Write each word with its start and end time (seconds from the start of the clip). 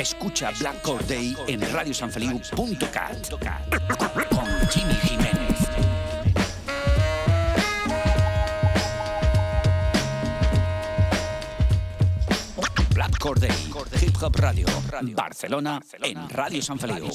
Escucha 0.00 0.50
Black 0.58 0.80
Core 0.80 1.04
Day 1.04 1.36
en 1.46 1.60
radiosanfeliu.cat 1.60 3.28
con 4.30 4.46
Jimmy 4.70 4.94
Jiménez. 4.94 5.68
Black 12.94 13.18
Core 13.18 13.40
Day, 13.40 13.50
Hip 14.00 14.16
Hop 14.22 14.36
Radio, 14.36 14.66
Barcelona, 15.14 15.82
en 16.02 16.30
Radio 16.30 16.62
San 16.62 16.78
Feliu. 16.78 17.10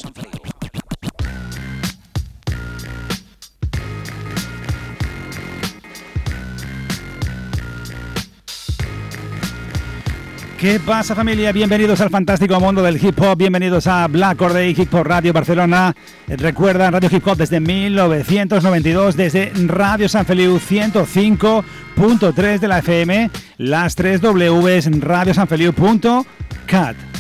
¿Qué 10.66 10.80
pasa 10.80 11.14
familia? 11.14 11.52
Bienvenidos 11.52 12.02
al 12.02 12.10
fantástico 12.10 12.60
mundo 12.60 12.82
del 12.82 12.98
hip 12.98 13.22
hop, 13.22 13.38
bienvenidos 13.38 13.86
a 13.86 14.08
Black 14.08 14.40
Day 14.52 14.74
Hip 14.76 14.92
Hop 14.96 15.06
Radio 15.06 15.32
Barcelona. 15.32 15.96
Recuerda 16.28 16.90
Radio 16.90 17.08
Hip 17.16 17.28
Hop 17.28 17.38
desde 17.38 17.60
1992, 17.60 19.16
desde 19.16 19.52
Radio 19.68 20.10
San 20.10 20.26
Feliu 20.26 20.58
105.3 20.58 22.58
de 22.58 22.68
la 22.68 22.80
FM, 22.80 23.30
las 23.60 23.94
3 23.94 24.22
Ws 24.22 25.02
radiosanfeliu.cat. 25.02 27.15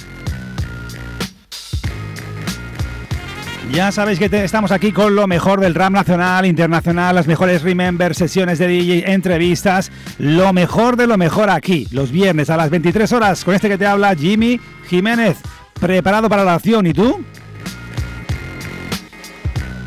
Ya 3.76 3.92
sabéis 3.92 4.20
que 4.20 4.30
estamos 4.46 4.72
aquí 4.72 4.94
con 4.94 5.16
lo 5.16 5.28
mejor 5.28 5.60
del 5.60 5.76
rap 5.76 5.92
nacional, 5.92 6.46
internacional, 6.46 7.14
las 7.14 7.28
mejores 7.28 7.62
Remember, 7.62 8.16
sesiones 8.16 8.58
de 8.58 8.70
DJ, 8.70 9.12
entrevistas, 9.12 9.92
lo 10.18 10.54
mejor 10.54 10.96
de 10.96 11.08
lo 11.08 11.18
mejor 11.18 11.50
aquí, 11.50 11.86
los 11.92 12.10
viernes 12.10 12.50
a 12.50 12.56
las 12.56 12.70
23 12.70 13.12
horas, 13.12 13.44
con 13.44 13.54
este 13.54 13.68
que 13.68 13.78
te 13.78 13.86
habla 13.86 14.16
Jimmy 14.16 14.62
Jiménez, 14.88 15.40
preparado 15.78 16.30
para 16.30 16.46
la 16.46 16.54
acción, 16.54 16.88
¿y 16.88 16.94
tú? 16.94 17.22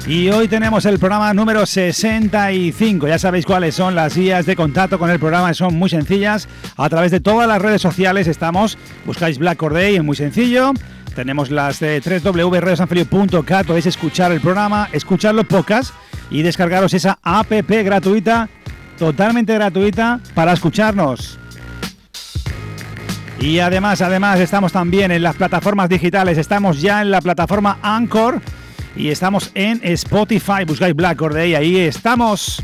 Y 0.06 0.28
hoy 0.30 0.48
tenemos 0.48 0.84
el 0.84 0.98
programa 0.98 1.32
número 1.32 1.64
65. 1.64 3.08
Ya 3.08 3.18
sabéis 3.18 3.46
cuáles 3.46 3.74
son 3.74 3.94
las 3.94 4.16
vías 4.16 4.44
de 4.44 4.54
contacto 4.54 4.98
con 4.98 5.08
el 5.08 5.18
programa, 5.18 5.52
son 5.54 5.74
muy 5.74 5.88
sencillas. 5.88 6.46
A 6.76 6.90
través 6.90 7.10
de 7.10 7.20
todas 7.20 7.48
las 7.48 7.60
redes 7.60 7.80
sociales 7.80 8.26
estamos, 8.26 8.76
buscáis 9.06 9.38
Black 9.38 9.56
Corday, 9.58 9.96
es 9.96 10.04
muy 10.04 10.16
sencillo. 10.16 10.72
Tenemos 11.14 11.50
las 11.50 11.80
de 11.80 12.00
www.radiosanfeliu.cat, 12.00 13.66
podéis 13.66 13.86
escuchar 13.86 14.32
el 14.32 14.40
programa, 14.40 14.88
escucharlo 14.92 15.44
pocas 15.44 15.92
y 16.30 16.42
descargaros 16.42 16.94
esa 16.94 17.18
app 17.22 17.50
gratuita, 17.50 18.48
totalmente 18.98 19.54
gratuita, 19.54 20.20
para 20.34 20.52
escucharnos. 20.52 21.38
Y 23.40 23.60
además, 23.60 24.02
además, 24.02 24.40
estamos 24.40 24.72
también 24.72 25.10
en 25.12 25.22
las 25.22 25.36
plataformas 25.36 25.88
digitales, 25.88 26.38
estamos 26.38 26.80
ya 26.80 27.02
en 27.02 27.10
la 27.10 27.20
plataforma 27.20 27.78
Anchor 27.82 28.40
y 28.96 29.08
estamos 29.08 29.52
en 29.54 29.80
Spotify, 29.84 30.64
buscáis 30.66 30.94
Black 30.94 31.20
Day, 31.20 31.54
ahí 31.54 31.76
estamos. 31.78 32.62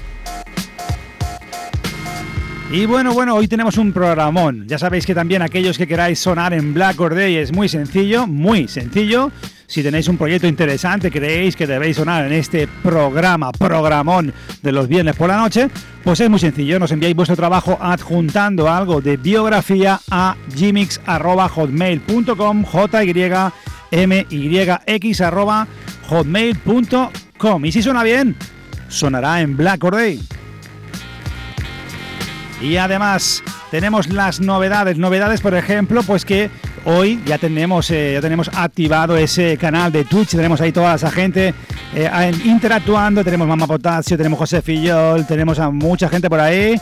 Y 2.70 2.86
bueno, 2.86 3.12
bueno, 3.12 3.34
hoy 3.34 3.46
tenemos 3.46 3.76
un 3.76 3.92
programón. 3.92 4.66
Ya 4.66 4.78
sabéis 4.78 5.04
que 5.06 5.14
también 5.14 5.42
aquellos 5.42 5.76
que 5.76 5.86
queráis 5.86 6.18
sonar 6.18 6.54
en 6.54 6.72
Black 6.74 6.98
or 7.00 7.14
Day 7.14 7.36
es 7.36 7.52
muy 7.52 7.68
sencillo, 7.68 8.26
muy 8.26 8.66
sencillo. 8.68 9.30
Si 9.66 9.82
tenéis 9.82 10.08
un 10.08 10.16
proyecto 10.16 10.46
interesante, 10.46 11.10
creéis 11.10 11.56
que 11.56 11.66
debéis 11.66 11.96
sonar 11.96 12.24
en 12.26 12.32
este 12.32 12.68
programa, 12.82 13.52
programón 13.52 14.32
de 14.62 14.72
los 14.72 14.88
viernes 14.88 15.14
por 15.16 15.28
la 15.28 15.36
noche, 15.36 15.68
pues 16.02 16.20
es 16.20 16.30
muy 16.30 16.38
sencillo. 16.38 16.78
Nos 16.78 16.92
enviáis 16.92 17.16
vuestro 17.16 17.36
trabajo 17.36 17.76
adjuntando 17.80 18.70
algo 18.70 19.00
de 19.00 19.16
biografía 19.18 20.00
a 20.10 20.36
gmix.hotmail.com, 20.56 22.64
j 22.64 23.04
y 23.04 23.14
m 23.90 24.26
y 24.30 24.58
x 24.86 25.22
hotmail.com. 26.08 27.64
Y 27.64 27.72
si 27.72 27.82
suena 27.82 28.02
bien, 28.02 28.36
sonará 28.88 29.40
en 29.40 29.56
Black 29.56 29.82
or 29.84 29.96
Day. 29.96 30.20
Y 32.64 32.78
además 32.78 33.42
tenemos 33.70 34.08
las 34.08 34.40
novedades, 34.40 34.96
novedades 34.96 35.42
por 35.42 35.54
ejemplo, 35.54 36.02
pues 36.02 36.24
que 36.24 36.50
hoy 36.86 37.22
ya 37.26 37.36
tenemos, 37.36 37.90
eh, 37.90 38.12
ya 38.14 38.22
tenemos 38.22 38.48
activado 38.54 39.18
ese 39.18 39.58
canal 39.58 39.92
de 39.92 40.06
Twitch, 40.06 40.30
tenemos 40.30 40.62
ahí 40.62 40.72
toda 40.72 40.94
esa 40.94 41.10
gente 41.10 41.52
eh, 41.94 42.32
interactuando, 42.42 43.22
tenemos 43.22 43.46
Mama 43.46 43.66
Potasio, 43.66 44.16
tenemos 44.16 44.38
José 44.38 44.62
Fillol, 44.62 45.26
tenemos 45.26 45.58
a 45.58 45.70
mucha 45.70 46.08
gente 46.08 46.30
por 46.30 46.40
ahí. 46.40 46.80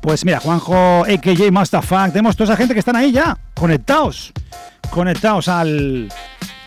Pues 0.00 0.24
mira, 0.24 0.38
Juanjo, 0.38 1.02
AKJ 1.02 1.50
Masterfuck, 1.50 2.12
tenemos 2.12 2.36
toda 2.36 2.52
esa 2.52 2.56
gente 2.56 2.72
que 2.72 2.80
están 2.80 2.94
ahí 2.94 3.10
ya, 3.10 3.36
conectados, 3.54 4.32
conectados 4.90 5.48
al 5.48 6.12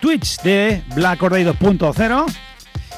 Twitch 0.01 0.41
de 0.41 0.83
Black 0.93 1.21
2.0 1.21 2.25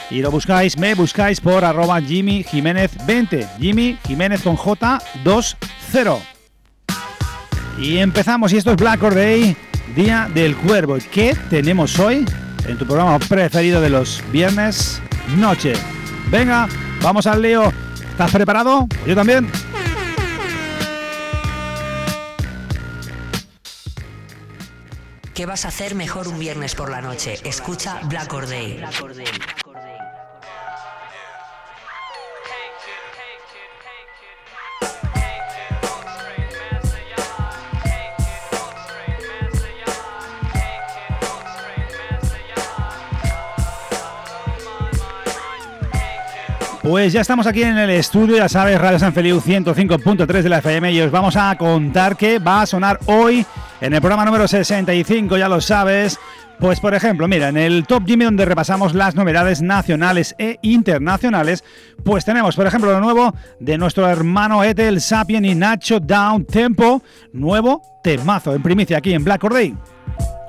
y 0.10 0.22
lo 0.22 0.32
buscáis, 0.32 0.78
me 0.78 0.96
buscáis 0.96 1.40
por 1.40 1.64
arroba 1.64 2.02
Jimmy 2.02 2.44
Jiménez 2.44 2.92
20. 3.06 3.48
Jimmy 3.60 3.98
Jiménez 4.08 4.42
con 4.42 4.56
J 4.56 5.02
20. 5.24 6.18
Y 7.80 7.98
empezamos, 7.98 8.52
y 8.52 8.58
esto 8.58 8.72
es 8.72 8.78
Black 8.78 9.02
Or 9.04 9.16
Day, 9.16 9.56
Día 9.96 10.30
del 10.34 10.56
Cuervo. 10.58 10.98
¿Qué 11.12 11.36
tenemos 11.50 11.98
hoy 12.00 12.26
en 12.68 12.78
tu 12.78 12.86
programa 12.86 13.20
preferido 13.20 13.80
de 13.82 13.90
los 13.90 14.24
viernes 14.32 15.02
noche? 15.38 15.74
Venga, 16.30 16.68
vamos 17.02 17.28
al 17.28 17.42
lío. 17.42 17.72
¿Estás 18.12 18.32
preparado? 18.32 18.88
Yo 19.06 19.16
también. 19.16 19.50
¿Qué 25.34 25.46
vas 25.46 25.64
a 25.64 25.70
hacer 25.70 25.96
mejor 25.96 26.28
un 26.28 26.38
viernes 26.38 26.76
por 26.76 26.92
la 26.92 27.02
noche? 27.02 27.40
Escucha 27.46 28.02
Black 28.10 28.34
Or 28.34 28.46
Day. 28.46 28.84
Pues 46.90 47.14
ya 47.14 47.22
estamos 47.22 47.46
aquí 47.46 47.62
en 47.62 47.78
el 47.78 47.92
estudio, 47.92 48.38
ya 48.38 48.50
sabes, 48.50 48.82
Radio 48.82 48.98
San 48.98 49.14
Feliu 49.14 49.40
105.3 49.40 50.42
de 50.42 50.50
la 50.50 50.58
FM 50.58 50.92
y 50.92 51.00
os 51.02 51.12
vamos 51.12 51.36
a 51.36 51.56
contar 51.56 52.18
que 52.18 52.40
va 52.40 52.64
a 52.64 52.66
sonar 52.66 53.00
hoy 53.06 53.46
en 53.80 53.94
el 53.94 54.02
programa 54.02 54.26
número 54.26 54.48
65, 54.48 55.38
ya 55.38 55.48
lo 55.48 55.62
sabes. 55.62 56.18
Pues 56.58 56.80
por 56.80 56.96
ejemplo, 56.96 57.28
mira, 57.28 57.50
en 57.50 57.58
el 57.58 57.86
Top 57.86 58.08
Jimmy 58.08 58.26
donde 58.26 58.44
repasamos 58.44 58.96
las 58.96 59.14
novedades 59.14 59.62
nacionales 59.62 60.34
e 60.40 60.58
internacionales, 60.64 61.64
pues 62.04 62.26
tenemos 62.26 62.56
por 62.56 62.66
ejemplo 62.66 62.92
lo 62.92 63.02
nuevo 63.02 63.36
de 63.60 63.78
nuestro 63.78 64.10
hermano 64.10 64.64
Ethel 64.64 65.00
Sapien 65.00 65.46
y 65.46 65.54
Nacho 65.54 66.00
Down 66.00 66.46
Tempo, 66.46 67.04
nuevo 67.34 67.84
temazo 68.02 68.56
en 68.56 68.64
primicia 68.64 68.98
aquí 68.98 69.14
en 69.14 69.24
Black 69.24 69.48
Day. 69.48 69.78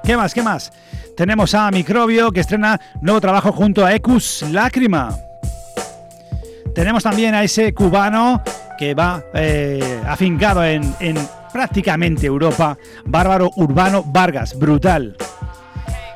¿Qué 0.02 0.16
más? 0.16 0.32
¿Qué 0.32 0.43
más? 0.43 0.72
Tenemos 1.19 1.54
a 1.54 1.70
Microbio 1.70 2.32
que 2.32 2.40
estrena 2.40 2.81
nuevo 3.02 3.20
trabajo 3.20 3.52
junto 3.52 3.84
a 3.84 3.94
Ecus 3.94 4.43
Lágrima. 4.50 5.14
Tenemos 6.75 7.02
también 7.02 7.34
a 7.34 7.43
ese 7.43 7.75
cubano 7.75 8.43
que 8.78 8.94
va 8.94 9.25
eh, 9.34 10.00
afincado 10.06 10.64
en, 10.64 10.94
en 11.00 11.17
prácticamente 11.52 12.26
Europa, 12.26 12.78
Bárbaro 13.05 13.50
Urbano 13.56 14.02
Vargas, 14.05 14.58
brutal. 14.58 15.17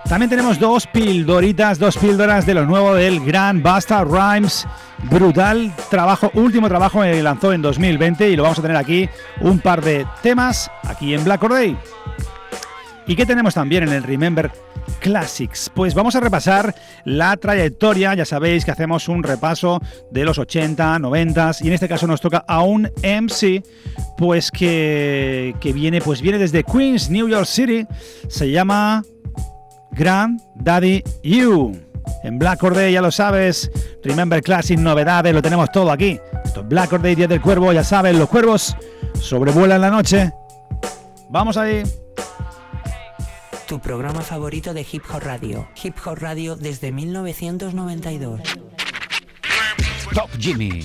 También 0.09 0.29
tenemos 0.29 0.61
dos 0.61 0.87
pildoritas, 0.87 1.79
dos 1.79 1.97
píldoras 1.97 2.45
de 2.45 2.55
lo 2.55 2.67
nuevo 2.67 2.95
del 2.95 3.25
gran 3.25 3.63
Basta 3.63 4.05
Rhymes. 4.05 4.67
Brutal 5.11 5.73
trabajo, 5.91 6.31
último 6.35 6.69
trabajo 6.69 7.03
que 7.03 7.23
lanzó 7.23 7.53
en 7.53 7.63
2020 7.63 8.31
y 8.31 8.37
lo 8.37 8.43
vamos 8.43 8.59
a 8.59 8.63
tener 8.63 8.77
aquí 8.77 9.09
un 9.41 9.59
par 9.59 9.83
de 9.83 10.07
temas 10.23 10.71
aquí 10.85 11.15
en 11.15 11.25
Black 11.25 11.47
Day. 11.49 11.77
¿Y 13.07 13.17
qué 13.17 13.27
tenemos 13.27 13.55
también 13.55 13.85
en 13.85 13.93
el 13.93 14.03
Remember 14.03 14.51
Classics. 15.01 15.71
Pues 15.75 15.95
vamos 15.95 16.17
a 16.17 16.21
repasar 16.21 16.75
la 17.05 17.37
trayectoria, 17.37 18.15
ya 18.15 18.25
sabéis 18.25 18.65
que 18.65 18.71
hacemos 18.71 19.09
un 19.09 19.23
repaso 19.23 19.81
de 20.11 20.25
los 20.25 20.39
80, 20.39 20.99
90 20.99 21.51
y 21.61 21.69
en 21.69 21.73
este 21.75 21.89
caso 21.89 22.07
nos 22.07 22.21
toca 22.21 22.45
a 22.47 22.63
un 22.63 22.91
MC 23.03 23.63
pues 24.17 24.51
que, 24.51 25.55
que 25.61 25.73
viene 25.73 26.01
pues 26.01 26.21
viene 26.21 26.39
desde 26.39 26.65
Queens, 26.65 27.11
New 27.11 27.29
York 27.29 27.47
City, 27.47 27.87
se 28.29 28.51
llama 28.51 29.03
Grand 29.93 30.41
Daddy 30.57 31.03
You. 31.23 31.81
En 32.23 32.39
Black 32.39 32.61
Day, 32.61 32.93
ya 32.93 33.01
lo 33.01 33.11
sabes, 33.11 33.71
Remember 34.03 34.43
Classic, 34.43 34.79
novedades, 34.79 35.33
lo 35.33 35.41
tenemos 35.41 35.73
todo 35.73 35.91
aquí. 35.91 36.19
Esto 36.45 36.61
es 36.61 36.69
Black 36.69 36.91
Day, 37.01 37.15
Día 37.15 37.29
del 37.29 37.41
Cuervo, 37.41 37.73
ya 37.73 37.85
sabes, 37.85 38.15
los 38.17 38.29
cuervos 38.29 38.77
sobrevuelan 39.21 39.81
la 39.81 39.91
noche. 39.91 40.31
Vamos 41.31 41.57
ahí. 41.57 41.83
Tu 43.67 43.81
programa 43.81 44.21
favorito 44.21 44.75
de 44.75 44.87
Hip 44.91 45.05
Hop 45.11 45.23
Radio. 45.23 45.69
Hip 45.83 45.97
Hop 46.05 46.19
Radio 46.19 46.55
desde 46.55 46.93
1992. 46.93 48.41
Top 50.13 50.31
Jimmy. 50.39 50.83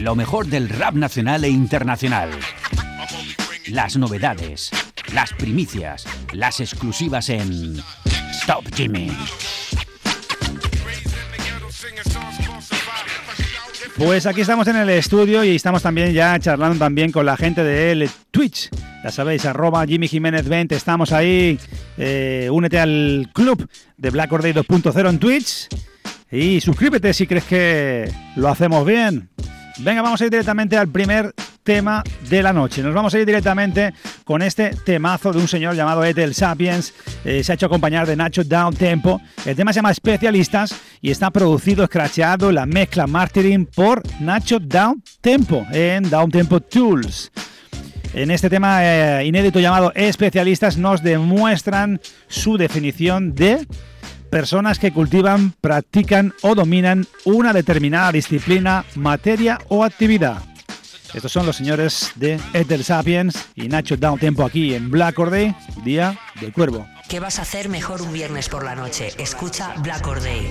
Lo 0.00 0.16
mejor 0.16 0.46
del 0.46 0.68
rap 0.68 0.94
nacional 0.94 1.44
e 1.44 1.48
internacional. 1.48 2.30
Las 3.68 3.96
novedades, 3.96 4.70
las 5.12 5.32
primicias, 5.34 6.04
las 6.32 6.58
exclusivas 6.58 7.28
en 7.28 7.76
Top 8.46 8.64
Jimmy. 8.74 9.10
Pues 13.98 14.26
aquí 14.26 14.42
estamos 14.42 14.68
en 14.68 14.76
el 14.76 14.88
estudio 14.90 15.42
y 15.42 15.56
estamos 15.56 15.82
también 15.82 16.12
ya 16.12 16.38
charlando 16.38 16.78
también 16.78 17.10
con 17.10 17.26
la 17.26 17.36
gente 17.36 17.64
de 17.64 18.08
Twitch. 18.30 18.70
Ya 19.02 19.10
sabéis, 19.10 19.44
arroba 19.44 19.84
Jimmy 19.84 20.06
Jiménez 20.06 20.48
20, 20.48 20.76
estamos 20.76 21.10
ahí. 21.10 21.58
Eh, 21.96 22.48
únete 22.52 22.78
al 22.78 23.28
club 23.34 23.68
de 23.96 24.10
Black 24.10 24.30
Day 24.30 24.52
2.0 24.52 25.10
en 25.10 25.18
Twitch. 25.18 25.66
Y 26.30 26.60
suscríbete 26.60 27.12
si 27.12 27.26
crees 27.26 27.42
que 27.44 28.08
lo 28.36 28.48
hacemos 28.48 28.86
bien. 28.86 29.30
Venga, 29.78 30.00
vamos 30.00 30.20
a 30.20 30.24
ir 30.26 30.30
directamente 30.30 30.76
al 30.76 30.86
primer 30.86 31.34
tema 31.68 32.02
de 32.30 32.42
la 32.42 32.54
noche. 32.54 32.82
Nos 32.82 32.94
vamos 32.94 33.12
a 33.12 33.18
ir 33.18 33.26
directamente 33.26 33.92
con 34.24 34.40
este 34.40 34.70
temazo 34.70 35.34
de 35.34 35.38
un 35.38 35.46
señor 35.46 35.74
llamado 35.74 36.02
Ethel 36.02 36.32
Sapiens. 36.32 36.94
Eh, 37.26 37.44
se 37.44 37.52
ha 37.52 37.56
hecho 37.56 37.66
acompañar 37.66 38.06
de 38.06 38.16
Nacho 38.16 38.42
Down 38.42 38.74
Tempo. 38.74 39.20
El 39.44 39.54
tema 39.54 39.74
se 39.74 39.76
llama 39.76 39.90
Especialistas 39.90 40.74
y 41.02 41.10
está 41.10 41.30
producido, 41.30 41.84
escracheado, 41.84 42.52
la 42.52 42.64
mezcla 42.64 43.06
mastering 43.06 43.66
por 43.66 44.02
Nacho 44.18 44.58
Down 44.58 45.02
Tempo 45.20 45.66
en 45.70 46.08
Down 46.08 46.30
Tempo 46.30 46.58
Tools. 46.58 47.30
En 48.14 48.30
este 48.30 48.48
tema 48.48 48.78
eh, 48.82 49.26
inédito 49.26 49.60
llamado 49.60 49.92
Especialistas 49.94 50.78
nos 50.78 51.02
demuestran 51.02 52.00
su 52.28 52.56
definición 52.56 53.34
de 53.34 53.66
personas 54.30 54.78
que 54.78 54.90
cultivan, 54.90 55.52
practican 55.60 56.32
o 56.40 56.54
dominan 56.54 57.04
una 57.26 57.52
determinada 57.52 58.10
disciplina, 58.10 58.86
materia 58.94 59.58
o 59.68 59.84
actividad. 59.84 60.47
Estos 61.14 61.32
son 61.32 61.46
los 61.46 61.56
señores 61.56 62.12
de 62.16 62.38
Ethel 62.52 62.84
Sapiens 62.84 63.48
y 63.54 63.68
Nacho 63.68 63.96
Down 63.96 64.18
Tempo 64.18 64.44
aquí 64.44 64.74
en 64.74 64.90
Black 64.90 65.18
Orday, 65.18 65.54
Día 65.82 66.18
del 66.40 66.52
Cuervo. 66.52 66.86
¿Qué 67.08 67.20
vas 67.20 67.38
a 67.38 67.42
hacer 67.42 67.68
mejor 67.68 68.02
un 68.02 68.12
viernes 68.12 68.48
por 68.48 68.64
la 68.64 68.74
noche? 68.74 69.12
Escucha 69.18 69.74
Black 69.78 70.06
Orday. 70.06 70.48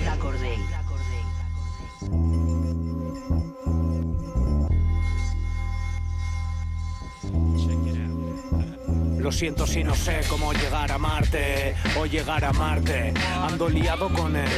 Lo 9.18 9.32
siento 9.32 9.66
si 9.66 9.82
no 9.82 9.94
sé 9.94 10.20
cómo 10.28 10.52
llegar 10.52 10.92
a 10.92 10.98
Marte 10.98 11.74
o 11.98 12.06
llegar 12.06 12.44
a 12.44 12.52
Marte. 12.52 13.12
Ando 13.42 13.68
liado 13.68 14.08
con 14.10 14.36
él. 14.36 14.48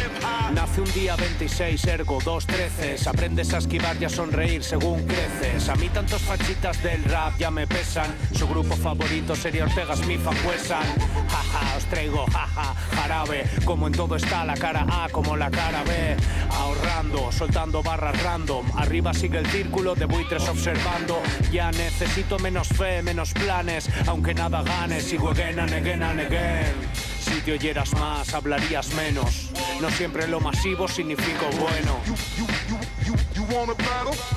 Nace 0.55 0.83
un 0.83 0.93
día 0.93 1.17
26, 1.17 1.85
ergo 1.87 2.19
dos 2.25 2.47
treces. 2.47 3.07
Aprendes 3.07 3.55
a 3.55 3.59
esquivar 3.59 3.97
y 4.01 4.05
a 4.05 4.09
sonreír 4.09 4.63
según 4.63 5.07
creces. 5.07 5.69
A 5.69 5.75
mí 5.77 5.89
tantos 5.89 6.21
fachitas 6.23 6.83
del 6.83 7.03
rap 7.05 7.39
ya 7.39 7.51
me 7.51 7.67
pesan. 7.67 8.15
Su 8.37 8.47
grupo 8.47 8.77
favorito 8.77 9.35
sería 9.35 9.65
Ortega 9.65 9.97
Smith. 9.97 10.21
Jaja, 10.29 11.77
os 11.77 11.85
traigo, 11.87 12.27
jaja, 12.27 12.75
jarabe. 12.95 13.45
Como 13.65 13.87
en 13.87 13.95
todo 13.95 14.17
está 14.17 14.45
la 14.45 14.55
cara 14.55 14.87
A 14.91 15.09
como 15.09 15.37
la 15.37 15.51
cara 15.51 15.83
B. 15.85 16.17
Ahorrando, 16.51 17.33
soltando 17.33 17.83
barras 17.83 18.23
random. 18.23 18.67
Arriba 18.77 19.15
sigue 19.15 19.39
el 19.39 19.47
círculo 19.47 19.95
de 19.95 20.05
buitres 20.05 20.47
observando. 20.49 21.23
Ya 21.51 21.71
necesito 21.71 22.39
menos 22.41 22.69
fe, 22.69 23.03
menos 23.03 23.33
planes. 23.33 23.89
Aunque 24.07 24.35
nada 24.35 24.60
ganes, 24.65 25.05
sigo 25.05 25.31
again 25.31 25.59
and 25.59 25.73
again 25.73 26.03
and 26.03 26.21
again. 26.21 26.75
Si 27.21 27.41
te 27.43 27.53
oyeras 27.53 27.93
más, 27.95 28.33
hablarías 28.35 28.93
menos. 28.95 29.51
No 29.81 29.91
siempre 29.91 30.27
lo 30.27 30.41
masivo 30.41 30.89
significa 30.89 31.47
bueno. 31.59 32.01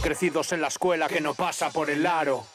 Crecidos 0.01 0.51
en 0.51 0.61
la 0.61 0.67
escuela 0.67 1.07
que 1.07 1.21
no 1.21 1.33
pasa 1.33 1.69
por 1.69 1.89
el 1.89 2.05
aro. 2.05 2.45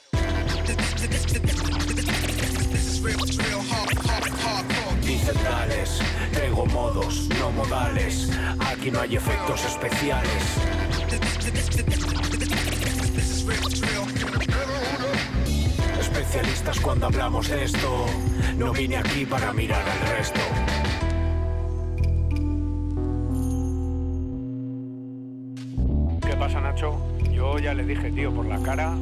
Dicen 5.02 5.36
traigo 6.32 6.66
modos, 6.66 7.28
no 7.38 7.50
modales. 7.52 8.30
Aquí 8.60 8.90
no 8.90 9.00
hay 9.00 9.16
efectos 9.16 9.64
especiales 9.64 10.42
cuando 16.82 17.06
hablamos 17.06 17.48
de 17.48 17.64
esto. 17.64 18.06
No 18.56 18.72
vine 18.72 18.96
aquí 18.96 19.24
para 19.24 19.52
mirar 19.52 19.82
al 19.88 20.16
resto. 20.16 20.40
¿Qué 26.26 26.36
pasa, 26.36 26.60
Nacho? 26.60 27.00
Yo 27.32 27.58
ya 27.58 27.72
le 27.74 27.84
dije, 27.84 28.10
tío, 28.10 28.32
por 28.32 28.46
la 28.46 28.60
cara, 28.62 28.94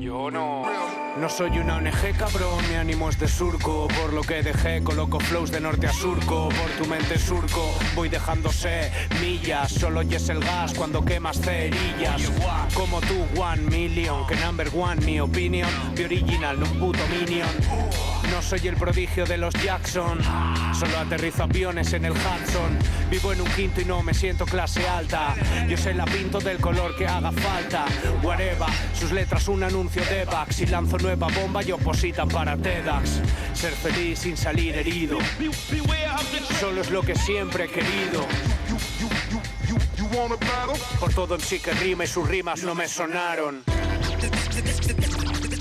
yo 0.00 0.30
no... 0.30 0.87
No 1.18 1.28
soy 1.28 1.58
una 1.58 1.78
ONG, 1.78 2.16
cabrón, 2.16 2.62
mi 2.68 2.76
ánimo 2.76 3.08
es 3.08 3.18
de 3.18 3.26
surco. 3.26 3.88
Por 3.88 4.12
lo 4.12 4.22
que 4.22 4.40
dejé, 4.40 4.84
coloco 4.84 5.18
flows 5.18 5.50
de 5.50 5.60
norte 5.60 5.88
a 5.88 5.92
surco. 5.92 6.48
Por 6.48 6.70
tu 6.78 6.86
mente 6.88 7.18
surco, 7.18 7.74
voy 7.96 8.08
dejándose 8.08 8.92
millas. 9.20 9.72
Solo 9.72 10.02
es 10.02 10.28
el 10.28 10.38
gas 10.38 10.74
cuando 10.74 11.04
quemas 11.04 11.40
cerillas. 11.40 12.30
Como 12.72 13.00
tú, 13.00 13.26
one 13.36 13.62
million, 13.62 14.28
que 14.28 14.36
number 14.36 14.70
one, 14.72 15.04
mi 15.04 15.18
opinión. 15.18 15.68
De 15.96 16.04
original, 16.04 16.60
no 16.60 16.66
un 16.66 16.78
puto 16.78 17.00
minion. 17.08 17.48
No 18.30 18.42
soy 18.42 18.68
el 18.68 18.76
prodigio 18.76 19.24
de 19.24 19.38
los 19.38 19.54
Jackson. 19.54 20.18
Solo 20.78 20.98
aterrizo 20.98 21.44
aviones 21.44 21.92
en 21.92 22.04
el 22.04 22.12
Hudson. 22.12 22.78
Vivo 23.10 23.32
en 23.32 23.40
un 23.40 23.48
quinto 23.48 23.80
y 23.80 23.84
no 23.84 24.02
me 24.02 24.14
siento 24.14 24.44
clase 24.44 24.86
alta. 24.86 25.34
Yo 25.68 25.76
sé 25.76 25.94
la 25.94 26.04
pinto 26.04 26.38
del 26.38 26.58
color 26.58 26.96
que 26.96 27.06
haga 27.06 27.32
falta. 27.32 27.86
Whatever, 28.22 28.68
sus 28.94 29.12
letras 29.12 29.48
un 29.48 29.62
anuncio 29.62 30.02
de 30.04 30.24
Vax. 30.24 30.60
Y 30.60 30.66
lanzo 30.66 30.98
nueva 30.98 31.28
bomba 31.28 31.62
y 31.62 31.72
opositan 31.72 32.28
para 32.28 32.56
TEDx. 32.56 33.20
Ser 33.54 33.72
feliz 33.72 34.18
sin 34.18 34.36
salir 34.36 34.76
herido. 34.76 35.18
Solo 36.60 36.80
es 36.80 36.90
lo 36.90 37.02
que 37.02 37.14
siempre 37.14 37.64
he 37.64 37.68
querido. 37.68 38.26
Por 41.00 41.14
todo 41.14 41.34
en 41.34 41.40
sí 41.40 41.58
que 41.60 41.72
rima 41.72 42.04
y 42.04 42.06
sus 42.06 42.28
rimas 42.28 42.62
no 42.62 42.74
me 42.74 42.88
sonaron. 42.88 43.77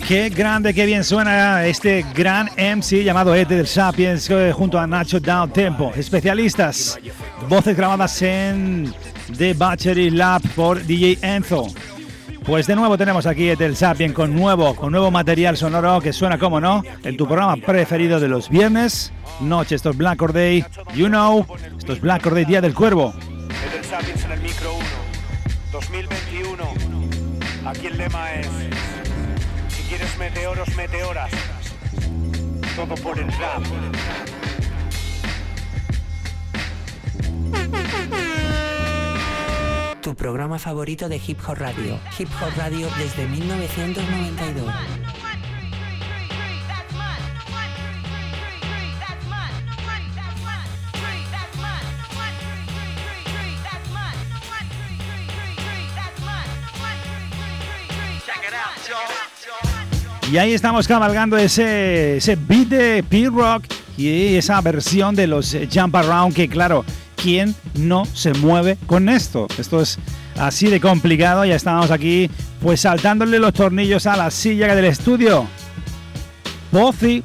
Qué 0.08 0.30
grande, 0.30 0.74
qué 0.74 0.86
bien 0.86 1.04
suena 1.04 1.66
este 1.66 2.06
gran 2.16 2.50
MC 2.56 3.04
llamado 3.04 3.36
Ed 3.36 3.48
del 3.48 3.68
Sapiens 3.68 4.30
eh, 4.30 4.54
junto 4.54 4.80
a 4.80 4.88
Nacho 4.88 5.20
Down 5.20 5.52
Tempo. 5.52 5.92
Especialistas, 5.94 6.98
voces 7.50 7.76
grabadas 7.76 8.22
en 8.22 8.94
The 9.38 9.54
Battery 9.54 10.10
Lab 10.12 10.42
por 10.56 10.82
DJ 10.82 11.18
Enzo. 11.22 11.68
Pues 12.46 12.68
de 12.68 12.78
nuevo 12.78 12.98
tenemos 12.98 13.26
aquí 13.26 13.50
Ed 13.50 13.58
del 13.58 13.76
Sapiens 13.76 14.14
con 14.14 14.34
nuevo, 14.34 14.74
con 14.78 14.94
nuevo 14.94 15.12
material 15.12 15.58
sonoro 15.58 16.00
que 16.00 16.14
suena 16.14 16.40
como 16.40 16.62
no 16.62 16.84
en 17.04 17.18
tu 17.18 17.28
programa 17.28 17.58
preferido 17.58 18.22
de 18.22 18.30
los 18.30 18.48
viernes, 18.48 19.12
noche. 19.42 19.76
Esto 19.76 19.90
es 19.90 19.98
Black 19.98 20.22
Or 20.22 20.32
Day, 20.32 20.64
you 20.96 21.08
know, 21.08 21.46
esto 21.78 21.92
es 21.92 22.00
Black 22.00 22.26
Or 22.26 22.34
Day, 22.34 22.46
Día 22.46 22.62
del 22.62 22.74
Cuervo. 22.74 23.14
Ed 23.14 23.84
Sapiens 23.84 24.24
en 24.24 24.32
el 24.32 24.40
micro 24.40 24.74
1, 24.74 24.86
2021. 25.74 26.16
Aquí 27.67 27.88
el 27.88 27.97
lema 27.97 28.31
es 28.31 28.47
quieres 29.88 30.17
meteoros, 30.17 30.75
meteoras. 30.75 31.31
Todo 32.75 32.95
por 32.95 33.17
el 33.17 33.27
rap. 33.33 33.63
Tu 40.01 40.15
programa 40.15 40.59
favorito 40.59 41.09
de 41.09 41.21
Hip 41.25 41.39
Hop 41.47 41.57
Radio. 41.57 42.00
Hip 42.17 42.29
Hop 42.41 42.57
Radio 42.57 42.88
desde 42.97 43.27
1992. 43.27 44.74
Y 60.29 60.38
ahí 60.38 60.51
estamos 60.51 60.89
cabalgando 60.89 61.38
ese, 61.38 62.17
ese 62.17 62.36
beat 62.36 62.67
de 62.67 63.01
P-Rock 63.01 63.63
y 63.96 64.36
esa 64.36 64.60
versión 64.60 65.15
de 65.15 65.25
los 65.25 65.55
Jump 65.74 65.96
Around 65.96 66.36
que 66.36 66.50
claro, 66.50 66.84
¿quién 67.15 67.55
no 67.75 68.03
se 68.05 68.34
mueve 68.34 68.77
con 68.88 69.07
esto? 69.07 69.48
Esto 69.57 69.81
es 69.81 69.98
así 70.38 70.67
de 70.67 70.81
complicado, 70.81 71.46
ya 71.46 71.55
estamos 71.55 71.91
aquí 71.91 72.29
pues 72.62 72.81
saltándole 72.81 73.39
los 73.39 73.53
tornillos 73.53 74.05
a 74.05 74.17
la 74.17 74.29
silla 74.29 74.75
del 74.75 74.86
estudio. 74.86 75.48
Pozzi, 76.74 77.24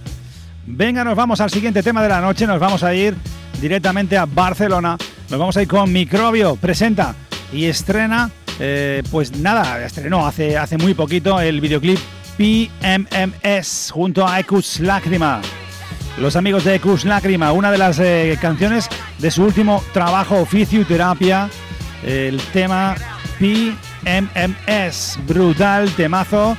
venga, 0.64 1.02
nos 1.02 1.16
vamos 1.16 1.40
al 1.40 1.50
siguiente 1.50 1.82
tema 1.82 2.04
de 2.04 2.08
la 2.08 2.20
noche, 2.20 2.46
nos 2.46 2.60
vamos 2.60 2.84
a 2.84 2.94
ir 2.94 3.16
directamente 3.60 4.16
a 4.16 4.26
Barcelona, 4.26 4.96
nos 5.28 5.40
vamos 5.40 5.56
a 5.56 5.62
ir 5.62 5.66
con 5.66 5.92
Microbio, 5.92 6.54
presenta 6.54 7.16
y 7.52 7.64
estrena, 7.64 8.30
eh, 8.60 9.02
pues 9.10 9.36
nada, 9.36 9.84
estrenó 9.84 10.24
hace, 10.24 10.56
hace 10.56 10.78
muy 10.78 10.94
poquito 10.94 11.40
el 11.40 11.60
videoclip 11.60 11.98
PMMS 12.36 13.90
junto 13.92 14.26
a 14.26 14.40
Ecus 14.40 14.80
Lágrima. 14.80 15.40
Los 16.18 16.36
amigos 16.36 16.64
de 16.64 16.74
Ecus 16.76 17.04
Lágrima, 17.04 17.52
una 17.52 17.70
de 17.70 17.78
las 17.78 17.98
eh, 17.98 18.38
canciones 18.40 18.88
de 19.18 19.30
su 19.30 19.44
último 19.44 19.82
trabajo, 19.92 20.40
Oficio 20.40 20.80
y 20.80 20.84
Terapia, 20.84 21.48
el 22.04 22.40
tema 22.52 22.96
PMMS, 23.38 25.18
brutal 25.26 25.90
temazo 25.92 26.56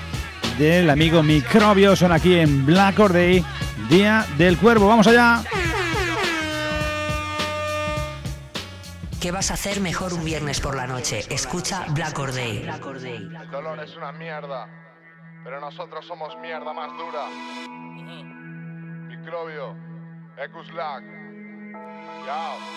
del 0.58 0.90
amigo 0.90 1.22
Microbio, 1.24 1.96
son 1.96 2.12
aquí 2.12 2.36
en 2.36 2.66
Black 2.66 3.00
Or 3.00 3.14
Day, 3.14 3.44
Día 3.90 4.26
del 4.38 4.58
Cuervo. 4.58 4.88
Vamos 4.88 5.08
allá. 5.08 5.44
¿Qué 9.24 9.32
vas 9.32 9.52
a 9.52 9.54
hacer 9.54 9.80
mejor 9.80 10.14
un 10.14 10.26
viernes 10.26 10.60
por 10.60 10.76
la 10.76 10.86
noche? 10.86 11.24
Escucha 11.30 11.86
Black 11.90 12.20
Or 12.20 12.34
Day. 12.34 12.68
El 12.68 13.50
dolor 13.50 13.80
es 13.80 13.96
una 13.96 14.12
mierda, 14.12 14.68
pero 15.44 15.60
nosotros 15.60 16.06
somos 16.06 16.36
mierda 16.42 16.74
más 16.74 16.92
dura. 16.98 17.28
Microbio, 19.08 19.76
Ecuslack. 20.38 21.04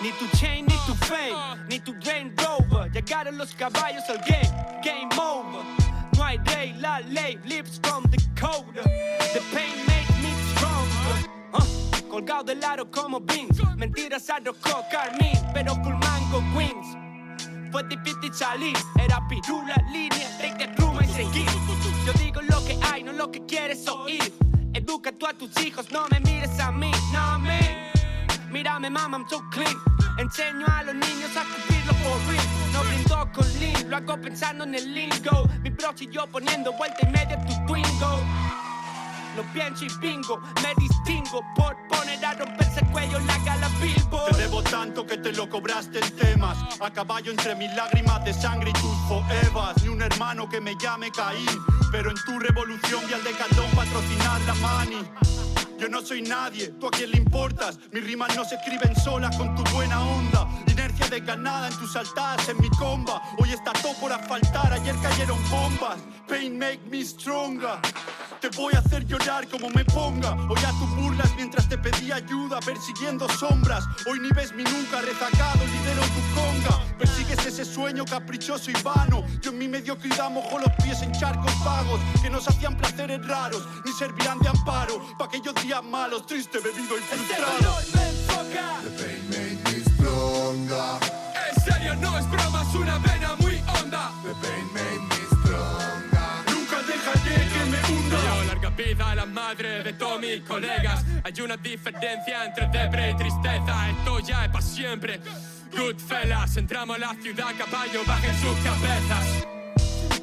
Ni 0.01 0.11
tu 0.11 0.27
chain, 0.37 0.65
ni 0.65 0.75
tu 0.85 0.93
fame, 1.05 1.65
ni 1.69 1.79
tu 1.79 1.93
Range 1.93 2.33
Rover. 2.35 2.91
Llegaron 2.91 3.37
los 3.37 3.53
caballos 3.53 4.03
al 4.09 4.17
game, 4.17 4.81
game 4.83 5.07
over. 5.17 5.63
No 6.17 6.23
hay 6.23 6.37
rey, 6.45 6.73
la 6.73 6.99
ley, 6.99 7.39
lips 7.45 7.79
from 7.81 8.03
the 8.11 8.17
code. 8.35 8.65
The 8.73 9.41
pain 9.53 9.85
makes 9.87 10.11
me 10.21 10.33
stronger. 10.53 11.29
Uh, 11.53 12.09
colgado 12.09 12.43
del 12.43 12.63
aro 12.63 12.91
como 12.91 13.21
Vince. 13.21 13.63
Mentiras 13.77 14.29
arrojó 14.29 14.83
Carmín, 14.91 15.37
pero 15.53 15.73
Pullman 15.75 16.29
con 16.31 16.43
Queens. 16.53 17.06
Fue 17.71 17.83
difícil 17.83 18.33
salir, 18.33 18.77
era 18.97 19.25
pirula, 19.27 19.75
línea, 19.91 20.27
the 20.57 20.67
pluma 20.75 21.03
y 21.03 21.07
seguir. 21.07 21.45
Yo 22.05 22.13
digo 22.13 22.41
lo 22.41 22.63
que 22.65 22.79
hay, 22.81 23.03
no 23.03 23.11
lo 23.11 23.29
que 23.31 23.45
quieres 23.45 23.87
oír. 23.87 24.33
Educa 24.73 25.11
tú 25.11 25.27
a 25.27 25.33
tus 25.33 25.55
hijos, 25.63 25.91
no 25.91 26.07
me 26.09 26.19
mires 26.21 26.59
a 26.59 26.71
mí, 26.71 26.91
no 27.13 27.39
me. 27.39 27.91
Mírame, 28.49 28.89
mama, 28.89 29.17
I'm 29.17 29.29
so 29.29 29.43
clean. 29.51 29.75
Enseño 30.17 30.65
a 30.67 30.83
los 30.83 30.95
niños 30.95 31.35
a 31.35 31.43
cumplirlo 31.43 31.93
por 32.03 32.19
real. 32.27 32.45
No 32.73 32.83
brindo 32.83 33.31
con 33.33 33.59
lean, 33.59 33.89
lo 33.89 33.97
hago 33.97 34.21
pensando 34.21 34.63
en 34.63 34.75
el 34.75 34.93
lingo. 34.93 35.47
Mi 35.61 35.69
broche 35.69 36.05
y 36.05 36.07
yo 36.07 36.25
poniendo 36.27 36.71
vuelta 36.73 36.99
y 37.01 37.11
media 37.11 37.35
a 37.35 37.45
tu 37.45 37.65
twingo. 37.65 38.46
Lo 39.37 39.43
pienso 39.53 39.85
y 39.85 39.89
bingo, 39.99 40.41
me 40.63 40.73
distingo 40.79 41.45
por 41.55 41.77
poner 41.87 42.25
a 42.25 42.33
romperse 42.33 42.79
el 42.79 42.87
cuello 42.87 43.19
la 43.19 43.37
gala 43.45 43.69
Billboard. 43.79 44.31
Te 44.31 44.41
debo 44.41 44.63
tanto 44.63 45.05
que 45.05 45.17
te 45.19 45.31
lo 45.31 45.47
cobraste 45.47 45.99
en 45.99 46.15
temas. 46.15 46.57
A 46.81 46.89
caballo 46.89 47.29
entre 47.29 47.53
mis 47.53 47.71
lágrimas 47.75 48.25
de 48.25 48.33
sangre 48.33 48.71
y 48.71 48.73
tus 48.73 48.97
foevas. 49.07 49.83
Ni 49.83 49.89
un 49.89 50.01
hermano 50.01 50.49
que 50.49 50.59
me 50.59 50.73
llame 50.81 51.11
Caín. 51.11 51.45
Pero 51.91 52.09
en 52.09 52.17
tu 52.25 52.39
revolución 52.39 53.05
vi 53.07 53.13
al 53.13 53.23
decatón 53.23 53.69
patrocinar 53.75 54.41
la 54.41 54.55
mani. 54.55 55.03
Yo 55.77 55.87
no 55.87 56.01
soy 56.01 56.23
nadie, 56.23 56.69
tú 56.79 56.87
a 56.87 56.89
quién 56.89 57.11
le 57.11 57.17
importas. 57.17 57.77
Mis 57.91 58.03
rimas 58.03 58.35
no 58.35 58.43
se 58.43 58.55
escriben 58.55 58.95
solas 58.95 59.37
con 59.37 59.53
tu 59.55 59.63
buena 59.71 60.01
onda. 60.01 60.47
De 61.09 61.21
ganada 61.21 61.69
en 61.69 61.77
tus 61.77 61.93
saltadas, 61.93 62.49
en 62.49 62.59
mi 62.59 62.69
comba. 62.71 63.21
Hoy 63.37 63.51
está 63.51 63.71
todo 63.81 63.93
por 63.93 64.11
asfaltar, 64.11 64.73
ayer 64.73 64.93
cayeron 65.01 65.37
bombas. 65.49 65.97
Pain 66.27 66.59
make 66.59 66.81
me 66.91 67.01
stronger. 67.03 67.79
Te 68.41 68.49
voy 68.49 68.73
a 68.75 68.79
hacer 68.79 69.05
llorar 69.05 69.47
como 69.47 69.69
me 69.69 69.85
ponga. 69.85 70.33
Hoy 70.49 70.59
a 70.65 70.71
tus 70.71 70.95
burlas 70.97 71.33
mientras 71.37 71.69
te 71.69 71.77
pedí 71.77 72.11
ayuda, 72.11 72.59
persiguiendo 72.59 73.27
sombras. 73.29 73.85
Hoy 74.05 74.19
ni 74.19 74.29
ves 74.29 74.53
mi 74.53 74.63
nunca 74.63 74.99
rezagado, 75.01 75.65
lidero 75.65 76.01
tu 76.01 76.35
conga. 76.35 76.97
Persigues 76.97 77.45
ese 77.45 77.63
sueño 77.63 78.03
caprichoso 78.03 78.69
y 78.69 78.73
vano. 78.83 79.23
Yo 79.41 79.51
en 79.51 79.59
mi 79.59 79.67
mediocridad 79.69 80.29
mojo 80.29 80.59
los 80.59 80.71
pies 80.83 81.01
en 81.03 81.13
charcos 81.13 81.53
vagos 81.63 82.01
que 82.21 82.29
nos 82.29 82.47
hacían 82.49 82.75
placeres 82.75 83.25
raros, 83.25 83.63
ni 83.85 83.93
servirán 83.93 84.39
de 84.39 84.49
amparo. 84.49 85.01
Pa' 85.17 85.25
aquellos 85.25 85.55
días 85.63 85.83
malos, 85.83 86.25
triste, 86.25 86.59
bebido 86.59 86.97
y 86.97 87.01
Este 87.01 87.15
frustrado. 87.15 87.57
dolor 87.59 87.83
me 87.95 88.09
enfoca. 88.09 89.16
Stronger. 90.65 90.99
En 91.49 91.61
serio, 91.61 91.95
no 91.95 92.17
es 92.17 92.29
broma, 92.29 92.61
es 92.61 92.75
una 92.75 92.97
vena 92.99 93.35
muy 93.39 93.61
honda. 93.67 94.11
The 94.23 94.33
pain 94.41 94.67
made 94.73 95.01
me 95.09 95.15
stronger. 95.35 96.53
Nunca 96.53 96.81
dejaré 96.83 97.47
que 97.53 97.65
me 97.71 97.79
hunda. 97.93 98.17
Yo, 98.23 98.43
larga 98.45 98.69
vida 98.69 99.11
a 99.11 99.15
la 99.15 99.25
madre 99.25 99.83
de 99.83 99.93
todos 99.93 100.19
mis 100.19 100.41
colegas. 100.41 101.03
Hay 101.23 101.41
una 101.41 101.57
diferencia 101.57 102.45
entre 102.45 102.67
depre 102.67 103.11
y 103.11 103.15
tristeza. 103.15 103.89
Esto 103.89 104.19
ya 104.19 104.45
es 104.45 104.51
para 104.51 104.65
siempre. 104.65 105.19
Goodfellas, 105.75 106.57
entramos 106.57 106.95
a 106.95 106.99
la 106.99 107.13
ciudad, 107.21 107.51
caballo, 107.57 108.01
bajen 108.05 108.35
sus 108.39 108.57
cabezas. 108.59 109.45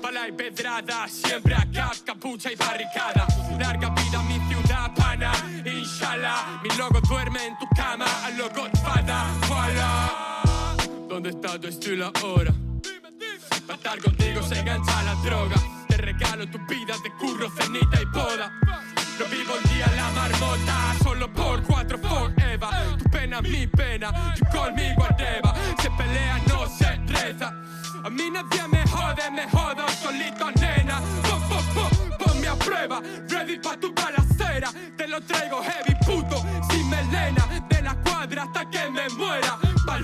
Pala 0.00 0.28
y 0.28 0.32
pedrada, 0.32 1.08
siempre 1.08 1.54
acá, 1.54 1.92
capucha 2.04 2.50
y 2.52 2.56
barricada. 2.56 3.26
Larga 3.58 3.90
vida 3.90 4.22
mi 4.22 4.34
ciudad, 4.48 4.53
pana, 4.94 5.32
inshallah. 5.64 6.60
Mi 6.62 6.68
logo 6.76 7.00
duerme 7.00 7.46
en 7.46 7.58
tu 7.58 7.66
cama, 7.76 8.06
a 8.24 8.30
lo 8.30 8.48
Godfather, 8.50 9.24
voilà. 9.48 10.76
¿Dónde 11.08 11.30
está 11.30 11.58
tu 11.58 11.68
estilo 11.68 12.12
ahora? 12.22 12.52
Para 13.66 13.76
estar 13.76 13.98
contigo 13.98 14.42
se 14.42 14.58
engancha 14.58 15.02
la 15.02 15.14
droga. 15.22 15.56
Te 15.88 15.96
regalo 15.96 16.46
tu 16.50 16.58
vida 16.66 16.94
de 17.02 17.10
curro, 17.20 17.48
cenita 17.50 18.02
y 18.02 18.06
poda. 18.06 18.52
No 19.18 19.24
vivo 19.26 19.54
el 19.56 19.62
día 19.70 19.86
la 19.96 20.10
marmota, 20.10 20.94
solo 21.02 21.32
por 21.32 21.62
cuatro 21.62 21.98
forever. 21.98 22.68
Tu 22.98 23.04
pena, 23.10 23.40
mi 23.40 23.66
pena, 23.66 24.34
you 24.36 24.44
call 24.52 24.72
me 24.74 24.83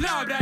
Palabra 0.00 0.39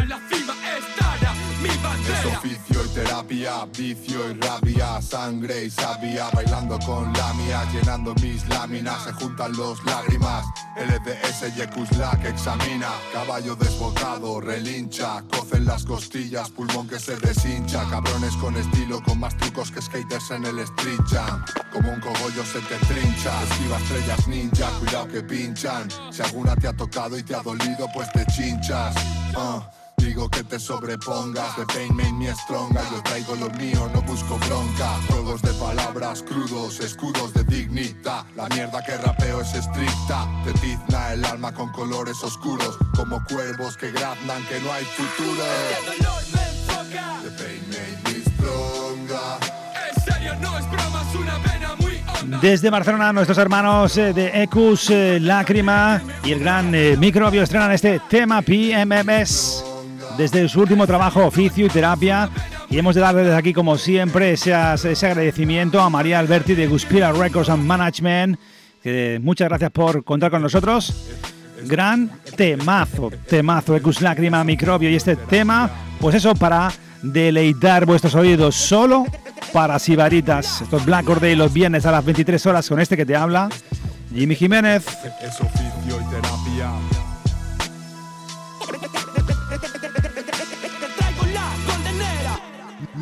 terapia, 2.98 3.64
vicio 3.76 4.30
y 4.30 4.34
rabia, 4.40 5.00
sangre 5.00 5.66
y 5.66 5.70
sabia, 5.70 6.28
bailando 6.30 6.78
con 6.80 7.12
la 7.12 7.32
mía, 7.34 7.62
llenando 7.72 8.12
mis 8.16 8.46
láminas, 8.48 9.04
se 9.04 9.12
juntan 9.12 9.56
los 9.56 9.84
lágrimas, 9.84 10.44
LDS 10.76 11.56
y 11.56 12.20
que 12.20 12.28
examina, 12.28 12.88
caballo 13.12 13.54
desbocado, 13.54 14.40
relincha, 14.40 15.22
cocen 15.30 15.64
las 15.64 15.84
costillas, 15.84 16.50
pulmón 16.50 16.88
que 16.88 16.98
se 16.98 17.16
deshincha, 17.16 17.88
cabrones 17.88 18.34
con 18.36 18.56
estilo, 18.56 19.00
con 19.04 19.20
más 19.20 19.36
trucos 19.36 19.70
que 19.70 19.80
skaters 19.80 20.32
en 20.32 20.46
el 20.46 20.58
street 20.58 21.00
jam, 21.08 21.44
como 21.72 21.92
un 21.92 22.00
cogollo 22.00 22.44
se 22.44 22.60
te 22.62 22.76
trincha, 22.86 23.42
esquiva 23.44 23.76
estrellas 23.78 24.26
ninja, 24.26 24.70
cuidado 24.80 25.06
que 25.06 25.22
pinchan, 25.22 25.88
si 26.10 26.22
alguna 26.22 26.56
te 26.56 26.66
ha 26.66 26.72
tocado 26.72 27.16
y 27.16 27.22
te 27.22 27.36
ha 27.36 27.42
dolido, 27.42 27.86
pues 27.94 28.10
te 28.12 28.26
chinchas. 28.26 28.96
Uh. 29.36 29.87
Digo 29.98 30.28
que 30.28 30.44
te 30.44 30.58
sobrepongas, 30.58 31.56
de 31.56 31.66
pain 31.66 31.94
made 31.94 32.12
me 32.12 32.32
stronga. 32.32 32.80
Yo 32.90 33.02
traigo 33.02 33.34
lo 33.34 33.50
mío, 33.50 33.90
no 33.92 34.00
busco 34.02 34.38
bronca. 34.46 34.88
Juegos 35.08 35.42
de 35.42 35.52
palabras 35.54 36.22
crudos, 36.22 36.80
escudos 36.80 37.34
de 37.34 37.44
dignidad. 37.44 38.24
La 38.36 38.48
mierda 38.48 38.82
que 38.84 38.96
rapeo 38.96 39.40
es 39.40 39.54
estricta. 39.54 40.26
Te 40.44 40.52
tizna 40.54 41.12
el 41.12 41.24
alma 41.24 41.52
con 41.52 41.70
colores 41.72 42.22
oscuros 42.22 42.78
Como 42.96 43.22
cuervos 43.24 43.76
que 43.76 43.90
graznan 43.90 44.42
que 44.46 44.60
no 44.60 44.72
hay 44.72 44.84
futuro. 44.84 45.44
El 45.78 45.98
dolor 45.98 46.22
me 46.32 46.42
enfoca. 46.48 47.20
The 47.22 47.30
pain 47.42 47.62
made 47.68 47.98
me 48.04 48.24
stronger 48.24 49.18
En 49.88 50.02
serio, 50.02 50.34
no 50.40 50.58
es 50.58 50.70
broma, 50.70 51.02
es 51.08 51.16
una 51.16 51.38
vena 51.38 51.74
muy 51.76 52.02
honda. 52.20 52.38
Desde 52.40 52.70
Barcelona, 52.70 53.12
nuestros 53.12 53.38
hermanos 53.38 53.96
eh, 53.98 54.12
de 54.12 54.42
Ecus 54.42 54.90
eh, 54.90 55.18
Lágrima 55.20 56.00
y 56.24 56.32
el 56.32 56.40
gran 56.40 56.72
eh, 56.74 56.96
Microbio 56.96 57.42
estrenan 57.42 57.72
este 57.72 58.00
tema 58.08 58.42
PMMS 58.42 59.67
desde 60.18 60.48
su 60.48 60.60
último 60.60 60.84
trabajo, 60.86 61.24
Oficio 61.24 61.64
y 61.64 61.68
Terapia. 61.68 62.28
Y 62.68 62.76
hemos 62.76 62.96
de 62.96 63.00
darle 63.00 63.22
desde 63.22 63.36
aquí, 63.36 63.52
como 63.54 63.78
siempre, 63.78 64.32
ese, 64.32 64.52
ese 64.74 65.06
agradecimiento 65.06 65.80
a 65.80 65.88
María 65.88 66.18
Alberti 66.18 66.54
de 66.54 66.66
Guspira 66.66 67.12
Records 67.12 67.48
and 67.48 67.64
Management. 67.64 68.38
que 68.82 69.20
muchas 69.22 69.48
gracias 69.48 69.70
por 69.70 70.02
contar 70.04 70.32
con 70.32 70.42
nosotros. 70.42 71.08
Gran 71.64 72.10
temazo, 72.36 73.10
temazo, 73.28 73.76
Ecus 73.76 74.00
Lágrima, 74.00 74.42
Microbio 74.44 74.90
y 74.90 74.96
este 74.96 75.16
tema, 75.16 75.70
pues 76.00 76.16
eso, 76.16 76.34
para 76.34 76.72
deleitar 77.02 77.86
vuestros 77.86 78.14
oídos 78.16 78.56
solo 78.56 79.04
para 79.52 79.78
Sibaritas. 79.78 80.62
Estos 80.62 80.84
Black 80.84 81.06
Day 81.20 81.36
los 81.36 81.52
viernes 81.52 81.86
a 81.86 81.92
las 81.92 82.04
23 82.04 82.44
horas 82.46 82.68
con 82.68 82.80
este 82.80 82.96
que 82.96 83.06
te 83.06 83.14
habla, 83.14 83.48
Jimmy 84.12 84.34
Jiménez. 84.34 84.84
Es 85.22 85.40
oficio 85.40 86.00
y 86.00 86.10
terapia. 86.10 86.72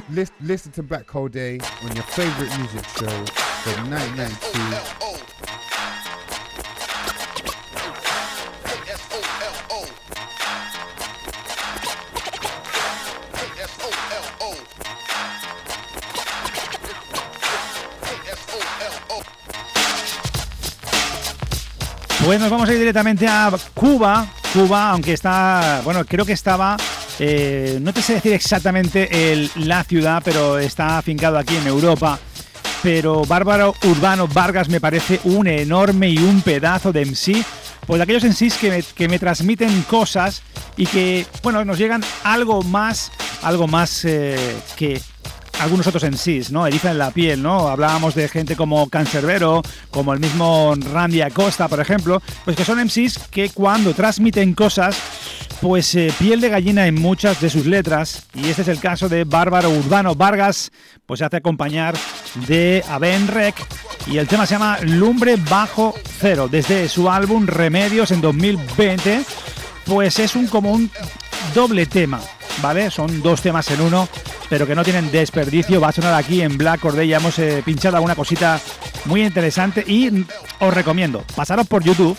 Listen, 0.09 0.37
listen 0.41 0.73
to 0.73 0.83
Black 0.85 1.11
Hole 1.11 1.29
Day 1.29 1.59
on 1.83 1.95
your 1.97 2.05
favorite 2.05 2.57
music 2.59 2.85
show 2.97 3.25
from 3.65 3.91
1992. 3.91 5.07
Pues 22.25 22.41
nos 22.41 22.51
vamos 22.51 22.69
a 22.69 22.73
ir 22.73 22.79
directamente 22.79 23.29
a 23.29 23.53
Cuba. 23.75 24.27
Cuba, 24.53 24.91
aunque 24.91 25.13
está, 25.13 25.81
bueno, 25.85 26.05
creo 26.05 26.25
que 26.25 26.33
estaba, 26.33 26.77
eh, 27.19 27.79
no 27.81 27.93
te 27.93 28.03
sé 28.03 28.15
decir 28.15 28.33
exactamente 28.33 29.49
la 29.57 29.85
ciudad, 29.85 30.23
pero 30.25 30.59
está 30.59 30.99
afincado 30.99 31.39
aquí 31.39 31.57
en 31.57 31.67
Europa. 31.67 32.19
Pero 32.83 33.25
Bárbaro 33.25 33.75
Urbano 33.85 34.29
Vargas 34.29 34.69
me 34.69 34.81
parece 34.81 35.21
un 35.25 35.47
enorme 35.47 36.11
y 36.11 36.19
un 36.19 36.43
pedazo 36.43 36.93
de 36.93 37.05
MC. 37.05 37.45
Pues 37.87 37.99
de 37.99 38.03
aquellos 38.03 38.25
MCs 38.25 38.59
que 38.59 38.71
me, 38.71 38.83
que 38.83 39.09
me 39.09 39.19
transmiten 39.19 39.83
cosas 39.83 40.43
y 40.77 40.87
que, 40.87 41.25
bueno, 41.43 41.65
nos 41.65 41.79
llegan 41.79 42.03
algo 42.25 42.63
más, 42.63 43.13
algo 43.43 43.69
más 43.69 44.05
eh, 44.05 44.57
que 44.77 45.01
algunos 45.61 45.87
otros 45.87 46.05
sí, 46.19 46.41
¿no? 46.51 46.67
en 46.67 46.99
la 46.99 47.11
piel, 47.11 47.43
¿no? 47.43 47.69
Hablábamos 47.69 48.15
de 48.15 48.29
gente 48.29 48.57
como 48.57 48.89
Cancerbero, 48.89 49.63
como 49.91 50.13
el 50.13 50.21
mismo 50.21 50.75
Randy 50.93 51.23
Acosta, 51.23 51.69
por 51.69 51.81
ejemplo, 51.81 52.23
pues 52.45 52.57
que 52.57 52.65
son 52.65 52.79
MCs 52.85 53.19
que 53.31 53.51
cuando 53.51 53.95
transmiten 53.95 54.55
cosas, 54.55 54.97
pues 55.61 55.95
eh, 55.95 56.13
piel 56.19 56.41
de 56.41 56.49
gallina 56.49 56.87
en 56.87 56.95
muchas 56.95 57.41
de 57.41 57.51
sus 57.51 57.67
letras, 57.67 58.27
y 58.35 58.49
este 58.49 58.63
es 58.63 58.69
el 58.69 58.81
caso 58.81 59.09
de 59.09 59.25
Bárbaro 59.25 59.71
Urbano 59.71 60.15
Vargas, 60.15 60.71
pues 61.07 61.19
se 61.19 61.25
hace 61.25 61.37
acompañar 61.37 61.95
de 62.47 62.85
Aben 62.89 63.29
Rec, 63.29 63.55
y 64.07 64.19
el 64.19 64.29
tema 64.29 64.47
se 64.47 64.55
llama 64.55 64.79
Lumbre 64.83 65.37
Bajo 65.37 65.95
Cero, 66.21 66.49
desde 66.51 66.89
su 66.89 67.11
álbum 67.11 67.47
Remedios 67.47 68.11
en 68.11 68.21
2020, 68.21 69.23
pues 69.85 70.19
es 70.19 70.37
un 70.37 70.47
como 70.47 70.73
un 70.73 70.91
doble 71.55 71.87
tema, 71.87 72.21
¿vale? 72.63 72.91
Son 72.91 73.23
dos 73.23 73.43
temas 73.43 73.71
en 73.71 73.81
uno 73.81 74.09
pero 74.49 74.67
que 74.67 74.75
no 74.75 74.85
tienen 74.85 75.11
desperdicio. 75.11 75.81
Va 75.81 75.89
a 75.89 75.93
sonar 75.93 76.15
aquí 76.15 76.41
en 76.41 76.57
Black 76.57 76.81
Corday. 76.81 77.09
Ya 77.09 77.17
hemos 77.19 77.39
eh, 77.39 77.63
pinchado 77.65 77.97
alguna 77.97 78.15
cosita 78.15 78.61
muy 79.05 79.25
interesante 79.25 79.85
y 79.87 80.25
os 80.61 80.75
recomiendo 80.75 81.25
pasaros 81.35 81.67
por 81.67 81.83
YouTube 81.83 82.17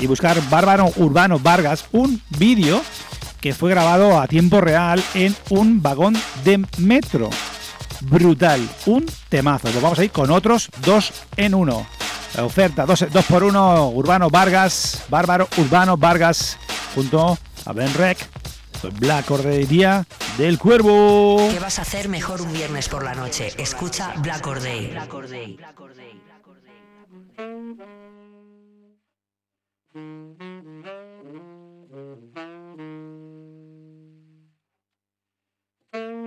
y 0.00 0.06
buscar 0.06 0.40
Bárbaro 0.48 0.92
Urbano 0.96 1.38
Vargas, 1.38 1.84
un 1.92 2.20
vídeo 2.38 2.80
que 3.40 3.54
fue 3.54 3.70
grabado 3.70 4.20
a 4.20 4.26
tiempo 4.26 4.60
real 4.60 5.02
en 5.14 5.34
un 5.50 5.82
vagón 5.82 6.16
de 6.44 6.64
metro. 6.78 7.30
Brutal, 8.00 8.66
un 8.86 9.06
temazo. 9.28 9.70
Lo 9.72 9.80
vamos 9.80 9.98
a 9.98 10.04
ir 10.04 10.10
con 10.10 10.30
otros 10.30 10.70
dos 10.84 11.12
en 11.36 11.54
uno. 11.54 11.86
La 12.34 12.44
oferta 12.44 12.86
dos, 12.86 13.04
dos 13.12 13.24
por 13.26 13.44
uno, 13.44 13.88
Urbano 13.90 14.30
Vargas, 14.30 15.04
Bárbaro 15.08 15.48
Urbano 15.56 15.96
Vargas, 15.96 16.58
junto 16.94 17.38
a 17.66 17.72
Ben 17.72 17.92
Rec 17.94 18.18
Black 18.98 19.26
Día 19.68 20.06
del 20.38 20.58
Cuervo. 20.58 21.48
¿Qué 21.52 21.60
vas 21.60 21.78
a 21.78 21.82
hacer 21.82 22.08
mejor 22.08 22.40
un 22.40 22.52
viernes 22.52 22.88
por 22.88 23.04
la 23.04 23.14
noche? 23.14 23.52
Escucha 23.58 24.14
Black 24.16 24.46
Day. 24.60 25.58
Thank 29.92 30.40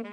you. 0.07 0.12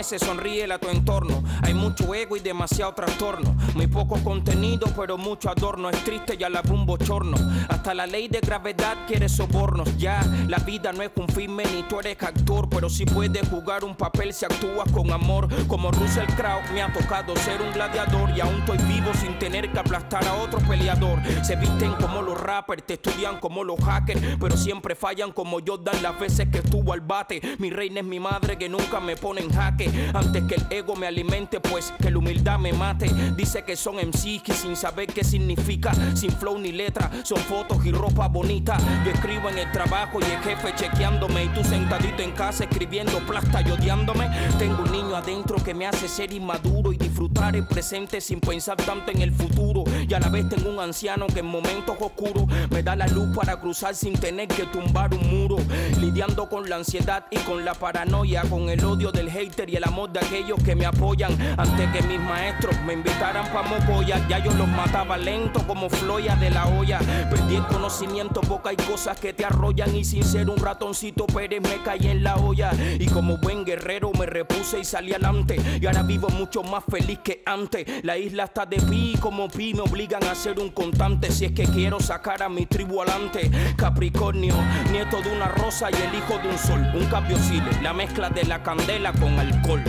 Amanece, 0.00 0.18
sonríe 0.18 0.72
a 0.72 0.78
tu 0.78 0.88
entorno. 0.88 1.42
Hay 1.62 1.74
mucho 1.74 2.14
ego 2.14 2.34
y 2.34 2.40
demasiado 2.40 2.94
trastorno. 2.94 3.54
Muy 3.74 3.86
poco 3.86 4.18
contenido, 4.24 4.86
pero 4.96 5.18
mucho 5.18 5.50
adorno. 5.50 5.90
Es 5.90 6.02
triste 6.04 6.38
y 6.40 6.42
a 6.42 6.48
la 6.48 6.62
bochorno. 6.62 7.36
La 7.86 8.06
ley 8.06 8.28
de 8.28 8.40
gravedad 8.40 8.96
quiere 9.06 9.28
sobornos. 9.28 9.96
Ya, 9.96 10.20
la 10.48 10.58
vida 10.58 10.92
no 10.92 11.02
es 11.02 11.10
un 11.16 11.28
filme 11.28 11.64
ni 11.74 11.82
tú 11.84 11.98
eres 11.98 12.22
actor, 12.22 12.68
pero 12.68 12.88
si 12.88 13.04
puedes 13.04 13.48
jugar 13.48 13.84
un 13.84 13.96
papel 13.96 14.32
si 14.34 14.44
actúas 14.44 14.90
con 14.92 15.10
amor. 15.10 15.48
Como 15.66 15.90
Russell 15.90 16.26
Crowe, 16.36 16.62
me 16.72 16.82
ha 16.82 16.92
tocado 16.92 17.34
ser 17.36 17.60
un 17.62 17.72
gladiador 17.72 18.30
y 18.36 18.40
aún 18.40 18.60
estoy 18.60 18.78
vivo 18.86 19.10
sin 19.14 19.38
tener 19.38 19.72
que 19.72 19.78
aplastar 19.78 20.24
a 20.26 20.34
otro 20.34 20.60
peleador. 20.60 21.18
Se 21.42 21.56
visten 21.56 21.92
como 21.94 22.22
los 22.22 22.38
rappers, 22.38 22.84
te 22.84 22.94
estudian 22.94 23.40
como 23.40 23.64
los 23.64 23.80
hackers, 23.80 24.20
pero 24.38 24.56
siempre 24.56 24.94
fallan 24.94 25.32
como 25.32 25.60
yo 25.60 25.78
dan 25.78 26.02
las 26.02 26.18
veces 26.20 26.48
que 26.50 26.58
estuvo 26.58 26.92
al 26.92 27.00
bate. 27.00 27.40
Mi 27.58 27.70
reina 27.70 28.00
es 28.00 28.06
mi 28.06 28.20
madre 28.20 28.58
que 28.58 28.68
nunca 28.68 29.00
me 29.00 29.16
pone 29.16 29.40
en 29.40 29.50
jaque. 29.50 30.10
Antes 30.12 30.44
que 30.44 30.56
el 30.56 30.66
ego 30.70 30.94
me 30.96 31.06
alimente, 31.06 31.60
pues 31.60 31.92
que 32.00 32.10
la 32.10 32.18
humildad 32.18 32.58
me 32.58 32.72
mate. 32.72 33.10
Dice 33.36 33.64
que 33.64 33.74
son 33.74 33.96
MC 33.96 34.42
que 34.42 34.52
sin 34.52 34.76
saber 34.76 35.06
qué 35.06 35.24
significa, 35.24 35.92
sin 36.14 36.30
flow 36.30 36.58
ni 36.58 36.72
letra, 36.72 37.10
son 37.24 37.38
fotos 37.38 37.69
y 37.84 37.92
ropa 37.92 38.26
bonita. 38.26 38.76
Yo 39.04 39.12
escribo 39.12 39.48
en 39.48 39.58
el 39.58 39.70
trabajo 39.70 40.18
y 40.20 40.24
el 40.24 40.40
jefe 40.40 40.74
chequeándome. 40.74 41.44
Y 41.44 41.48
tú 41.48 41.62
sentadito 41.62 42.22
en 42.22 42.32
casa 42.32 42.64
escribiendo 42.64 43.18
plasta 43.20 43.62
y 43.62 43.70
odiándome. 43.70 44.28
Tengo 44.58 44.82
un 44.82 44.90
niño 44.90 45.14
adentro 45.14 45.56
que 45.62 45.72
me 45.72 45.86
hace 45.86 46.08
ser 46.08 46.32
inmaduro 46.32 46.92
y 46.92 46.98
disfrutar 47.20 47.54
el 47.54 47.66
presente 47.66 48.18
sin 48.18 48.40
pensar 48.40 48.78
tanto 48.78 49.10
en 49.10 49.20
el 49.20 49.32
futuro. 49.32 49.84
Y 50.08 50.14
a 50.14 50.20
la 50.20 50.30
vez 50.30 50.48
tengo 50.48 50.70
un 50.70 50.80
anciano 50.80 51.26
que 51.26 51.40
en 51.40 51.46
momentos 51.46 51.94
oscuros 52.00 52.46
me 52.70 52.82
da 52.82 52.96
la 52.96 53.06
luz 53.08 53.36
para 53.36 53.60
cruzar 53.60 53.94
sin 53.94 54.14
tener 54.14 54.48
que 54.48 54.64
tumbar 54.66 55.12
un 55.12 55.28
muro. 55.28 55.58
Lidiando 55.98 56.48
con 56.48 56.68
la 56.70 56.76
ansiedad 56.76 57.26
y 57.30 57.36
con 57.40 57.62
la 57.62 57.74
paranoia, 57.74 58.42
con 58.48 58.70
el 58.70 58.82
odio 58.82 59.12
del 59.12 59.30
hater 59.30 59.68
y 59.68 59.76
el 59.76 59.84
amor 59.84 60.10
de 60.10 60.20
aquellos 60.20 60.62
que 60.62 60.74
me 60.74 60.86
apoyan. 60.86 61.36
Antes 61.58 61.90
que 61.92 62.02
mis 62.08 62.20
maestros 62.20 62.74
me 62.86 62.94
invitaran 62.94 63.52
pa' 63.52 63.64
mocoya, 63.64 64.26
ya 64.26 64.38
yo 64.38 64.52
los 64.54 64.68
mataba 64.68 65.18
lento 65.18 65.66
como 65.66 65.90
floya 65.90 66.36
de 66.36 66.48
la 66.48 66.68
olla. 66.68 67.00
Perdí 67.28 67.56
el 67.56 67.66
conocimiento, 67.66 68.40
poca 68.40 68.70
hay 68.70 68.76
cosas 68.76 69.20
que 69.20 69.34
te 69.34 69.44
arrollan 69.44 69.94
y 69.94 70.04
sin 70.04 70.24
ser 70.24 70.48
un 70.48 70.56
ratoncito 70.56 71.26
Pérez 71.26 71.60
me 71.60 71.82
caí 71.82 72.06
en 72.06 72.24
la 72.24 72.36
olla. 72.36 72.70
Y 72.98 73.06
como 73.08 73.36
buen 73.36 73.66
guerrero 73.66 74.10
me 74.18 74.24
repuse 74.24 74.80
y 74.80 74.84
salí 74.84 75.12
adelante. 75.12 75.60
Y 75.80 75.84
ahora 75.84 76.02
vivo 76.02 76.30
mucho 76.30 76.62
más 76.62 76.82
feliz 76.88 77.09
que 77.18 77.42
antes. 77.44 77.86
La 78.04 78.16
isla 78.16 78.44
está 78.44 78.66
de 78.66 78.76
pi 78.76 79.16
como 79.20 79.48
pi 79.48 79.74
me 79.74 79.80
obligan 79.80 80.24
a 80.24 80.34
ser 80.34 80.58
un 80.58 80.70
contante 80.70 81.30
si 81.30 81.46
es 81.46 81.52
que 81.52 81.64
quiero 81.64 82.00
sacar 82.00 82.42
a 82.42 82.48
mi 82.48 82.66
tribu 82.66 83.02
adelante. 83.02 83.50
Capricornio, 83.76 84.54
nieto 84.90 85.20
de 85.20 85.32
una 85.32 85.48
rosa 85.48 85.90
y 85.90 85.94
el 85.94 86.14
hijo 86.14 86.38
de 86.38 86.48
un 86.48 86.58
sol. 86.58 86.86
Un 86.94 87.06
cambio 87.06 87.36
la 87.82 87.92
mezcla 87.92 88.30
de 88.30 88.44
la 88.44 88.62
candela 88.62 89.12
con 89.12 89.38
alcohol. 89.38 89.82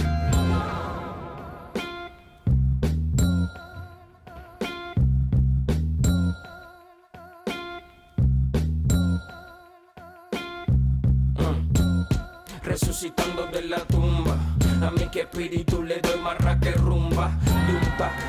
resucitando 12.63 13.47
de 13.47 13.63
la 13.63 13.79
tumba 13.79 14.40
A 14.81 14.89
mí 14.89 15.07
que 15.11 15.21
espíritu 15.21 15.83
le 15.83 15.99
doy 15.99 16.19
marra 16.21 16.59
que 16.59 16.71
rumba. 16.71 17.31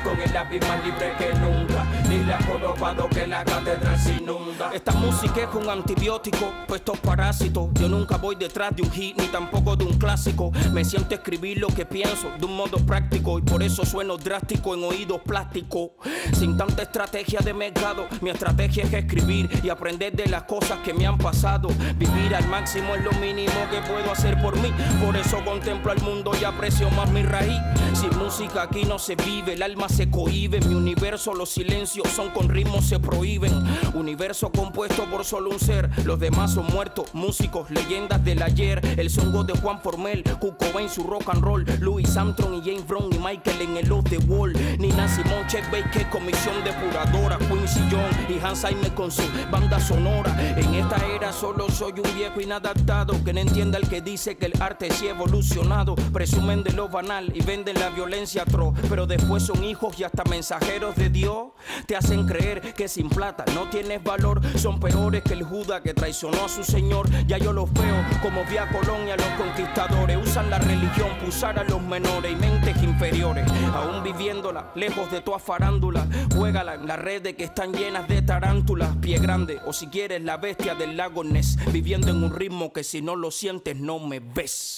Con 0.03 0.19
el 0.19 0.31
lápiz 0.33 0.59
más 0.67 0.83
libre 0.83 1.13
que 1.17 1.33
nunca. 1.39 1.85
Ni 2.09 2.23
la 2.23 2.41
jorobado 2.43 3.07
que 3.09 3.25
la 3.25 3.43
catedral 3.43 3.99
se 3.99 4.13
inunda. 4.13 4.71
Esta 4.73 4.91
música 4.91 5.41
es 5.41 5.55
un 5.55 5.69
antibiótico, 5.69 6.51
pues 6.67 6.81
estos 6.81 6.99
parásitos. 6.99 7.69
Yo 7.73 7.89
nunca 7.89 8.17
voy 8.17 8.35
detrás 8.35 8.75
de 8.75 8.83
un 8.83 8.91
hit 8.91 9.17
ni 9.17 9.27
tampoco 9.27 9.75
de 9.75 9.85
un 9.85 9.97
clásico. 9.97 10.51
Me 10.71 10.85
siento 10.85 11.15
escribir 11.15 11.59
lo 11.59 11.67
que 11.67 11.85
pienso 11.85 12.31
de 12.37 12.45
un 12.45 12.55
modo 12.55 12.77
práctico 12.77 13.39
y 13.39 13.41
por 13.41 13.63
eso 13.63 13.85
sueno 13.85 14.17
drástico 14.17 14.75
en 14.75 14.83
oídos 14.83 15.21
plásticos. 15.21 15.91
Sin 16.33 16.57
tanta 16.57 16.83
estrategia 16.83 17.39
de 17.39 17.53
mercado, 17.53 18.07
mi 18.21 18.29
estrategia 18.29 18.83
es 18.83 18.93
escribir 18.93 19.49
y 19.63 19.69
aprender 19.69 20.13
de 20.13 20.27
las 20.27 20.43
cosas 20.43 20.79
que 20.79 20.93
me 20.93 21.07
han 21.07 21.17
pasado. 21.17 21.69
Vivir 21.97 22.35
al 22.35 22.47
máximo 22.47 22.95
es 22.95 23.03
lo 23.03 23.11
mínimo 23.13 23.53
que 23.71 23.81
puedo 23.91 24.11
hacer 24.11 24.39
por 24.41 24.55
mí. 24.59 24.71
Por 25.03 25.15
eso 25.15 25.43
contemplo 25.43 25.91
al 25.91 26.01
mundo 26.01 26.31
y 26.39 26.43
aprecio 26.43 26.89
más 26.91 27.09
mi 27.11 27.23
raíz. 27.23 27.59
Sin 27.93 28.15
música 28.17 28.63
aquí 28.63 28.83
no 28.85 28.99
se 28.99 29.15
vive, 29.15 29.55
alma 29.63 29.89
se 29.89 30.09
cohibe. 30.09 30.59
Mi 30.61 30.75
universo 30.75 31.33
los 31.33 31.49
silencios 31.49 32.07
son 32.09 32.29
con 32.29 32.49
ritmos 32.49 32.85
se 32.85 32.99
prohíben. 32.99 33.51
Universo 33.93 34.51
compuesto 34.51 35.05
por 35.09 35.23
solo 35.25 35.49
un 35.49 35.59
ser, 35.59 35.89
los 36.05 36.19
demás 36.19 36.53
son 36.53 36.67
muertos. 36.67 37.13
Músicos, 37.13 37.71
leyendas 37.71 38.23
del 38.23 38.41
ayer. 38.43 38.81
El 38.97 39.09
songo 39.09 39.43
de 39.43 39.53
Juan 39.53 39.81
Formel, 39.81 40.23
Cuco 40.39 40.79
en 40.79 40.89
su 40.89 41.03
rock 41.03 41.29
and 41.29 41.41
roll. 41.41 41.65
Louis 41.79 42.15
Armstrong 42.15 42.55
y 42.55 42.61
James 42.61 42.85
Brown 42.87 43.11
y 43.13 43.17
Michael 43.17 43.61
en 43.61 43.77
el 43.77 43.91
Off 43.91 44.05
the 44.09 44.17
Wall. 44.17 44.53
Nina 44.77 45.07
Simón, 45.07 45.47
Check 45.47 45.69
Baker, 45.71 46.09
comisión 46.09 46.55
depuradora. 46.63 47.37
Quincy 47.37 47.79
John 47.89 48.11
y 48.29 48.43
Hans 48.43 48.65
Zimmer 48.67 48.93
con 48.93 49.11
su 49.11 49.23
banda 49.49 49.79
sonora. 49.79 50.35
En 50.57 50.73
esta 50.75 50.97
era 51.15 51.31
solo 51.31 51.69
soy 51.69 51.93
un 51.93 52.15
viejo 52.15 52.41
inadaptado 52.41 53.23
que 53.23 53.33
no 53.33 53.39
entienda 53.39 53.77
el 53.77 53.87
que 53.87 54.01
dice 54.01 54.35
que 54.35 54.47
el 54.47 54.61
arte 54.61 54.91
sí 54.91 55.07
ha 55.07 55.11
evolucionado. 55.11 55.95
Presumen 56.11 56.63
de 56.63 56.73
lo 56.73 56.89
banal 56.89 57.31
y 57.33 57.41
venden 57.41 57.79
la 57.79 57.89
violencia 57.89 58.43
atroz. 58.43 58.73
Pero 58.89 59.07
después 59.07 59.43
son 59.43 59.52
hijos 59.61 59.99
y 59.99 60.03
hasta 60.03 60.23
mensajeros 60.23 60.95
de 60.95 61.09
Dios. 61.09 61.47
Te 61.85 61.95
hacen 61.95 62.25
creer 62.25 62.73
que 62.73 62.87
sin 62.87 63.09
plata 63.09 63.43
no 63.53 63.69
tienes 63.69 64.03
valor. 64.03 64.41
Son 64.57 64.79
peores 64.79 65.23
que 65.23 65.33
el 65.33 65.43
Judas 65.43 65.81
que 65.81 65.93
traicionó 65.93 66.45
a 66.45 66.49
su 66.49 66.63
señor. 66.63 67.09
Ya 67.27 67.37
yo 67.37 67.53
los 67.53 67.71
veo 67.73 67.95
como 68.21 68.43
vía 68.45 68.69
colonia 68.69 69.17
los 69.17 69.27
conquistadores. 69.37 70.17
Usan 70.17 70.49
la 70.49 70.59
religión 70.59 71.09
para 71.17 71.27
usar 71.27 71.59
a 71.59 71.63
los 71.63 71.81
menores 71.81 72.31
y 72.31 72.35
mentes 72.35 72.81
inferiores. 72.81 73.45
Aún 73.73 74.03
viviéndola, 74.03 74.71
lejos 74.75 75.11
de 75.11 75.21
toda 75.21 75.39
farándula. 75.39 76.07
Juégala 76.35 76.75
en 76.75 76.87
las 76.87 76.99
redes 76.99 77.35
que 77.35 77.43
están 77.43 77.73
llenas 77.73 78.07
de 78.07 78.21
tarántulas. 78.21 78.95
Pie 78.97 79.19
grande, 79.19 79.59
o 79.65 79.73
si 79.73 79.87
quieres 79.87 80.21
la 80.23 80.37
bestia 80.37 80.75
del 80.75 80.97
lago 80.97 81.23
Ness. 81.23 81.57
Viviendo 81.71 82.09
en 82.09 82.23
un 82.23 82.33
ritmo 82.33 82.71
que 82.71 82.83
si 82.83 83.01
no 83.01 83.15
lo 83.15 83.31
sientes 83.31 83.75
no 83.75 83.99
me 83.99 84.19
ves. 84.19 84.75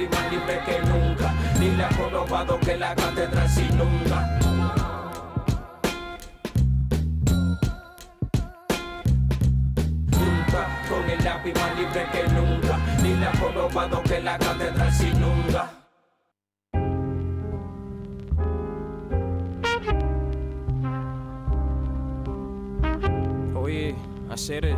Lápiz 0.00 0.16
más 0.16 0.32
libre 0.32 0.60
que 0.64 0.78
nunca. 0.86 1.34
Ni 1.58 1.76
la 1.76 1.88
jorobado 1.94 2.58
que 2.60 2.76
la 2.76 2.94
catedral 2.94 3.48
se 3.48 3.62
inunda. 3.62 4.38
Yunta 10.10 10.68
con 10.88 11.10
el 11.10 11.24
lápiz 11.24 11.54
más 11.54 11.76
libre 11.76 12.06
que 12.12 12.28
nunca. 12.32 12.78
Ni 13.02 13.14
la 13.14 13.32
jorobado 13.36 14.02
que 14.02 14.20
la 14.20 14.38
catedral 14.38 14.92
se 14.92 15.08
inunda. 15.08 15.70
Oye, 23.54 23.94
hacer 24.30 24.76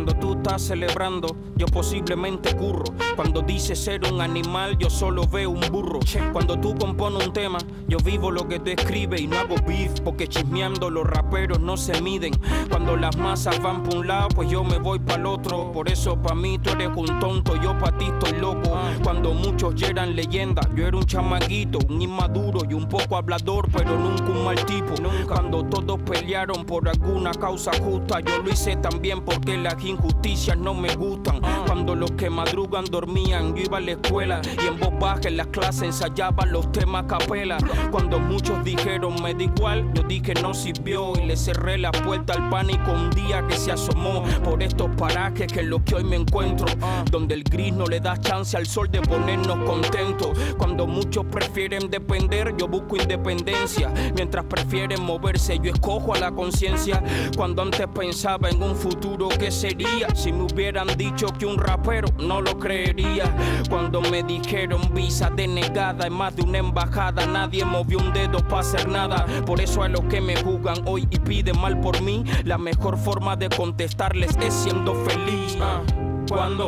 Cuando 0.00 0.18
tú 0.18 0.32
estás 0.32 0.62
celebrando, 0.62 1.36
yo 1.56 1.66
posiblemente 1.66 2.56
curro. 2.56 2.84
Cuando 3.16 3.42
dices 3.42 3.78
ser 3.78 4.00
un 4.10 4.22
animal, 4.22 4.78
yo 4.78 4.88
solo 4.88 5.26
veo 5.26 5.50
un 5.50 5.60
burro. 5.70 6.00
Cuando 6.32 6.58
tú 6.58 6.74
compones 6.74 7.26
un 7.26 7.34
tema, 7.34 7.58
yo 7.86 7.98
vivo 7.98 8.30
lo 8.30 8.48
que 8.48 8.58
tú 8.60 8.70
escribes 8.70 9.20
y 9.20 9.26
no 9.26 9.36
hago 9.38 9.56
beef. 9.66 10.00
Porque 10.00 10.26
chismeando 10.26 10.88
los 10.88 11.06
raperos 11.06 11.60
no 11.60 11.76
se 11.76 12.00
miden. 12.00 12.32
Cuando 12.70 12.96
las 12.96 13.14
masas 13.18 13.60
van 13.62 13.82
por 13.82 13.98
un 13.98 14.06
lado, 14.06 14.28
pues 14.34 14.48
yo 14.48 14.64
me 14.64 14.78
voy 14.78 15.00
para 15.00 15.20
el 15.20 15.26
otro. 15.26 15.70
Por 15.70 15.90
eso 15.90 16.16
para 16.16 16.34
mí 16.34 16.58
tú 16.58 16.70
eres 16.70 16.88
un 16.96 17.18
tonto, 17.20 17.56
yo 17.56 17.76
para 17.78 17.98
ti 17.98 18.06
estoy 18.06 18.40
loco. 18.40 18.78
Cuando 19.02 19.34
muchos 19.34 19.74
ya 19.74 19.88
eran 19.88 20.16
leyendas, 20.16 20.66
yo 20.74 20.86
era 20.86 20.96
un 20.96 21.04
chamaguito, 21.04 21.78
un 21.90 22.00
inmaduro 22.00 22.60
y 22.66 22.72
un 22.72 22.88
poco 22.88 23.18
hablador, 23.18 23.68
pero 23.70 23.98
nunca 23.98 24.24
un 24.24 24.46
mal 24.46 24.64
tipo. 24.64 24.94
Cuando 25.28 25.62
todos 25.66 26.00
pelearon 26.04 26.64
por 26.64 26.88
alguna 26.88 27.32
causa 27.32 27.72
justa, 27.82 28.20
yo 28.20 28.42
lo 28.42 28.50
hice 28.50 28.76
también 28.76 29.20
porque 29.20 29.58
las 29.58 29.76
injusticias 29.90 30.56
no 30.56 30.74
me 30.74 30.94
gustan. 30.96 31.40
Cuando 31.66 31.94
los 31.94 32.10
que 32.12 32.30
madrugan 32.30 32.84
dormían, 32.84 33.54
yo 33.54 33.64
iba 33.64 33.78
a 33.78 33.80
la 33.80 33.92
escuela 33.92 34.40
y 34.44 34.66
en 34.66 34.78
voz 34.78 34.98
baja 34.98 35.28
en 35.28 35.36
las 35.36 35.48
clases 35.48 35.82
ensayaba 35.82 36.46
los 36.46 36.70
temas 36.72 37.04
capela. 37.04 37.58
Cuando 37.90 38.18
muchos 38.18 38.62
dijeron 38.64 39.20
me 39.22 39.34
da 39.34 39.42
igual, 39.42 39.92
yo 39.94 40.02
dije 40.02 40.34
no 40.34 40.54
sirvió 40.54 41.12
y 41.20 41.26
le 41.26 41.36
cerré 41.36 41.78
la 41.78 41.90
puerta 41.92 42.34
al 42.34 42.48
pánico 42.48 42.92
un 42.92 43.10
día 43.10 43.46
que 43.46 43.54
se 43.54 43.72
asomó 43.72 44.22
por 44.44 44.62
estos 44.62 44.90
parajes 44.96 45.52
que 45.52 45.60
es 45.60 45.66
lo 45.66 45.84
que 45.84 45.96
hoy 45.96 46.04
me 46.04 46.16
encuentro. 46.16 46.66
Donde 47.10 47.34
el 47.34 47.44
gris 47.44 47.72
no 47.72 47.86
le 47.86 48.00
da 48.00 48.16
chance 48.18 48.56
al 48.56 48.66
sol 48.66 48.90
de 48.90 49.00
ponernos 49.00 49.58
contentos. 49.68 50.38
Cuando 50.56 50.86
muchos 50.86 51.24
prefieren 51.26 51.90
depender, 51.90 52.54
yo 52.56 52.68
busco 52.68 52.96
independencia. 52.96 53.92
Mientras 54.14 54.44
prefieren 54.44 55.02
moverse, 55.02 55.58
yo 55.62 55.72
escojo 55.72 56.14
a 56.14 56.18
la 56.18 56.30
conciencia. 56.30 57.02
Cuando 57.36 57.62
antes 57.62 57.86
pensaba 57.88 58.48
en 58.48 58.62
un 58.62 58.76
futuro 58.76 59.28
que 59.28 59.50
sería 59.50 59.79
si 60.14 60.32
me 60.32 60.44
hubieran 60.44 60.88
dicho 60.96 61.26
que 61.38 61.46
un 61.46 61.58
rapero 61.58 62.08
no 62.18 62.40
lo 62.40 62.58
creería. 62.58 63.34
Cuando 63.68 64.00
me 64.00 64.22
dijeron 64.22 64.82
visa 64.94 65.30
denegada 65.30 66.06
en 66.06 66.12
más 66.12 66.34
de 66.36 66.42
una 66.42 66.58
embajada, 66.58 67.26
nadie 67.26 67.64
movió 67.64 67.98
un 67.98 68.12
dedo 68.12 68.38
para 68.48 68.60
hacer 68.60 68.88
nada. 68.88 69.26
Por 69.46 69.60
eso 69.60 69.82
a 69.82 69.88
los 69.88 70.02
que 70.02 70.20
me 70.20 70.36
juzgan 70.42 70.82
hoy 70.86 71.06
y 71.10 71.18
piden 71.18 71.60
mal 71.60 71.80
por 71.80 72.00
mí, 72.02 72.24
la 72.44 72.58
mejor 72.58 72.98
forma 72.98 73.36
de 73.36 73.48
contestarles 73.48 74.36
es 74.40 74.54
siendo 74.54 74.94
feliz. 75.04 75.56
Ah, 75.60 75.80
cuando 76.28 76.66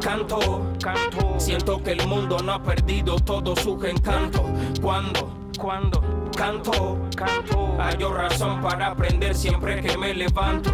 canto, 0.00 0.38
canto, 0.80 1.34
siento 1.38 1.82
que 1.82 1.92
el 1.92 2.06
mundo 2.06 2.38
no 2.44 2.52
ha 2.52 2.62
perdido 2.62 3.16
todo 3.16 3.56
su 3.56 3.82
encanto. 3.84 4.44
Cuando, 4.80 5.35
cuando 5.56 6.00
canto, 6.36 6.98
canto, 7.16 7.76
hay 7.78 7.96
razón 7.96 8.60
para 8.60 8.88
aprender 8.88 9.34
siempre 9.34 9.80
que 9.80 9.96
me 9.96 10.14
levanto. 10.14 10.70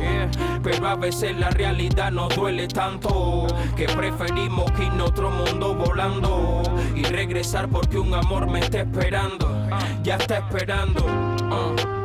Pero 0.62 0.86
a 0.86 0.94
veces 0.96 1.36
la 1.36 1.50
realidad 1.50 2.10
nos 2.10 2.34
duele 2.34 2.68
tanto 2.68 3.46
que 3.76 3.86
preferimos 3.86 4.70
que 4.72 4.84
en 4.84 5.00
otro 5.00 5.30
mundo 5.30 5.74
volando 5.74 6.62
y 6.94 7.04
regresar 7.04 7.68
porque 7.68 7.98
un 7.98 8.14
amor 8.14 8.50
me 8.50 8.60
está 8.60 8.80
esperando, 8.80 9.68
ya 10.02 10.16
está 10.16 10.38
esperando. 10.38 11.04
ah. 11.50 12.01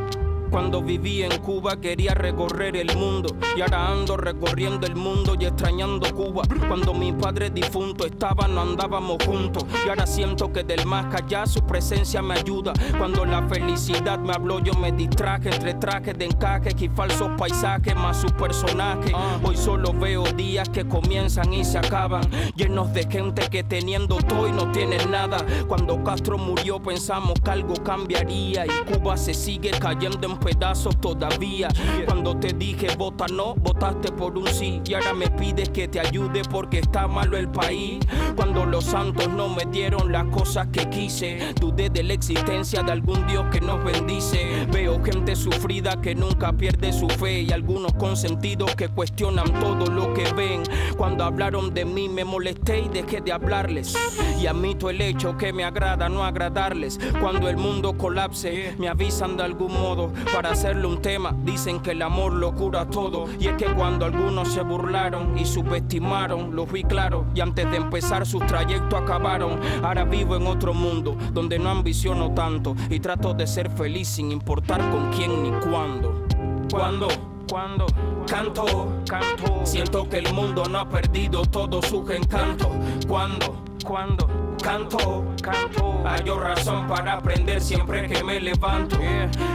Cuando 0.50 0.82
viví 0.82 1.24
en 1.24 1.38
Cuba 1.40 1.80
quería 1.80 2.14
recorrer 2.14 2.76
el 2.78 2.96
mundo 2.96 3.36
y 3.56 3.62
ahora 3.62 3.90
ando 3.90 4.18
recorriendo 4.18 4.88
el 4.88 4.96
mundo 4.96 5.36
y 5.40 5.46
extrañando 5.46 6.14
Cuba. 6.14 6.44
Cuando 6.68 6.94
mis 6.94 7.14
padres 7.14 7.54
difuntos 7.54 8.08
estaban 8.08 8.56
no 8.56 8.62
andábamos 8.62 9.18
juntos 9.26 9.66
y 9.86 9.90
ahora 9.90 10.08
siento 10.08 10.52
que 10.52 10.64
del 10.64 10.86
más 10.86 11.14
allá 11.14 11.46
su 11.46 11.62
presencia 11.66 12.22
me 12.22 12.36
ayuda. 12.36 12.74
Cuando 12.98 13.26
la 13.26 13.48
felicidad 13.48 14.20
me 14.20 14.34
habló 14.34 14.60
yo 14.60 14.74
me 14.74 14.92
distraje 14.92 15.50
entre 15.50 15.74
trajes 15.74 16.18
de 16.18 16.26
encaje 16.26 16.76
y 16.80 16.90
falsos 16.90 17.30
paisajes 17.38 17.96
más 17.96 18.22
su 18.22 18.28
personaje. 18.28 19.12
Hoy 19.44 19.58
solo 19.58 19.94
veo 19.94 20.24
días 20.34 20.70
que 20.70 20.88
comienzan 20.88 21.54
y 21.54 21.64
se 21.64 21.78
acaban 21.78 22.22
llenos 22.56 22.94
de 22.94 23.04
gente 23.10 23.48
que 23.50 23.64
teniendo 23.64 24.18
todo 24.18 24.48
y 24.48 24.52
no 24.52 24.72
tienen 24.72 25.12
nada. 25.12 25.38
Cuando 25.68 26.04
Castro 26.04 26.38
murió 26.38 26.82
pensamos 26.82 27.34
que 27.44 27.52
algo 27.52 27.74
cambiaría 27.84 28.66
y 28.66 28.70
Cuba 28.92 29.18
se 29.18 29.34
sigue 29.34 29.72
cayendo 29.72 30.28
en 30.28 30.37
pedazos 30.40 31.00
todavía. 31.00 31.70
Cuando 32.06 32.38
te 32.38 32.54
dije 32.54 32.96
vota 32.98 33.26
no, 33.32 33.56
votaste 33.56 34.12
por 34.12 34.38
un 34.38 34.48
sí 34.48 34.82
y 34.86 34.94
ahora 34.94 35.14
me 35.14 35.30
pides 35.30 35.70
que 35.70 35.88
te 35.88 36.00
ayude 36.00 36.42
porque 36.50 36.80
está 36.80 37.08
malo 37.08 37.38
el 37.38 37.50
país. 37.50 38.00
Cuando 38.36 38.66
los 38.66 38.86
santos 38.86 39.30
no 39.30 39.50
me 39.50 39.66
dieron 39.66 40.12
las 40.12 40.26
cosas 40.26 40.68
que 40.68 40.90
quise, 40.90 41.54
dudé 41.60 41.90
de 41.90 42.04
la 42.04 42.14
existencia 42.14 42.84
de 42.84 42.92
algún 42.92 43.26
Dios 43.28 43.46
que 43.52 43.62
nos 43.62 43.84
bendice. 43.84 44.68
Veo 44.72 45.04
gente 45.04 45.36
sufrida 45.36 46.00
que 46.02 46.16
nunca 46.16 46.54
pierde 46.54 46.94
su 46.94 47.08
fe 47.08 47.42
y 47.42 47.52
algunos 47.52 47.94
consentidos 47.94 48.76
que 48.76 48.90
cuestionan 48.90 49.52
todo 49.60 49.88
lo 49.88 50.14
que 50.14 50.32
ven. 50.34 50.64
Cuando 50.98 51.24
hablaron 51.24 51.74
de 51.74 51.86
mí 51.86 52.10
me 52.10 52.26
molesté 52.26 52.82
y 52.82 52.90
dejé 52.90 53.22
de 53.22 53.32
hablarles. 53.32 53.96
Y 54.40 54.48
admito 54.48 54.90
el 54.90 55.02
hecho 55.02 55.38
que 55.38 55.54
me 55.54 55.64
agrada 55.64 56.10
no 56.10 56.24
agradarles. 56.24 57.00
Cuando 57.20 57.50
el 57.50 57.58
mundo 57.58 57.98
colapse, 57.98 58.76
me 58.78 58.88
avisan 58.88 59.38
de 59.38 59.44
algún 59.44 59.74
modo. 59.74 60.12
Para 60.34 60.52
hacerle 60.52 60.88
un 60.88 61.02
tema. 61.02 61.36
Dicen 61.44 61.80
que 61.80 61.92
el 61.92 62.02
amor 62.02 62.34
lo 62.34 62.54
cura 62.54 62.88
todo. 62.90 63.26
Y 63.40 63.48
es 63.48 63.56
que 63.56 63.66
cuando 63.66 64.06
algunos 64.06 64.50
se 64.50 64.62
burlaron 64.62 65.38
y 65.38 65.46
subestimaron, 65.46 66.56
lo 66.56 66.66
vi 66.66 66.84
claro. 66.84 67.26
Y 67.34 67.42
antes 67.42 67.70
de 67.70 67.78
empezar 67.78 68.26
sus 68.26 68.46
trayectos 68.46 69.02
acabaron. 69.02 69.60
Ahora 69.84 70.04
vivo 70.04 70.36
en 70.36 70.48
otro 70.48 70.74
mundo 70.74 71.18
donde 71.34 71.60
no 71.60 71.70
ambiciono 71.70 72.34
tanto 72.34 72.76
y 72.90 73.00
trato 73.00 73.34
de 73.34 73.48
ser 73.48 73.70
feliz 73.70 74.08
sin 74.08 74.32
importar 74.32 74.80
con 74.92 75.12
quién 75.12 75.44
ni 75.44 75.52
cuándo. 75.60 76.26
Cuando 76.70 77.08
cuando 77.50 77.86
canto, 78.28 78.66
canto, 79.08 79.62
siento 79.64 80.10
que 80.10 80.18
el 80.18 80.34
mundo 80.34 80.66
no 80.70 80.80
ha 80.80 80.90
perdido 80.90 81.44
todo 81.46 81.82
su 81.82 82.10
encanto. 82.12 82.70
Cuando, 83.08 83.64
canto, 83.88 84.28
canto, 84.62 86.04
hay 86.06 86.30
razón 86.30 86.88
para 86.88 87.14
aprender 87.14 87.62
siempre 87.62 88.08
que 88.08 88.24
me 88.24 88.40
levanto. 88.40 88.98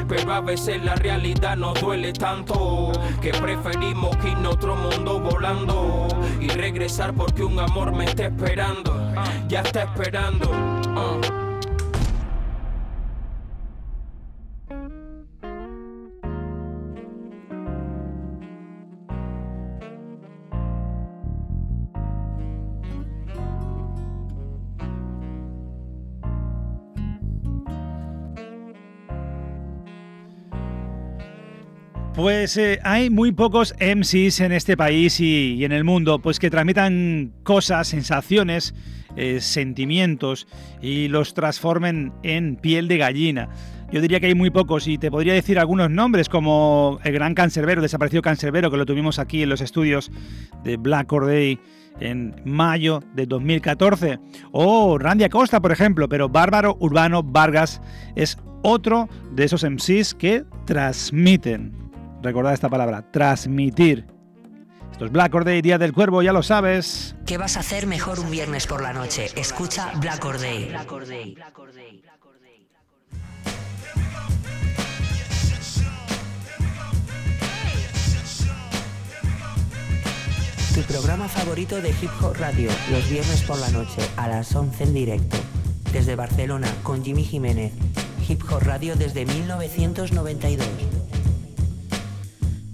Pero 0.08 0.32
a 0.32 0.40
veces 0.40 0.82
la 0.82 0.94
realidad 0.94 1.56
no 1.56 1.74
duele 1.74 2.12
tanto 2.12 2.92
que 3.20 3.30
preferimos 3.32 4.16
que 4.16 4.30
a 4.30 4.46
otro 4.46 4.74
mundo 4.74 5.20
volando 5.20 6.08
y 6.40 6.48
regresar 6.48 7.12
porque 7.12 7.44
un 7.44 7.58
amor 7.58 7.92
me 7.92 8.06
está 8.06 8.26
esperando, 8.26 9.12
ya 9.48 9.60
está 9.60 9.82
esperando. 9.82 10.50
Uh. 10.50 11.41
Pues 32.22 32.56
eh, 32.56 32.78
hay 32.84 33.10
muy 33.10 33.32
pocos 33.32 33.74
MCs 33.80 34.38
en 34.42 34.52
este 34.52 34.76
país 34.76 35.18
y, 35.18 35.64
en 35.64 35.72
el 35.72 35.82
mundo, 35.82 36.20
pues 36.20 36.38
que 36.38 36.50
transmitan 36.50 37.32
cosas, 37.42 37.88
sensaciones, 37.88 38.76
eh, 39.16 39.40
sentimientos 39.40 40.46
y 40.80 41.08
los 41.08 41.34
transformen 41.34 42.12
en 42.22 42.54
piel 42.54 42.86
de 42.86 42.98
gallina. 42.98 43.48
Yo 43.90 44.00
diría 44.00 44.20
que 44.20 44.26
hay 44.26 44.36
muy 44.36 44.50
pocos 44.50 44.86
y 44.86 44.98
te 44.98 45.10
podría 45.10 45.34
decir 45.34 45.58
algunos 45.58 45.90
nombres 45.90 46.28
como 46.28 47.00
el 47.02 47.12
gran 47.12 47.34
Cancerbero, 47.34 47.82
desaparecido 47.82 48.22
Cancerbero, 48.22 48.70
que 48.70 48.76
lo 48.76 48.86
tuvimos 48.86 49.18
aquí 49.18 49.42
en 49.42 49.48
los 49.48 49.60
estudios 49.60 50.12
de 50.62 50.76
Black 50.76 51.12
Or 51.12 51.26
Day 51.26 51.58
en 51.98 52.36
mayo 52.44 53.02
de 53.16 53.26
2014. 53.26 54.20
O 54.52 54.96
Randy 54.96 55.24
Acosta, 55.24 55.60
por 55.60 55.72
ejemplo, 55.72 56.08
pero 56.08 56.28
Bárbaro 56.28 56.76
Urbano 56.78 57.24
Vargas 57.24 57.82
es 58.14 58.38
otro 58.62 59.08
de 59.32 59.42
esos 59.42 59.64
MCs 59.64 60.14
que 60.14 60.44
transmiten 60.66 61.81
recordad 62.22 62.52
esta 62.52 62.68
palabra, 62.68 63.10
transmitir. 63.10 64.06
Esto 64.92 65.06
es 65.06 65.12
Black 65.12 65.34
Or 65.34 65.44
Day, 65.44 65.62
Día 65.62 65.78
del 65.78 65.92
Cuervo, 65.92 66.22
ya 66.22 66.32
lo 66.32 66.42
sabes. 66.42 67.16
¿Qué 67.26 67.38
vas 67.38 67.56
a 67.56 67.60
hacer 67.60 67.86
mejor 67.86 68.20
un 68.20 68.30
viernes 68.30 68.66
por 68.66 68.82
la 68.82 68.92
noche? 68.92 69.26
Escucha 69.36 69.90
Black 69.96 70.24
Or 70.24 70.38
Day. 70.38 70.74
Tu 80.74 80.80
programa 80.82 81.28
favorito 81.28 81.82
de 81.82 81.90
Hip 81.90 82.10
Hop 82.22 82.36
Radio, 82.38 82.70
los 82.90 83.10
viernes 83.10 83.42
por 83.42 83.58
la 83.58 83.68
noche, 83.70 84.00
a 84.16 84.26
las 84.28 84.54
11 84.54 84.84
en 84.84 84.94
directo. 84.94 85.36
Desde 85.92 86.16
Barcelona, 86.16 86.68
con 86.82 87.04
Jimmy 87.04 87.24
Jiménez. 87.24 87.72
Hip 88.26 88.42
Hop 88.50 88.62
Radio 88.62 88.96
desde 88.96 89.26
1992. 89.26 90.66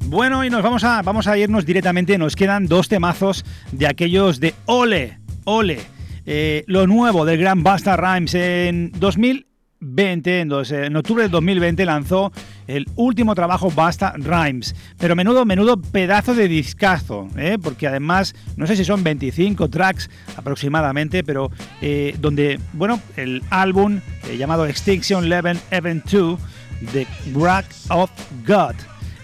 Bueno, 0.09 0.43
y 0.43 0.49
nos 0.49 0.63
vamos 0.63 0.85
a, 0.85 1.03
vamos 1.03 1.27
a 1.27 1.37
irnos 1.37 1.67
directamente. 1.67 2.17
Nos 2.17 2.35
quedan 2.35 2.67
dos 2.67 2.89
temazos 2.89 3.45
de 3.73 3.87
aquellos 3.87 4.41
de 4.41 4.55
Ole, 4.65 5.19
Ole. 5.45 5.81
Eh, 6.25 6.65
lo 6.67 6.87
nuevo 6.87 7.27
del 7.27 7.39
gran 7.39 7.63
Basta 7.63 7.95
Rhymes 7.95 8.33
en 8.33 8.91
2020, 8.93 10.41
en, 10.41 10.97
octubre 10.97 11.25
de 11.25 11.29
2020 11.29 11.85
lanzó 11.85 12.33
el 12.67 12.87
último 12.97 13.35
trabajo 13.35 13.71
Basta 13.71 14.15
Rhymes. 14.17 14.75
Pero 14.97 15.15
menudo, 15.15 15.45
menudo 15.45 15.77
pedazo 15.77 16.35
de 16.35 16.49
discazo, 16.49 17.29
¿eh? 17.37 17.59
porque 17.63 17.87
además, 17.87 18.35
no 18.57 18.67
sé 18.67 18.77
si 18.77 18.87
son 18.87 19.05
25 19.05 19.69
tracks 19.69 20.09
aproximadamente, 20.39 21.23
pero 21.23 21.51
eh, 21.83 22.17
donde, 22.19 22.59
bueno, 22.73 22.99
el 23.19 23.43
álbum 23.51 24.01
llamado 24.39 24.65
Extinction 24.65 25.27
Eleven 25.27 25.61
Event 25.71 26.07
2, 26.11 26.41
The 26.95 27.07
Wrack 27.35 27.67
of 27.91 28.11
God 28.47 28.75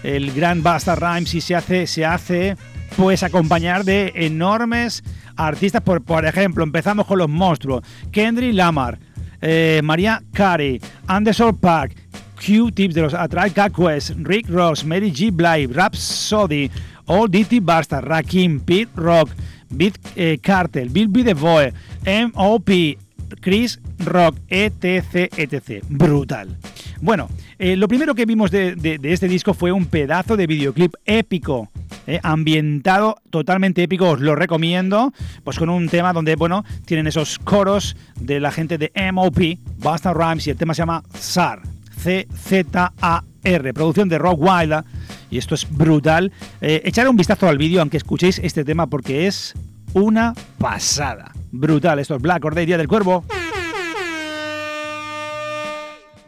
el 0.05 0.31
gran 0.33 0.61
Basta 0.61 0.95
Rhymes 0.95 1.33
y 1.33 1.41
se 1.41 1.55
hace, 1.55 1.87
se 1.87 2.05
hace 2.05 2.57
pues 2.95 3.23
acompañar 3.23 3.83
de 3.83 4.11
enormes 4.15 5.03
artistas. 5.35 5.81
Por, 5.81 6.03
por 6.03 6.25
ejemplo, 6.25 6.63
empezamos 6.63 7.05
con 7.07 7.17
los 7.17 7.29
monstruos. 7.29 7.83
Kendrick 8.11 8.53
Lamar, 8.53 8.99
eh, 9.41 9.81
María 9.83 10.21
Carey, 10.31 10.79
Anderson 11.07 11.57
Park, 11.57 11.95
Q-Tips 12.35 12.93
de 12.93 13.01
los 13.01 13.13
Atral 13.13 13.51
Quest, 13.51 14.11
Rick 14.17 14.49
Ross, 14.49 14.85
Mary 14.85 15.11
G. 15.11 15.31
Blige, 15.31 15.73
Rhapsody, 15.73 16.69
Old 17.05 17.31
D.T. 17.31 17.59
Basta, 17.61 18.01
Rakim, 18.01 18.59
Pete 18.59 18.91
Rock, 18.95 19.29
Beat 19.69 19.97
eh, 20.15 20.37
Cartel, 20.41 20.89
Bill 20.89 21.07
B. 21.07 21.23
The 21.23 21.73
M.O.P., 22.05 22.97
Chris 23.41 23.79
Rock, 24.05 24.37
etc, 24.49 25.29
etc. 25.37 25.83
Brutal. 25.89 26.57
Bueno, 27.01 27.29
eh, 27.59 27.75
lo 27.75 27.87
primero 27.87 28.15
que 28.15 28.25
vimos 28.25 28.51
de, 28.51 28.99
este 29.03 29.27
disco 29.27 29.53
fue 29.53 29.71
un 29.71 29.85
pedazo 29.85 30.37
de 30.37 30.47
videoclip 30.47 30.93
épico, 31.05 31.69
eh, 32.07 32.19
ambientado, 32.23 33.17
totalmente 33.29 33.83
épico, 33.83 34.11
os 34.11 34.19
lo 34.19 34.35
recomiendo, 34.35 35.13
pues 35.43 35.57
con 35.57 35.69
un 35.69 35.89
tema 35.89 36.13
donde, 36.13 36.35
bueno, 36.35 36.63
tienen 36.85 37.07
esos 37.07 37.39
coros 37.39 37.95
de 38.19 38.39
la 38.39 38.51
gente 38.51 38.77
de 38.77 38.91
MOP, 39.11 39.59
Basta 39.79 40.13
Rhymes, 40.13 40.47
y 40.47 40.51
el 40.51 40.57
tema 40.57 40.73
se 40.73 40.81
llama 40.81 41.03
SAR, 41.13 41.61
C-Z-A-R, 41.97 43.73
producción 43.73 44.09
de 44.09 44.17
Rock 44.17 44.39
Wild, 44.39 44.83
y 45.29 45.37
esto 45.37 45.55
es 45.55 45.67
brutal. 45.69 46.31
Eh, 46.61 46.81
echar 46.85 47.07
un 47.09 47.17
vistazo 47.17 47.47
al 47.47 47.57
vídeo, 47.57 47.81
aunque 47.81 47.97
escuchéis 47.97 48.39
este 48.39 48.63
tema, 48.63 48.87
porque 48.87 49.27
es 49.27 49.53
una 49.93 50.33
pasada. 50.57 51.31
Brutal, 51.51 51.99
esto 51.99 52.15
es 52.15 52.21
Black 52.21 52.43
Or 52.45 52.55
Día 52.55 52.77
del 52.77 52.87
Cuervo. 52.87 53.23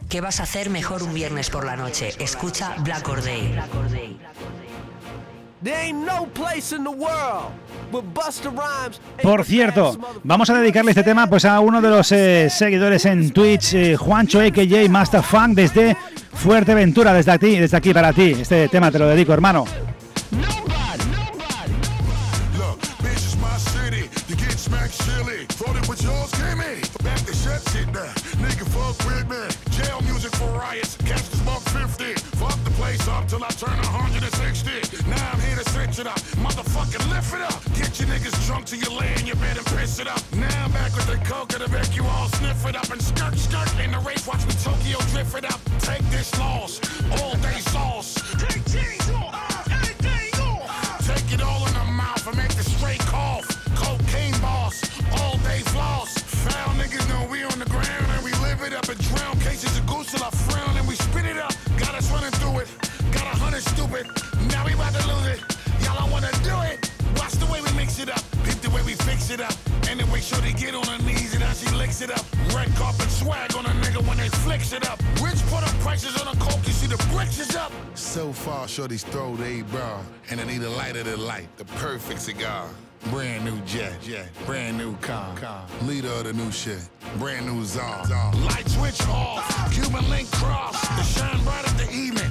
¿Qué 0.09 0.21
vas 0.21 0.39
a 0.39 0.43
hacer 0.43 0.69
mejor 0.69 1.03
un 1.03 1.13
viernes 1.13 1.49
por 1.49 1.65
la 1.65 1.75
noche? 1.75 2.13
Escucha 2.19 2.75
Black 2.79 3.07
Or 3.09 3.21
Day. 3.21 3.59
Por 9.21 9.43
cierto, 9.43 9.97
vamos 10.23 10.49
a 10.49 10.53
dedicarle 10.53 10.91
este 10.91 11.03
tema 11.03 11.27
pues 11.27 11.43
a 11.43 11.59
uno 11.59 11.81
de 11.81 11.89
los 11.89 12.11
eh, 12.13 12.49
seguidores 12.49 13.05
en 13.05 13.31
Twitch, 13.31 13.73
eh, 13.73 13.97
Juancho 13.97 14.39
AKJ 14.39 14.87
Master 14.89 15.23
Funk 15.23 15.55
desde 15.55 15.97
Fuerteventura, 16.33 17.11
desde 17.13 17.31
aquí, 17.31 17.57
desde 17.57 17.75
aquí 17.75 17.93
para 17.93 18.13
ti. 18.13 18.35
Este 18.39 18.69
tema 18.69 18.91
te 18.91 18.99
lo 18.99 19.07
dedico, 19.07 19.33
hermano. 19.33 19.65
Till 33.27 33.43
I 33.43 33.49
turn 33.49 33.77
160. 33.77 35.09
Now 35.09 35.31
I'm 35.31 35.39
here 35.41 35.57
to 35.57 35.69
switch 35.71 35.99
it 35.99 36.07
up. 36.07 36.19
Motherfucking 36.39 37.03
lift 37.11 37.33
it 37.33 37.41
up. 37.41 37.61
Get 37.75 37.99
your 37.99 38.09
niggas 38.09 38.47
drunk 38.47 38.65
till 38.65 38.79
you 38.79 38.97
lay 38.97 39.13
in 39.19 39.27
your 39.27 39.35
bed 39.37 39.57
and 39.57 39.65
piss 39.67 39.99
it 39.99 40.07
up. 40.07 40.21
Now 40.35 40.65
I'm 40.65 40.71
back 40.71 40.95
with 40.95 41.07
the 41.07 41.17
coke 41.27 41.53
and 41.53 41.61
the 41.61 41.69
back 41.69 41.95
you 41.95 42.03
all 42.05 42.27
sniff 42.39 42.65
it 42.65 42.75
up 42.75 42.89
and 42.89 43.01
skirt 43.01 43.37
skirt 43.37 43.69
in 43.83 43.91
the 43.91 43.99
race. 43.99 44.25
Watch 44.25 44.45
me 44.45 44.53
Tokyo 44.63 44.97
drift 45.11 45.35
it 45.35 45.45
up. 45.45 45.59
Take 45.79 46.05
this 46.09 46.31
loss. 46.39 46.79
All 47.21 47.35
day 47.37 47.59
sauce. 47.59 48.15
Take 48.39 48.96
stupid. 63.87 64.07
Now 64.51 64.65
we 64.65 64.73
about 64.73 64.93
to 64.93 65.07
lose 65.07 65.27
it. 65.27 65.41
Y'all 65.83 65.99
don't 65.99 66.11
wanna 66.11 66.31
do 66.43 66.55
it. 66.71 66.91
Watch 67.17 67.33
the 67.33 67.45
way 67.51 67.61
we 67.61 67.71
mix 67.73 67.99
it 67.99 68.09
up. 68.09 68.21
Peep 68.43 68.59
the 68.61 68.69
way 68.69 68.81
we 68.83 68.93
fix 68.93 69.29
it 69.29 69.39
up. 69.39 69.53
Anyway, 69.89 70.19
sure 70.19 70.39
they 70.39 70.53
get 70.53 70.75
on 70.75 70.85
her 70.85 70.97
knees 71.03 71.33
and 71.33 71.43
how 71.43 71.53
she 71.53 71.73
licks 71.75 72.01
it 72.01 72.11
up. 72.11 72.25
Red 72.53 72.73
carpet 72.75 73.09
swag 73.09 73.55
on 73.55 73.65
a 73.65 73.69
nigga 73.69 74.05
when 74.07 74.17
they 74.17 74.29
flicks 74.29 74.73
it 74.73 74.87
up. 74.89 74.99
Rich 75.21 75.41
put 75.47 75.63
up 75.63 75.75
prices 75.79 76.19
on 76.21 76.27
a 76.27 76.37
coke, 76.39 76.65
you 76.65 76.73
see 76.73 76.87
the 76.87 76.97
bricks 77.13 77.39
is 77.39 77.55
up. 77.55 77.71
So 77.95 78.31
far, 78.33 78.67
shorty's 78.67 79.03
throw 79.03 79.35
they 79.35 79.61
bra. 79.61 80.01
And 80.29 80.39
I 80.39 80.45
need 80.45 80.61
a 80.61 80.69
lighter 80.69 81.03
than 81.03 81.25
light, 81.25 81.47
the 81.57 81.65
perfect 81.65 82.21
cigar. 82.21 82.67
Brand 83.11 83.45
new 83.45 83.57
jet, 83.61 84.01
jet, 84.01 84.27
brand 84.45 84.77
new 84.77 84.95
car, 84.97 85.33
car. 85.37 85.65
Leader 85.83 86.09
of 86.09 86.23
the 86.25 86.33
new 86.33 86.51
shit, 86.51 86.89
brand 87.17 87.45
new 87.45 87.63
czar. 87.63 88.03
Light 88.49 88.67
switch 88.67 89.01
off, 89.07 89.45
ah! 89.51 89.69
Cuban 89.71 90.09
link 90.09 90.29
cross, 90.31 90.75
ah! 90.75 90.95
the 90.97 91.03
shine 91.03 91.43
bright 91.43 91.65
of 91.65 91.77
the 91.77 91.89
evening 91.93 92.27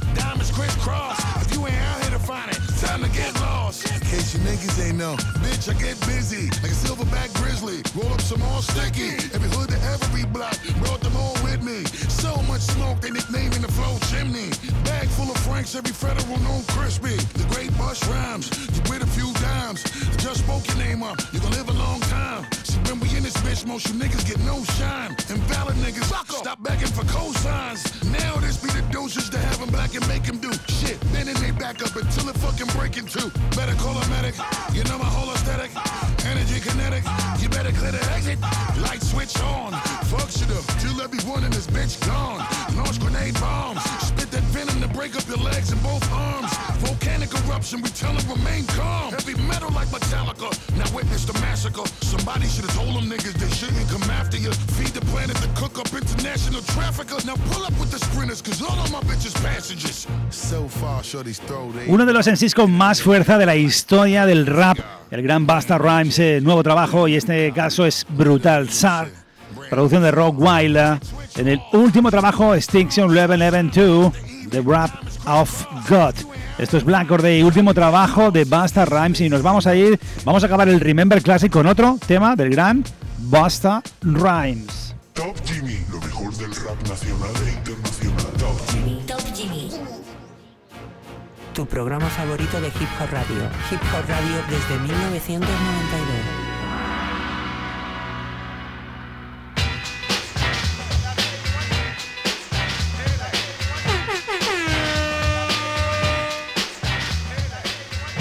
time 2.80 3.02
to 3.02 3.08
get 3.10 3.32
lost. 3.40 3.90
In 3.90 4.00
case 4.00 4.34
you 4.34 4.40
niggas 4.40 4.76
ain't 4.84 4.98
know, 4.98 5.16
bitch, 5.40 5.68
I 5.68 5.74
get 5.80 5.98
busy 6.06 6.46
like 6.62 6.72
a 6.72 6.78
silverback 6.78 7.32
grizzly. 7.40 7.80
Roll 7.94 8.12
up 8.12 8.20
some 8.20 8.42
all 8.42 8.60
sticky. 8.60 9.16
Every 9.34 9.48
hood 9.50 9.70
to 9.70 9.80
every 9.82 10.24
block, 10.26 10.56
brought 10.78 11.00
them 11.00 11.16
all 11.16 11.34
with 11.42 11.62
me. 11.62 11.84
So 12.08 12.36
much 12.48 12.62
smoke, 12.62 13.00
they 13.00 13.10
nicknaming 13.10 13.62
the 13.62 13.72
flow 13.72 13.96
chimney. 14.10 14.50
Bag 14.84 15.08
full 15.08 15.30
of 15.30 15.38
Franks, 15.38 15.74
every 15.74 15.92
federal 15.92 16.38
known 16.40 16.62
crispy. 16.68 17.16
The 17.38 17.46
great 17.54 17.76
bus 17.78 18.06
rhymes, 18.08 18.50
you 18.74 18.82
with 18.90 19.02
a 19.02 19.10
few 19.16 19.32
dimes. 19.34 19.84
I 19.84 20.16
just 20.16 20.44
spoke 20.44 20.66
your 20.68 20.76
name 20.76 21.02
up, 21.02 21.18
you 21.32 21.40
gon' 21.40 21.52
live 21.52 21.68
a 21.68 21.72
long 21.72 22.00
time 22.00 22.44
bitch, 23.46 23.66
most 23.66 23.88
you 23.88 23.94
niggas 23.94 24.26
get 24.26 24.38
no 24.44 24.62
shine. 24.76 25.10
Invalid 25.30 25.76
niggas, 25.76 26.10
stop 26.34 26.62
begging 26.62 26.88
for 26.88 27.04
cosigns. 27.04 27.80
Now 28.10 28.36
this 28.36 28.56
be 28.58 28.68
the 28.70 28.82
doses 28.90 29.30
to 29.30 29.38
have 29.38 29.58
them 29.60 29.70
black 29.70 29.94
and 29.94 30.06
make 30.08 30.24
them 30.24 30.38
do 30.38 30.52
shit. 30.68 30.98
Then 31.12 31.26
they 31.26 31.52
back 31.52 31.82
up 31.82 31.94
until 31.94 32.28
it 32.28 32.36
fucking 32.38 32.66
break 32.78 32.96
in 32.96 33.06
two. 33.06 33.30
Better 33.54 33.74
call 33.74 33.96
a 33.96 34.08
medic, 34.08 34.34
you 34.74 34.82
know 34.84 34.98
my 34.98 35.10
whole 35.16 35.32
aesthetic. 35.32 35.70
Energy 36.26 36.58
kinetic, 36.60 37.04
you 37.40 37.48
better 37.48 37.70
clear 37.70 37.92
the 37.92 38.02
exit. 38.16 38.40
Light 38.82 39.02
switch 39.02 39.38
on, 39.42 39.72
fuck 40.10 40.28
shit 40.30 40.50
up 40.50 40.66
till 40.82 41.00
everyone 41.00 41.44
in 41.44 41.50
this 41.50 41.66
bitch 41.66 41.94
gone. 42.06 42.42
Launch 42.76 42.98
grenade 42.98 43.34
bombs, 43.34 43.82
spit 44.02 44.30
that 44.32 44.42
venom 44.50 44.80
to 44.82 44.88
break 44.88 45.14
up 45.14 45.26
your 45.28 45.38
legs 45.38 45.70
and 45.70 45.82
both 45.82 46.02
arms. 46.12 46.45
Volcanic 47.26 47.48
eruption, 47.48 47.82
we 47.82 47.88
tell 47.90 48.12
them 48.12 48.30
remain 48.30 48.64
calm. 48.66 49.12
Heavy 49.12 49.34
metal 49.42 49.70
like 49.70 49.88
Metallica, 49.88 50.50
now 50.76 50.94
witness 50.94 51.24
the 51.24 51.32
massacre. 51.40 51.86
Somebody 52.00 52.46
should 52.46 52.64
have 52.64 52.74
told 52.74 52.94
them 52.94 53.10
niggas 53.10 53.34
they 53.34 53.50
shouldn't 53.50 53.88
come 53.88 54.02
after 54.10 54.36
you. 54.36 54.52
Feed 54.76 54.92
the 54.94 55.04
planet 55.06 55.36
to 55.36 55.48
cook 55.54 55.78
up 55.78 55.92
international 55.92 56.62
trafficker. 56.62 57.16
Now 57.26 57.36
pull 57.50 57.64
up 57.64 57.72
with 57.80 57.90
the 57.90 57.98
sprinters, 57.98 58.42
cause 58.42 58.62
all 58.62 58.78
of 58.78 58.92
my 58.92 59.00
bitches 59.00 59.34
passengers. 59.42 60.06
So 60.30 60.68
far, 60.68 61.02
shorty's 61.02 61.40
throw 61.40 61.72
they. 61.72 61.88
Uno 61.88 62.06
de 62.06 62.12
los 62.12 62.26
MCs 62.26 62.54
con 62.54 62.70
más 62.70 63.02
fuerza 63.02 63.38
de 63.38 63.46
la 63.46 63.56
historia 63.56 64.26
del 64.26 64.46
rap, 64.46 64.78
el 65.10 65.22
gran 65.22 65.46
Basta 65.46 65.78
Rhymes, 65.78 66.18
eh, 66.18 66.40
nuevo 66.42 66.62
trabajo 66.62 67.08
y 67.08 67.16
este 67.16 67.52
caso 67.52 67.86
es 67.86 68.06
brutal. 68.08 68.68
Sar, 68.70 69.08
producción 69.70 70.02
de 70.02 70.10
Rock 70.10 70.36
Wilder, 70.38 70.98
en 71.36 71.48
el 71.48 71.60
último 71.72 72.10
trabajo 72.10 72.54
Extinction 72.54 73.12
Level 73.14 73.70
2, 73.70 74.12
The 74.50 74.60
Rap 74.60 74.90
of 75.26 75.66
God. 75.88 76.14
Esto 76.58 76.76
es 76.76 76.84
Black 76.84 77.08
Day, 77.08 77.42
último 77.42 77.74
trabajo 77.74 78.30
de 78.30 78.44
Basta 78.44 78.84
Rhymes 78.84 79.20
y 79.20 79.28
nos 79.28 79.42
vamos 79.42 79.66
a 79.66 79.74
ir, 79.74 79.98
vamos 80.24 80.42
a 80.42 80.46
acabar 80.46 80.68
el 80.68 80.80
Remember 80.80 81.22
Classic 81.22 81.52
con 81.52 81.66
otro 81.66 81.98
tema 82.06 82.34
del 82.36 82.50
gran 82.50 82.84
Basta 83.18 83.82
Rhymes. 84.02 84.94
Top 85.12 85.34
Jimmy, 85.44 85.78
lo 85.90 86.00
mejor 86.00 86.34
del 86.36 86.54
rap 86.54 86.88
nacional 86.88 87.30
e 87.46 87.52
internacional. 87.52 88.32
Top 88.38 88.70
Jimmy. 88.70 89.02
Top 89.06 89.34
Jimmy. 89.34 89.70
Tu 91.54 91.66
programa 91.66 92.06
favorito 92.08 92.60
de 92.60 92.68
Hip 92.68 92.88
Hop 93.00 93.10
Radio. 93.10 93.48
Hip 93.70 93.80
Hop 93.94 94.08
Radio 94.08 94.36
desde 94.50 94.78
1992. 94.78 96.25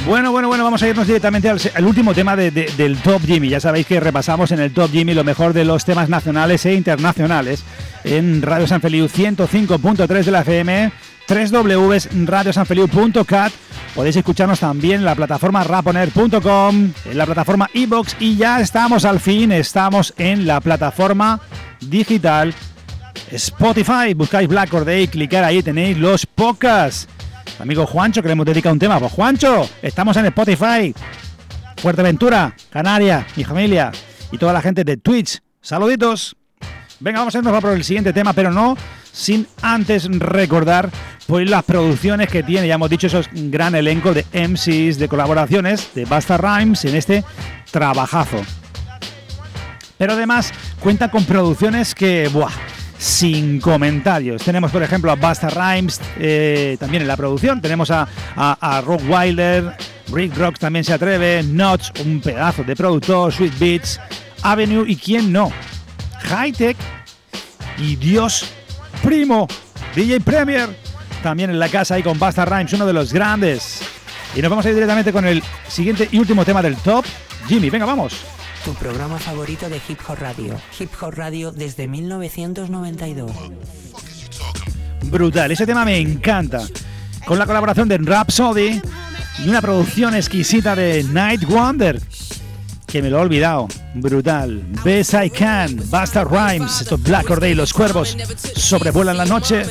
Bueno, 0.06 0.32
bueno, 0.32 0.48
bueno, 0.48 0.64
vamos 0.64 0.82
a 0.84 0.88
irnos 0.88 1.08
directamente 1.08 1.50
al, 1.50 1.60
último 1.84 2.14
tema 2.14 2.36
del 2.36 2.98
Top 3.04 3.24
Jimmy. 3.26 3.50
Ya 3.50 3.60
sabéis 3.60 3.88
que 3.88 4.00
repasamos 4.00 4.52
en 4.52 4.60
el 4.60 4.72
Top 4.72 4.92
Jimmy 4.92 5.16
lo 5.16 5.24
mejor 5.24 5.52
de 5.52 5.66
los 5.66 5.84
temas 5.84 6.10
nacionales 6.10 6.64
e 6.68 6.76
internacionales 6.76 7.64
en 8.04 8.44
Radio 8.44 8.68
San 8.68 8.82
Feliu 8.82 9.08
105.3 9.08 10.24
de 10.24 10.32
la 10.32 10.42
FM, 10.42 10.92
www.radiosanfeliu.cat. 11.28 13.52
Podéis 13.96 14.18
escucharnos 14.18 14.60
también 14.60 14.98
en 14.98 15.06
la 15.06 15.16
plataforma 15.16 15.64
raponer.com, 15.64 16.92
en 17.06 17.18
la 17.18 17.26
plataforma 17.26 17.68
iBox 17.74 18.18
y 18.20 18.36
ya 18.36 18.60
estamos 18.60 19.06
al 19.06 19.20
fin, 19.20 19.52
estamos 19.52 20.14
en 20.18 20.46
la 20.46 20.62
plataforma 20.62 21.42
digital 21.82 22.54
Spotify. 23.32 24.14
Buscáis 24.14 24.48
Black 24.48 24.72
Or 24.72 24.86
Day, 24.86 25.08
clicar 25.08 25.44
ahí, 25.44 25.64
tenéis 25.64 25.98
los 25.98 26.28
podcasts 26.28 27.08
amigo 27.60 27.86
Juancho, 27.86 28.22
que 28.22 28.28
le 28.28 28.34
hemos 28.34 28.46
dedicado 28.46 28.74
un 28.74 28.80
tema. 28.80 29.00
Pues 29.00 29.12
Juancho, 29.12 29.70
estamos 29.82 30.16
en 30.18 30.26
Spotify, 30.28 30.94
Fuerteventura, 31.78 32.56
Canarias, 32.70 33.26
mi 33.36 33.44
familia 33.44 33.92
y 34.32 34.38
toda 34.38 34.54
la 34.54 34.62
gente 34.62 34.84
de 34.84 34.98
Twitch. 34.98 35.40
Saluditos. 35.62 36.36
Venga, 37.00 37.20
vamos 37.20 37.36
a 37.36 37.40
irnos 37.40 37.62
por 37.62 37.74
el 37.74 37.84
siguiente 37.84 38.14
tema, 38.14 38.34
pero 38.34 38.52
no 38.52 38.78
sin 39.12 39.48
antes 39.62 40.08
recordar 40.10 40.90
pues 41.28 41.50
las 41.50 41.64
producciones 41.64 42.30
que 42.30 42.44
tiene, 42.44 42.68
ya 42.68 42.76
hemos 42.76 42.90
dicho, 42.90 43.08
esos 43.08 43.28
gran 43.34 43.74
elenco 43.76 44.14
de 44.14 44.26
MCs, 44.34 45.00
de 45.00 45.08
colaboraciones 45.08 45.90
de 45.96 46.06
Basta 46.06 46.38
Rhymes 46.38 46.86
en 46.86 46.96
este 46.96 47.24
trabajazo. 47.72 48.42
Pero 49.98 50.14
además 50.14 50.54
cuenta 50.80 51.10
con 51.10 51.26
producciones 51.26 51.96
que, 51.96 52.28
buah, 52.28 52.52
sin 53.06 53.62
comentarios. 53.62 54.44
Tenemos, 54.44 54.72
por 54.72 54.82
ejemplo, 54.82 55.12
a 55.12 55.16
Basta 55.16 55.48
Rhymes 55.48 56.02
eh, 56.18 56.76
también 56.80 57.04
en 57.04 57.08
la 57.08 57.16
producción. 57.16 57.62
Tenemos 57.62 57.92
a, 57.92 58.08
Rock 58.84 59.02
Wilder, 59.08 59.78
Rick 60.12 60.36
Rocks 60.36 60.60
también 60.60 60.84
se 60.84 60.94
atreve, 60.94 61.44
Notch, 61.44 61.92
un 62.04 62.20
pedazo 62.20 62.64
de 62.64 62.76
productor, 62.76 63.32
Sweet 63.32 63.60
Beats, 63.60 64.02
Avenue 64.42 64.86
y 64.88 64.96
quién 64.96 65.32
no. 65.32 65.52
High 66.24 66.52
Tech 66.54 66.78
y 67.78 67.96
Dios 67.96 68.48
Primo, 69.04 69.48
DJ 69.96 70.22
Premier, 70.22 70.70
también 71.22 71.52
en 71.52 71.60
la 71.60 71.70
casa 71.70 71.96
ahí 71.96 72.04
con 72.04 72.18
Basta 72.18 72.44
Rhymes, 72.44 72.74
uno 72.74 72.88
de 72.88 72.94
los 72.94 73.14
grandes. 73.14 73.82
Y 74.36 74.42
nos 74.42 74.50
vamos 74.50 74.66
a 74.66 74.70
ir 74.70 74.74
directamente 74.74 75.14
con 75.14 75.28
el 75.28 75.44
siguiente 75.68 76.10
y 76.12 76.18
último 76.18 76.44
tema 76.44 76.64
del 76.64 76.76
top. 76.78 77.06
Jimmy, 77.48 77.70
venga, 77.70 77.86
vamos 77.86 78.36
tu 78.66 78.74
programa 78.74 79.20
favorito 79.20 79.70
de 79.70 79.80
Hip 79.88 80.00
Hop 80.08 80.18
Radio. 80.20 80.60
Hip 80.80 80.90
Hop 81.00 81.14
Radio 81.14 81.52
desde 81.52 81.88
1992. 81.88 83.32
Brutal, 85.04 85.52
ese 85.52 85.68
tema 85.68 85.86
me 85.86 86.00
encanta. 86.00 86.64
Con 87.28 87.38
la 87.38 87.46
colaboración 87.46 87.88
de 87.88 88.00
Rhapsody 88.00 88.82
y 89.44 89.50
una 89.50 89.62
producción 89.62 90.16
exquisita 90.16 90.76
de 90.76 91.04
Night 91.04 91.44
Wonder. 91.44 92.02
Que 92.88 93.04
me 93.04 93.12
lo 93.12 93.20
he 93.20 93.22
olvidado. 93.22 93.68
Brutal. 93.94 94.64
Best 94.84 95.14
I 95.14 95.30
Can, 95.30 95.80
Bastard 95.92 96.32
Rhymes, 96.32 96.82
estos 96.82 97.04
Black 97.04 97.30
Or 97.30 97.40
Day, 97.40 97.54
los 97.54 97.72
cuervos 97.72 98.18
sobrevuelan 98.56 99.16
la 99.16 99.26
noche. 99.26 99.64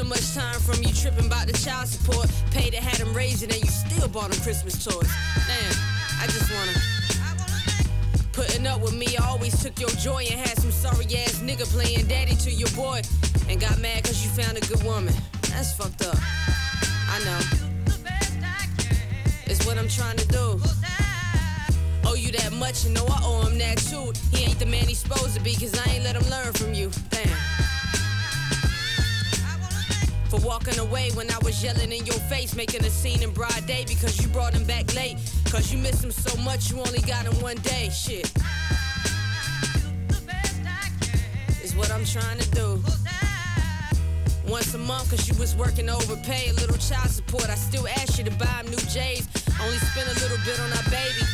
So 0.00 0.08
much 0.08 0.34
time 0.34 0.58
from 0.60 0.82
you 0.82 0.92
tripping 0.94 1.26
about 1.26 1.46
the 1.46 1.52
child 1.52 1.86
support. 1.86 2.26
Paid 2.52 2.72
to 2.72 2.80
have 2.80 2.98
them 2.98 3.12
raising 3.12 3.50
and 3.50 3.60
you 3.60 3.68
still 3.68 4.08
bought 4.08 4.30
them 4.30 4.40
Christmas 4.40 4.82
toys. 4.82 5.10
Damn, 5.46 5.74
I 6.20 6.26
just 6.26 6.48
wanna. 6.54 6.72
Putting 8.32 8.66
up 8.66 8.80
with 8.80 8.94
me, 8.94 9.08
I 9.18 9.28
always 9.28 9.62
took 9.62 9.78
your 9.78 9.90
joy 9.90 10.24
and 10.30 10.40
had 10.40 10.58
some 10.58 10.70
sorry 10.70 11.04
ass 11.04 11.42
nigga 11.44 11.66
playing 11.70 12.06
daddy 12.06 12.34
to 12.36 12.50
your 12.50 12.70
boy. 12.70 13.02
And 13.48 13.60
got 13.60 13.78
mad 13.78 14.04
cause 14.04 14.24
you 14.24 14.30
found 14.30 14.56
a 14.56 14.62
good 14.62 14.82
woman. 14.84 15.12
That's 15.50 15.74
fucked 15.74 16.02
up. 16.06 16.16
I 16.16 17.18
know. 17.26 17.40
It's 19.46 19.66
what 19.66 19.76
I'm 19.76 19.88
trying 19.88 20.16
to 20.16 20.28
do. 20.28 20.60
Owe 22.06 22.14
you 22.14 22.32
that 22.32 22.52
much, 22.52 22.86
and 22.86 22.94
know 22.94 23.06
I 23.06 23.20
owe 23.22 23.46
him 23.46 23.58
that 23.58 23.76
too. 23.76 24.12
He 24.32 24.44
ain't 24.44 24.58
the 24.58 24.66
man 24.66 24.84
he's 24.84 25.00
supposed 25.00 25.34
to 25.34 25.42
be, 25.42 25.52
cause 25.54 25.78
I 25.86 25.90
ain't 25.90 26.04
let 26.04 26.16
him 26.16 26.26
learn 26.30 26.52
from 26.54 26.72
you. 26.72 26.90
Walking 30.60 30.80
away 30.80 31.10
when 31.14 31.30
I 31.30 31.38
was 31.42 31.62
yelling 31.62 31.92
in 31.92 32.04
your 32.04 32.18
face, 32.28 32.54
making 32.54 32.84
a 32.84 32.90
scene 32.90 33.22
in 33.22 33.30
broad 33.30 33.66
day 33.66 33.84
because 33.88 34.20
you 34.20 34.28
brought 34.28 34.52
him 34.52 34.64
back 34.64 34.94
late. 34.94 35.16
Cause 35.50 35.72
you 35.72 35.78
miss 35.78 36.02
him 36.02 36.10
so 36.10 36.36
much, 36.42 36.70
you 36.70 36.78
only 36.78 37.00
got 37.00 37.24
him 37.24 37.40
one 37.40 37.56
day. 37.58 37.88
Shit. 37.88 38.30
Is 41.62 41.74
what 41.74 41.90
I'm 41.90 42.04
trying 42.04 42.38
to 42.38 42.50
do. 42.50 42.82
Once 44.46 44.74
a 44.74 44.78
month, 44.78 45.10
cause 45.10 45.28
you 45.28 45.38
was 45.38 45.54
working 45.56 45.88
overpay, 45.88 46.50
a 46.50 46.52
little 46.54 46.76
child 46.76 47.08
support. 47.08 47.48
I 47.48 47.54
still 47.54 47.86
ask 47.88 48.18
you 48.18 48.24
to 48.24 48.32
buy 48.32 48.60
him 48.60 48.66
new 48.66 48.84
J's. 48.88 49.28
Only 49.62 49.78
spend 49.78 50.08
a 50.08 50.14
little 50.20 50.38
bit 50.44 50.60
on 50.60 50.70
our 50.72 50.90
baby. 50.90 51.24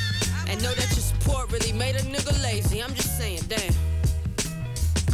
And 0.49 0.63
know 0.63 0.73
that 0.73 0.89
your 0.91 1.03
support 1.03 1.51
really 1.51 1.73
made 1.73 1.97
a 1.97 2.03
nigga 2.03 2.41
lazy. 2.43 2.83
I'm 2.83 2.95
just 2.95 3.19
saying, 3.19 3.41
damn. 3.49 3.75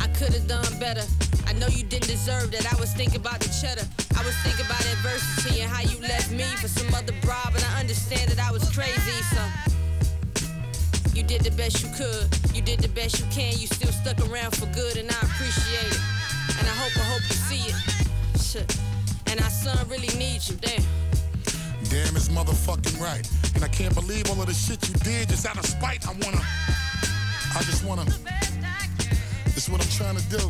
I 0.00 0.08
could've 0.08 0.46
done 0.46 0.78
better. 0.78 1.04
I 1.46 1.54
know 1.54 1.68
you 1.68 1.84
didn't 1.84 2.08
deserve 2.08 2.50
that. 2.50 2.70
I 2.70 2.78
was 2.78 2.92
thinking 2.92 3.16
about 3.16 3.40
the 3.40 3.48
cheddar. 3.60 3.86
I 4.16 4.24
was 4.24 4.36
thinking 4.42 4.66
about 4.66 4.80
adversity 4.80 5.60
and 5.60 5.70
how 5.70 5.82
you 5.82 6.00
left 6.00 6.30
me 6.30 6.44
for 6.60 6.68
some 6.68 6.92
other 6.94 7.14
bribe. 7.22 7.54
And 7.54 7.64
I 7.64 7.80
understand 7.80 8.30
that 8.30 8.40
I 8.40 8.50
was 8.52 8.68
crazy, 8.70 9.18
so. 9.34 9.42
You 11.14 11.22
did 11.22 11.42
the 11.42 11.50
best 11.50 11.82
you 11.82 11.90
could. 11.94 12.26
You 12.54 12.62
did 12.62 12.80
the 12.80 12.88
best 12.88 13.20
you 13.20 13.26
can. 13.30 13.52
You 13.58 13.66
still 13.66 13.92
stuck 13.92 14.18
around 14.28 14.56
for 14.56 14.66
good, 14.72 14.96
and 14.96 15.10
I 15.10 15.20
appreciate 15.20 15.92
it. 15.92 16.00
And 16.58 16.66
I 16.66 16.72
hope, 16.72 16.96
I 16.96 17.04
hope 17.04 17.22
you 17.28 17.36
see 17.36 17.68
it. 17.68 18.40
Shit. 18.40 18.78
And 19.26 19.40
our 19.40 19.50
son 19.50 19.76
really 19.88 20.08
needs 20.18 20.48
you, 20.48 20.56
damn. 20.56 20.82
Damn, 21.90 22.16
it's 22.16 22.28
motherfucking 22.28 22.98
right. 22.98 23.28
And 23.54 23.62
I 23.62 23.68
can't 23.68 23.94
believe 23.94 24.30
all 24.30 24.40
of 24.40 24.46
the 24.46 24.54
shit 24.54 24.88
you 24.88 24.94
did 25.04 25.28
just 25.28 25.46
out 25.46 25.58
of 25.58 25.66
spite. 25.66 26.08
I 26.08 26.12
wanna. 26.12 26.40
I 27.54 27.62
just 27.62 27.84
wanna. 27.84 28.06
This 29.44 29.64
is 29.64 29.68
what 29.68 29.82
I'm 29.82 29.90
trying 29.90 30.16
to 30.16 30.28
do. 30.30 30.48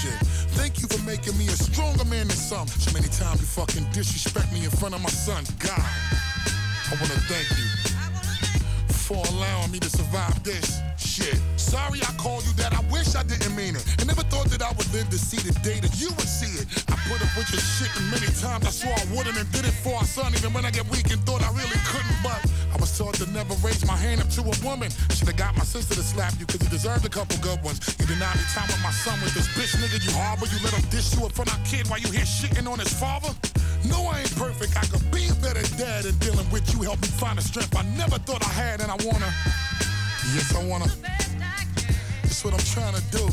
Shit. 0.00 0.33
Thank 0.54 0.80
you 0.80 0.88
for 0.88 1.02
making 1.04 1.36
me 1.36 1.46
a 1.48 1.56
stronger 1.56 2.04
man 2.04 2.28
than 2.28 2.36
some. 2.36 2.68
So 2.68 2.92
many 2.92 3.08
times 3.08 3.40
you 3.40 3.46
fucking 3.46 3.86
disrespect 3.92 4.52
me 4.52 4.64
in 4.64 4.70
front 4.70 4.94
of 4.94 5.02
my 5.02 5.10
son. 5.10 5.44
God, 5.58 5.78
I 5.78 6.94
wanna 7.00 7.18
thank 7.28 7.50
you 7.58 7.93
for 9.04 9.20
allowing 9.36 9.70
me 9.70 9.78
to 9.78 9.90
survive 9.90 10.32
this 10.42 10.80
shit. 10.96 11.36
Sorry 11.56 12.00
I 12.00 12.12
called 12.16 12.46
you 12.48 12.54
that, 12.56 12.72
I 12.72 12.80
wish 12.88 13.14
I 13.14 13.22
didn't 13.22 13.54
mean 13.54 13.76
it. 13.76 13.84
I 14.00 14.04
never 14.04 14.24
thought 14.32 14.48
that 14.48 14.64
I 14.64 14.72
would 14.72 14.88
live 14.96 15.10
to 15.12 15.18
see 15.20 15.36
the 15.44 15.52
day 15.60 15.76
that 15.84 16.00
you 16.00 16.08
would 16.16 16.24
see 16.28 16.56
it. 16.56 16.64
I 16.88 16.96
put 17.04 17.20
up 17.20 17.28
with 17.36 17.52
your 17.52 17.60
shit 17.60 17.92
and 18.00 18.08
many 18.08 18.32
times 18.40 18.64
I 18.64 18.72
swore 18.72 18.96
I 18.96 19.04
wouldn't 19.12 19.36
and 19.36 19.44
did 19.52 19.68
it 19.68 19.76
for 19.84 19.92
our 19.92 20.08
son, 20.08 20.32
even 20.32 20.56
when 20.56 20.64
I 20.64 20.70
get 20.72 20.88
weak 20.88 21.12
and 21.12 21.20
thought 21.28 21.44
I 21.44 21.52
really 21.52 21.76
couldn't. 21.84 22.16
But 22.24 22.40
I 22.72 22.80
was 22.80 22.96
taught 22.96 23.20
to 23.20 23.28
never 23.28 23.52
raise 23.60 23.84
my 23.84 23.96
hand 23.96 24.24
up 24.24 24.30
to 24.40 24.40
a 24.40 24.56
woman. 24.64 24.88
I 24.88 25.12
should've 25.12 25.36
got 25.36 25.52
my 25.52 25.68
sister 25.68 25.94
to 26.00 26.04
slap 26.04 26.32
you, 26.40 26.46
cause 26.48 26.64
you 26.64 26.70
deserved 26.72 27.04
a 27.04 27.12
couple 27.12 27.36
good 27.44 27.60
ones. 27.60 27.84
You 28.00 28.08
denied 28.08 28.40
me 28.40 28.44
time 28.56 28.72
with 28.72 28.80
my 28.80 28.94
son 29.04 29.20
with 29.20 29.36
this 29.36 29.52
bitch 29.52 29.76
nigga 29.84 30.00
you 30.00 30.16
harbor. 30.16 30.48
You 30.48 30.64
let 30.64 30.72
him 30.72 30.84
dish 30.88 31.12
you 31.12 31.28
in 31.28 31.30
front 31.30 31.52
of 31.52 31.60
our 31.60 31.64
kid 31.68 31.92
while 31.92 32.00
you 32.00 32.08
here 32.08 32.24
shitting 32.24 32.64
on 32.64 32.80
his 32.80 32.92
father. 32.96 33.36
No, 33.88 34.06
I 34.06 34.20
ain't 34.20 34.36
perfect. 34.36 34.76
I 34.76 34.86
could 34.86 35.04
be 35.10 35.28
a 35.28 35.34
better 35.34 35.62
dad 35.76 36.04
and 36.04 36.18
dealing 36.20 36.48
with 36.50 36.64
you 36.72 36.82
helped 36.82 37.02
me 37.02 37.08
find 37.08 37.38
the 37.38 37.42
strength 37.42 37.76
I 37.76 37.82
never 37.96 38.18
thought 38.18 38.44
I 38.44 38.52
had, 38.52 38.80
and 38.80 38.90
I 38.90 38.96
wanna. 39.04 39.30
Yes, 40.32 40.54
I 40.54 40.64
wanna. 40.64 40.88
That's 42.22 42.44
what 42.44 42.54
I'm 42.54 42.66
trying 42.72 42.94
to 42.94 43.04
do. 43.12 43.28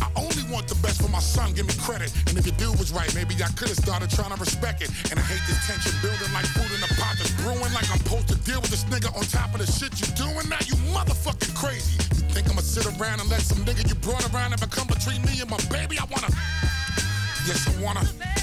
I 0.00 0.08
only 0.14 0.44
want 0.50 0.68
the 0.68 0.78
best 0.82 1.02
for 1.02 1.08
my 1.08 1.18
son, 1.18 1.52
give 1.54 1.66
me 1.66 1.74
credit. 1.82 2.14
And 2.28 2.38
if 2.38 2.46
your 2.46 2.54
dude 2.56 2.78
was 2.78 2.92
right, 2.92 3.12
maybe 3.14 3.34
I 3.42 3.48
could've 3.58 3.76
started 3.76 4.10
trying 4.10 4.30
to 4.30 4.38
respect 4.38 4.82
it. 4.82 4.90
And 5.10 5.18
I 5.18 5.22
hate 5.22 5.42
this 5.46 5.58
tension 5.66 5.92
building 6.00 6.30
like 6.32 6.46
food 6.54 6.70
in 6.70 6.80
a 6.82 6.90
pot 6.94 7.18
that's 7.18 7.34
brewing. 7.42 7.72
Like 7.74 7.90
I'm 7.90 7.98
supposed 7.98 8.28
to 8.28 8.38
deal 8.46 8.60
with 8.60 8.70
this 8.70 8.84
nigga 8.86 9.10
on 9.16 9.24
top 9.26 9.52
of 9.54 9.60
the 9.60 9.66
shit 9.66 9.92
you 9.98 10.06
doing. 10.14 10.48
Now 10.48 10.62
you 10.64 10.78
motherfucking 10.94 11.54
crazy. 11.58 11.98
You 12.14 12.30
think 12.30 12.48
I'ma 12.48 12.62
sit 12.62 12.86
around 12.86 13.20
and 13.20 13.28
let 13.28 13.42
some 13.42 13.58
nigga 13.66 13.86
you 13.88 13.96
brought 13.96 14.22
around 14.32 14.54
ever 14.54 14.66
come 14.66 14.86
between 14.86 15.20
me 15.22 15.40
and 15.42 15.50
my 15.50 15.58
baby? 15.66 15.98
I 15.98 16.06
wanna. 16.06 16.30
Yes, 17.44 17.66
I 17.66 17.74
wanna. 17.82 18.37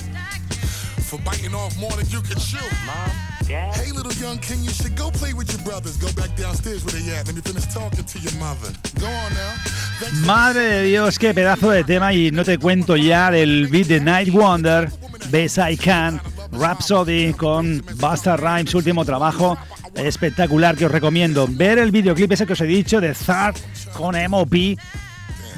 For 1.15 1.21
biting 1.23 1.55
off 1.55 1.77
more 1.79 1.91
than 1.91 2.07
you 2.09 2.21
can 2.21 2.37
chew. 2.39 2.57
Mom, 2.85 3.09
Dad. 3.47 3.73
Hey, 3.75 3.91
little 3.91 4.11
young 4.13 4.37
king, 4.39 4.61
you 4.63 4.71
should 4.71 4.97
go 4.97 5.09
play 5.11 5.31
with 5.33 5.49
your 5.49 5.61
brothers. 5.63 5.95
Go 5.97 6.11
back 6.13 6.35
downstairs 6.35 6.83
where 6.83 6.91
they 6.91 7.15
at. 7.15 7.25
Let 7.25 7.35
me 7.35 7.41
finish 7.41 7.65
talking 7.73 8.03
to 8.03 8.19
your 8.19 8.33
mother. 8.33 8.73
Go 8.99 9.07
on 9.07 9.33
now. 9.33 9.53
Thanks 9.99 10.25
Madre 10.25 10.63
de 10.63 10.83
Dios, 10.83 11.17
qué 11.17 11.33
pedazo 11.33 11.69
de 11.69 11.85
tema 11.85 12.11
y 12.11 12.31
no 12.31 12.43
te 12.43 12.57
cuento 12.57 12.97
ya 12.97 13.31
del 13.31 13.67
beat 13.67 13.87
de 13.87 14.01
Night 14.01 14.33
Wonder, 14.33 14.91
Best 15.29 15.57
I 15.57 15.77
Can, 15.77 16.19
Rhapsody 16.51 17.33
con 17.33 17.81
Busta 17.95 18.35
Rhymes, 18.35 18.71
su 18.71 18.79
último 18.79 19.05
trabajo 19.05 19.57
espectacular 19.95 20.75
que 20.75 20.87
os 20.87 20.91
recomiendo. 20.91 21.47
Ver 21.49 21.79
el 21.79 21.91
videoclip 21.91 22.33
ese 22.33 22.45
que 22.45 22.53
os 22.53 22.61
he 22.61 22.65
dicho 22.65 22.99
de 22.99 23.13
Thar 23.13 23.53
con 23.93 24.15
MOP. 24.29 24.53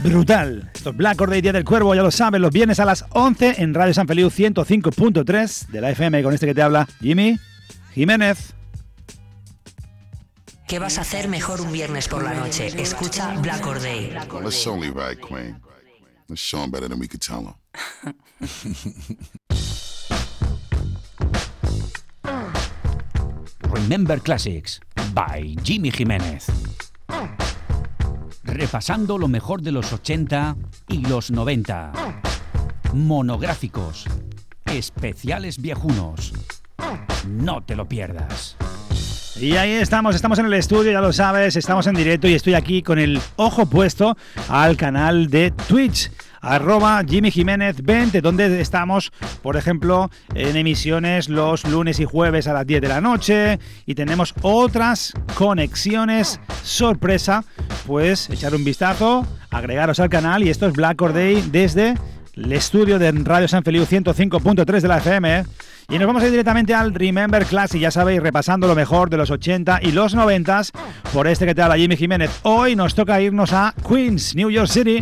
Brutal. 0.04 0.70
Esto 0.74 0.92
es 0.92 0.98
Black 0.98 1.20
Or 1.22 1.30
Day, 1.30 1.42
Día 1.42 1.54
del 1.54 1.64
Cuervo, 1.66 1.96
ya 1.96 2.04
lo 2.04 2.12
saben, 2.12 2.42
los 2.42 2.52
viernes 2.52 2.80
a 2.80 2.86
las 2.86 3.06
11 3.12 3.56
en 3.62 3.74
Radio 3.74 3.94
San 3.94 4.08
Feliu 4.08 4.30
105.3 4.30 5.68
de 5.68 5.82
la 5.82 5.90
FM 5.90 6.24
con 6.24 6.34
este 6.34 6.46
que 6.46 6.54
te 6.54 6.62
habla 6.62 6.88
Jimmy 7.02 7.38
Jiménez. 7.94 8.54
¿Qué 10.68 10.80
vas 10.80 10.98
a 10.98 11.02
hacer 11.02 11.30
mejor 11.30 11.62
un 11.62 11.72
viernes 11.72 12.08
por 12.08 12.24
la 12.24 12.34
noche? 12.34 12.68
Escucha 12.78 13.34
Black 13.42 13.66
Or 13.66 13.80
Day. 13.82 14.14
Let's 14.44 14.56
show 14.56 14.78
Lee 14.80 14.90
right, 14.90 15.20
Queen. 15.20 15.60
Let's 16.28 16.42
show 16.42 16.62
him 16.62 16.72
better 16.72 16.90
than 16.90 17.00
we 17.00 17.08
could 17.08 17.22
tell 17.22 17.42
him. 17.42 17.54
Remember 23.72 24.20
Classics 24.20 24.82
by 25.14 25.56
Jimmy 25.64 25.90
Jiménez. 25.92 26.48
Repasando 28.48 29.18
lo 29.18 29.28
mejor 29.28 29.62
de 29.62 29.72
los 29.72 29.94
80 29.94 30.56
y 30.88 31.06
los 31.06 31.32
90. 31.32 31.92
Monográficos. 32.94 34.06
Especiales 34.66 35.62
viejunos. 35.62 36.34
No 37.28 37.64
te 37.64 37.76
lo 37.76 37.88
pierdas. 37.88 38.58
Y 39.40 39.56
ahí 39.56 39.74
estamos, 39.74 40.16
estamos 40.16 40.40
en 40.40 40.48
el 40.48 40.54
estudio, 40.54 40.92
ya 40.92 41.00
lo 41.00 41.14
sabes, 41.14 41.56
estamos 41.56 41.86
en 41.86 41.94
directo 41.94 42.28
y 42.28 42.34
estoy 42.34 42.56
aquí 42.56 42.82
con 42.82 42.98
el 42.98 43.20
ojo 43.36 43.68
puesto 43.68 44.18
al 44.50 44.76
canal 44.78 45.30
de 45.30 45.52
Twitch, 45.52 46.12
arroba 46.42 47.04
Jimmy 47.08 47.30
Jiménez 47.30 47.84
20, 47.84 48.22
donde 48.22 48.60
estamos, 48.60 49.12
por 49.44 49.56
ejemplo, 49.56 50.10
en 50.34 50.56
emisiones 50.56 51.30
los 51.30 51.66
lunes 51.66 52.00
y 52.00 52.06
jueves 52.06 52.48
a 52.48 52.54
las 52.54 52.66
10 52.66 52.82
de 52.82 52.88
la 52.88 53.00
noche 53.00 53.60
y 53.86 53.94
tenemos 53.94 54.34
otras 54.42 55.14
conexiones 55.36 56.40
sorpresa, 56.64 57.44
pues 57.86 58.32
echar 58.32 58.56
un 58.56 58.64
vistazo, 58.64 59.28
agregaros 59.52 60.00
al 60.00 60.10
canal 60.10 60.44
y 60.44 60.50
esto 60.50 60.66
es 60.66 60.74
Black 60.74 61.00
Or 61.00 61.14
Day 61.14 61.48
desde 61.52 61.94
el 62.36 62.54
estudio 62.54 62.98
de 62.98 63.12
Radio 63.12 63.48
San 63.48 63.64
Feliu 63.64 63.84
105.3 63.84 64.82
de 64.82 64.88
la 64.88 64.98
FM. 64.98 65.46
Y 65.90 65.98
nos 65.98 66.08
vamos 66.08 66.22
a 66.22 66.26
ir 66.26 66.32
directamente 66.32 66.74
al 66.74 66.94
Remember 66.94 67.46
Classic, 67.46 67.80
ya 67.80 67.92
sabéis, 67.92 68.22
repasando 68.22 68.68
lo 68.68 68.76
mejor 68.76 69.10
de 69.10 69.16
los 69.16 69.32
80 69.32 69.80
y 69.84 69.94
los 69.94 70.14
90 70.16 70.64
por 71.14 71.28
este 71.28 71.46
que 71.46 71.56
te 71.56 71.62
habla 71.62 71.78
Jimmy 71.78 71.96
Jiménez. 71.96 72.30
Hoy 72.44 72.76
nos 72.76 72.94
toca 72.94 73.22
irnos 73.22 73.54
a 73.54 73.74
Queens, 73.88 74.36
New 74.36 74.50
York 74.50 74.68
City. 74.68 75.02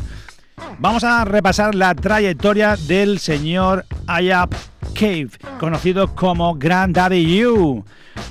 Vamos 0.77 1.03
a 1.03 1.25
repasar 1.25 1.73
la 1.73 1.95
trayectoria 1.95 2.75
del 2.87 3.17
señor 3.17 3.83
Ayap 4.05 4.53
Cave, 4.93 5.29
conocido 5.59 6.13
como 6.13 6.53
Granddaddy 6.53 7.35
You. 7.35 7.83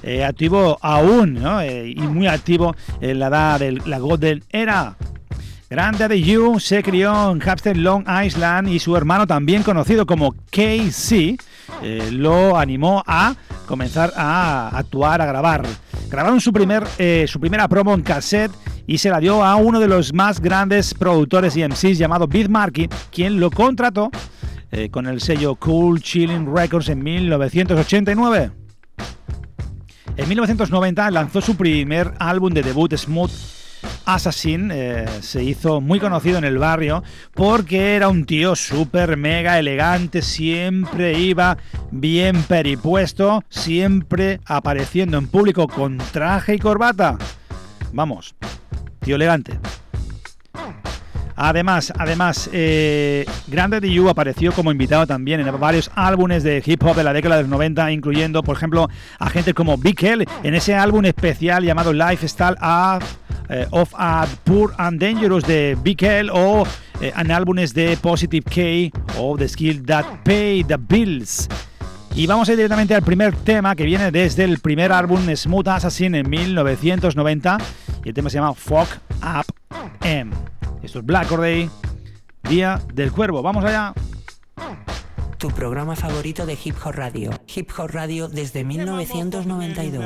Eh, 0.05 0.25
activo 0.25 0.79
aún, 0.81 1.35
¿no? 1.35 1.61
Eh, 1.61 1.91
y 1.97 2.03
muy 2.03 2.29
activo 2.29 2.77
en 3.01 3.19
la 3.19 3.27
edad 3.27 3.59
de 3.59 3.73
la 3.85 3.99
Golden 3.99 4.45
Era. 4.49 4.97
Granddaddy 5.69 6.23
You 6.23 6.61
se 6.61 6.85
crió 6.85 7.33
en 7.33 7.43
Hampstead, 7.43 7.75
Long 7.75 8.05
Island 8.25 8.69
y 8.69 8.79
su 8.79 8.97
hermano, 8.97 9.27
también 9.27 9.65
conocido 9.65 10.07
como 10.07 10.37
KC, 10.53 11.37
eh, 11.83 12.11
lo 12.11 12.57
animó 12.57 13.03
a 13.07 13.35
comenzar 13.67 14.13
a 14.17 14.69
actuar, 14.77 15.21
a 15.21 15.27
grabar. 15.27 15.65
Grabaron 16.09 16.41
su, 16.41 16.53
primer, 16.53 16.85
eh, 16.99 17.27
su 17.29 17.41
primera 17.41 17.69
promo 17.69 17.95
en 17.95 18.03
cassette 18.03 18.53
y 18.87 18.99
se 18.99 19.11
la 19.11 19.21
dio 19.21 19.45
a 19.45 19.57
uno 19.57 19.81
de 19.81 19.89
los 19.89 20.13
más 20.13 20.41
grandes 20.41 20.95
productores 20.95 21.57
y 21.57 21.67
MCs 21.67 21.99
llamado 21.99 22.29
Markie, 22.49 22.89
quien 23.11 23.41
lo 23.41 23.51
contrató 23.51 24.11
eh, 24.71 24.91
con 24.91 25.07
el 25.07 25.21
sello 25.21 25.55
Cool 25.57 26.01
Chilling 26.03 26.55
Records 26.55 26.89
en 26.89 27.03
1989. 27.03 28.51
En 30.17 30.29
1990 30.29 31.11
lanzó 31.11 31.41
su 31.41 31.57
primer 31.57 32.15
álbum 32.19 32.53
de 32.53 32.63
debut, 32.63 32.95
Smooth 32.95 33.64
Assassin 34.05 34.71
eh, 34.73 35.07
se 35.21 35.43
hizo 35.43 35.81
muy 35.81 36.01
conocido 36.01 36.39
en 36.39 36.45
el 36.45 36.59
barrio 36.59 37.03
porque 37.33 37.97
era 37.97 38.09
un 38.09 38.25
tío 38.25 38.57
súper 38.57 39.17
mega 39.17 39.59
elegante, 39.59 40.23
siempre 40.23 41.19
iba 41.19 41.59
bien 41.91 42.43
peripuesto, 42.43 43.43
siempre 43.49 44.41
apareciendo 44.45 45.19
en 45.19 45.29
público 45.29 45.69
con 45.69 45.99
traje 45.99 46.55
y 46.55 46.59
corbata. 46.59 47.19
Vamos, 47.93 48.35
tío 49.01 49.17
elegante. 49.17 49.59
Además, 51.37 51.93
además, 51.99 52.49
eh, 52.53 53.27
Grande 53.49 53.81
You 53.91 54.09
apareció 54.09 54.53
como 54.53 54.71
invitado 54.71 55.07
también 55.07 55.41
en 55.41 55.61
varios 55.61 55.91
álbumes 55.95 56.43
de 56.45 56.63
hip 56.65 56.83
hop 56.85 56.95
de 56.95 57.05
la 57.05 57.13
década 57.13 57.37
de 57.37 57.43
los 57.43 57.51
90, 57.51 57.91
incluyendo, 57.91 58.43
por 58.43 58.57
ejemplo, 58.57 58.89
a 59.19 59.31
gente 59.31 59.53
como 59.53 59.77
Big 59.77 59.99
en 60.05 60.55
ese 60.55 60.75
álbum 60.75 61.05
especial 61.05 61.65
llamado 61.65 61.93
Lifestyle 61.93 62.57
of, 62.61 63.05
eh, 63.49 63.67
of 63.71 63.93
a 63.97 64.27
Poor 64.45 64.75
and 64.79 65.01
Dangerous 65.01 65.45
de 65.45 65.77
Big 65.83 66.05
o 66.33 66.65
eh, 67.01 67.13
en 67.17 67.31
álbumes 67.31 67.75
de 67.75 67.97
Positive 67.97 68.45
K 68.93 69.01
o 69.19 69.37
The 69.37 69.49
Skill 69.49 69.85
That 69.85 70.05
Pay 70.25 70.65
the 70.65 70.77
Bills. 70.77 71.49
Y 72.15 72.29
vamos 72.29 72.49
a 72.49 72.53
ir 72.53 72.59
directamente 72.59 72.95
al 72.95 73.03
primer 73.03 73.35
tema 73.35 73.75
que 73.75 73.85
viene 73.85 74.13
desde 74.13 74.45
el 74.45 74.61
primer 74.61 74.93
álbum 74.93 75.27
Smooth 75.35 75.67
Assassin 75.67 76.15
en 76.15 76.31
1990 76.31 77.59
y 78.05 78.09
el 78.09 78.15
tema 78.15 78.31
se 78.31 78.37
llama 78.37 78.55
Fuck 78.55 78.89
Up 79.21 79.53
M. 80.03 80.54
Esto 80.85 80.99
es 80.99 81.07
Black 81.07 81.33
Or 81.33 81.41
Day, 81.41 81.71
Día 82.49 82.81
del 82.93 83.11
Cuervo. 83.11 83.43
Vamos 83.43 83.65
allá. 83.65 83.95
Tu 85.39 85.51
programa 85.51 85.97
favorito 85.97 86.45
de 86.45 86.59
Hip 86.63 86.77
Hop 86.85 86.93
Radio. 86.93 87.31
Hip 87.55 87.71
Hop 87.79 87.91
Radio 87.91 88.29
desde 88.29 88.65
1992. 88.65 90.05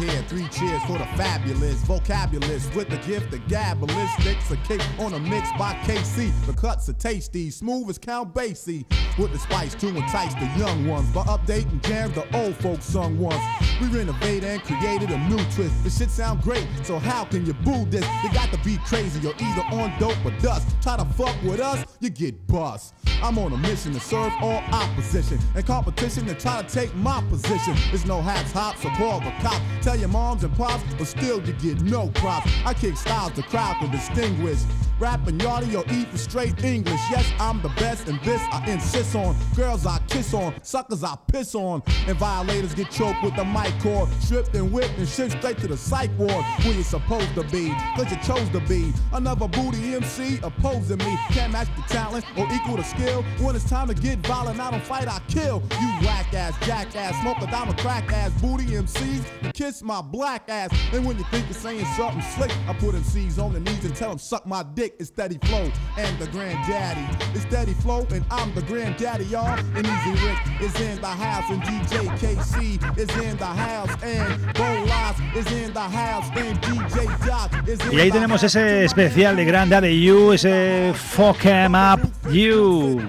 Here. 0.00 0.22
Three 0.28 0.48
cheers 0.48 0.82
for 0.84 0.98
the 0.98 1.04
fabulous 1.16 1.82
vocabulist 1.82 2.74
with 2.74 2.88
the 2.88 2.96
gift 2.98 3.32
of 3.34 3.40
gabalistics. 3.40 4.50
A 4.50 4.56
kick 4.66 4.80
on 4.98 5.12
a 5.14 5.18
mix 5.18 5.48
by 5.58 5.74
KC. 5.84 6.32
The 6.46 6.52
cuts 6.54 6.88
are 6.88 6.94
tasty, 6.94 7.50
smooth 7.50 7.90
as 7.90 7.98
Count 7.98 8.34
Basie. 8.34 8.84
With 9.18 9.32
the 9.32 9.38
spice 9.38 9.74
to 9.76 9.88
entice 9.88 10.34
the 10.34 10.46
young 10.58 10.86
ones 10.86 11.10
by 11.10 11.22
updating 11.24 11.82
jams 11.82 12.14
the 12.14 12.24
old 12.36 12.56
folks 12.56 12.86
sung 12.86 13.18
once. 13.18 13.42
We 13.80 13.88
renovated 13.88 14.44
and 14.44 14.62
created 14.62 15.10
a 15.10 15.18
new 15.28 15.42
twist. 15.54 15.82
The 15.84 15.90
shit 15.90 16.10
sound 16.10 16.42
great, 16.42 16.66
so 16.82 16.98
how 16.98 17.24
can 17.24 17.44
you 17.44 17.54
boo 17.54 17.84
this? 17.86 18.06
You 18.22 18.32
got 18.32 18.50
to 18.52 18.58
be 18.64 18.78
crazy. 18.78 19.20
You're 19.20 19.34
either 19.38 19.62
on 19.72 19.98
dope 19.98 20.24
or 20.24 20.30
dust. 20.40 20.68
Try 20.82 20.96
to 20.96 21.04
fuck 21.04 21.34
with 21.42 21.60
us, 21.60 21.84
you 22.00 22.10
get 22.10 22.46
bust. 22.46 22.94
I'm 23.22 23.38
on 23.38 23.52
a 23.52 23.56
mission 23.58 23.92
to 23.92 24.00
serve 24.00 24.32
all 24.40 24.62
opposition 24.72 25.38
and 25.54 25.66
competition 25.66 26.26
to 26.26 26.34
try 26.34 26.62
to 26.62 26.68
take 26.68 26.94
my 26.96 27.22
position. 27.28 27.74
There's 27.88 28.06
no 28.06 28.22
hats, 28.22 28.52
hops, 28.52 28.84
or 28.84 28.90
call 28.92 29.20
the 29.20 29.30
cops. 29.42 29.60
Your 29.94 30.08
moms 30.08 30.44
and 30.44 30.54
pops, 30.56 30.82
but 30.98 31.06
still 31.06 31.40
you 31.42 31.52
get 31.54 31.80
no 31.82 32.08
props. 32.08 32.50
I 32.64 32.74
kick 32.74 32.96
styles 32.96 33.32
the 33.32 33.42
crowd 33.42 33.76
can 33.80 33.90
distinguish. 33.90 34.58
Rapping 35.00 35.38
yardie 35.38 35.74
or 35.74 35.84
eat 35.94 36.08
for 36.08 36.18
straight 36.18 36.62
English. 36.62 37.00
Yes, 37.10 37.32
I'm 37.40 37.62
the 37.62 37.70
best, 37.70 38.06
and 38.06 38.20
this 38.20 38.42
I 38.52 38.62
insist 38.70 39.14
on. 39.16 39.34
Girls 39.56 39.86
I 39.86 39.98
kiss 40.08 40.34
on, 40.34 40.52
suckers 40.62 41.02
I 41.02 41.16
piss 41.32 41.54
on, 41.54 41.82
and 42.06 42.18
violators 42.18 42.74
get 42.74 42.90
choked 42.90 43.22
with 43.22 43.34
the 43.34 43.44
mic 43.46 43.72
cord, 43.80 44.10
stripped 44.20 44.54
and 44.54 44.70
whipped 44.70 44.98
and 44.98 45.08
shipped 45.08 45.32
straight 45.32 45.56
to 45.58 45.68
the 45.68 45.76
psych 45.78 46.10
ward 46.18 46.44
where 46.64 46.74
you're 46.74 46.84
supposed 46.84 47.34
to 47.34 47.44
be, 47.44 47.70
cause 47.96 48.10
you 48.10 48.18
chose 48.18 48.46
to 48.50 48.60
be. 48.68 48.92
Another 49.14 49.48
booty 49.48 49.94
MC 49.94 50.38
opposing 50.42 50.98
me. 50.98 51.18
Can't 51.30 51.50
match 51.50 51.68
the 51.76 51.82
talent 51.82 52.26
or 52.36 52.46
equal 52.52 52.76
the 52.76 52.84
skill. 52.84 53.22
When 53.38 53.56
it's 53.56 53.68
time 53.68 53.88
to 53.88 53.94
get 53.94 54.18
violent, 54.26 54.60
I 54.60 54.70
don't 54.70 54.84
fight, 54.84 55.08
I 55.08 55.18
kill. 55.28 55.62
You 55.80 55.88
whack 56.06 56.34
ass, 56.34 56.54
jackass, 56.66 57.18
smoke 57.22 57.38
a 57.40 57.46
dime 57.50 57.70
of 57.70 57.76
crack 57.78 58.12
ass, 58.12 58.32
booty 58.42 58.66
MCs, 58.66 59.24
and 59.40 59.54
kiss 59.54 59.82
my 59.82 60.02
black 60.02 60.42
ass. 60.48 60.70
And 60.92 61.06
when 61.06 61.16
you 61.16 61.24
think 61.30 61.46
you're 61.46 61.54
saying 61.54 61.86
something 61.96 62.20
slick, 62.36 62.52
I 62.68 62.74
put 62.74 62.94
MCs 62.94 63.42
on 63.42 63.54
the 63.54 63.60
knees 63.60 63.82
and 63.86 63.96
tell 63.96 64.10
them 64.10 64.18
suck 64.18 64.46
my 64.46 64.62
dick. 64.62 64.89
It's 64.98 65.08
Steady 65.08 65.38
Flow 65.44 65.70
and 65.98 66.18
the 66.18 66.26
granddaddy. 66.28 67.06
It's 67.34 67.42
Steady 67.42 67.74
Flow 67.74 68.06
and 68.12 68.24
I'm 68.30 68.54
the 68.54 68.62
granddaddy, 68.62 69.24
y'all. 69.26 69.58
And 69.76 69.86
Easy 69.86 70.26
Rick 70.26 70.38
is 70.60 70.80
in 70.80 71.00
the 71.00 71.06
house 71.06 71.50
and 71.50 71.62
DJ 71.62 72.08
KC 72.18 72.98
is 72.98 73.08
in 73.24 73.36
the 73.36 73.44
house 73.44 73.90
and 74.02 74.54
Bo 74.54 74.84
Loss 74.84 75.18
is 75.36 75.52
in 75.52 75.72
the 75.72 75.80
house 75.80 76.26
and 76.36 76.60
DJ 76.60 77.26
Doc 77.26 77.68
is 77.68 77.80
in 77.80 77.92
Y 77.92 78.00
ahí 78.00 78.10
tenemos 78.10 78.42
ese 78.42 78.84
especial 78.84 79.36
de 79.36 79.44
Grandaddy 79.44 80.02
You, 80.02 80.32
ese 80.32 80.92
Fuck 80.94 81.44
'em 81.44 81.74
Up 81.74 82.00
You. 82.30 83.00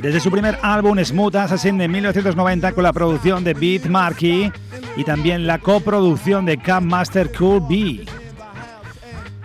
Desde 0.00 0.20
su 0.20 0.30
primer 0.30 0.58
álbum 0.62 0.98
Smooth 0.98 1.36
Assassin 1.36 1.78
de 1.78 1.88
1990 1.88 2.72
con 2.72 2.82
la 2.82 2.92
producción 2.92 3.44
de 3.44 3.54
Beat 3.54 3.86
Marquee 3.86 4.52
y 4.96 5.04
también 5.04 5.46
la 5.46 5.58
coproducción 5.58 6.44
de 6.44 6.58
Camp 6.58 6.86
Master 6.86 7.30
Cool 7.32 7.62
B. 7.68 8.06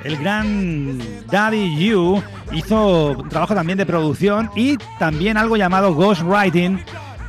El 0.04 0.18
gran 0.18 0.97
Daddy 1.28 1.78
You 1.78 2.22
hizo 2.54 3.26
trabajo 3.30 3.54
también 3.54 3.78
de 3.78 3.86
producción 3.86 4.50
y 4.56 4.78
también 4.97 5.38
algo 5.38 5.58
llamado 5.58 5.93
ghostwriting 5.93 6.80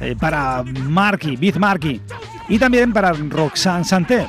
eh, 0.01 0.15
para 0.19 0.63
Marquee, 0.63 1.37
Beat 1.37 1.57
Marquee 1.57 2.01
y 2.49 2.59
también 2.59 2.93
para 2.93 3.13
Roxanne 3.13 3.85
Santer 3.85 4.27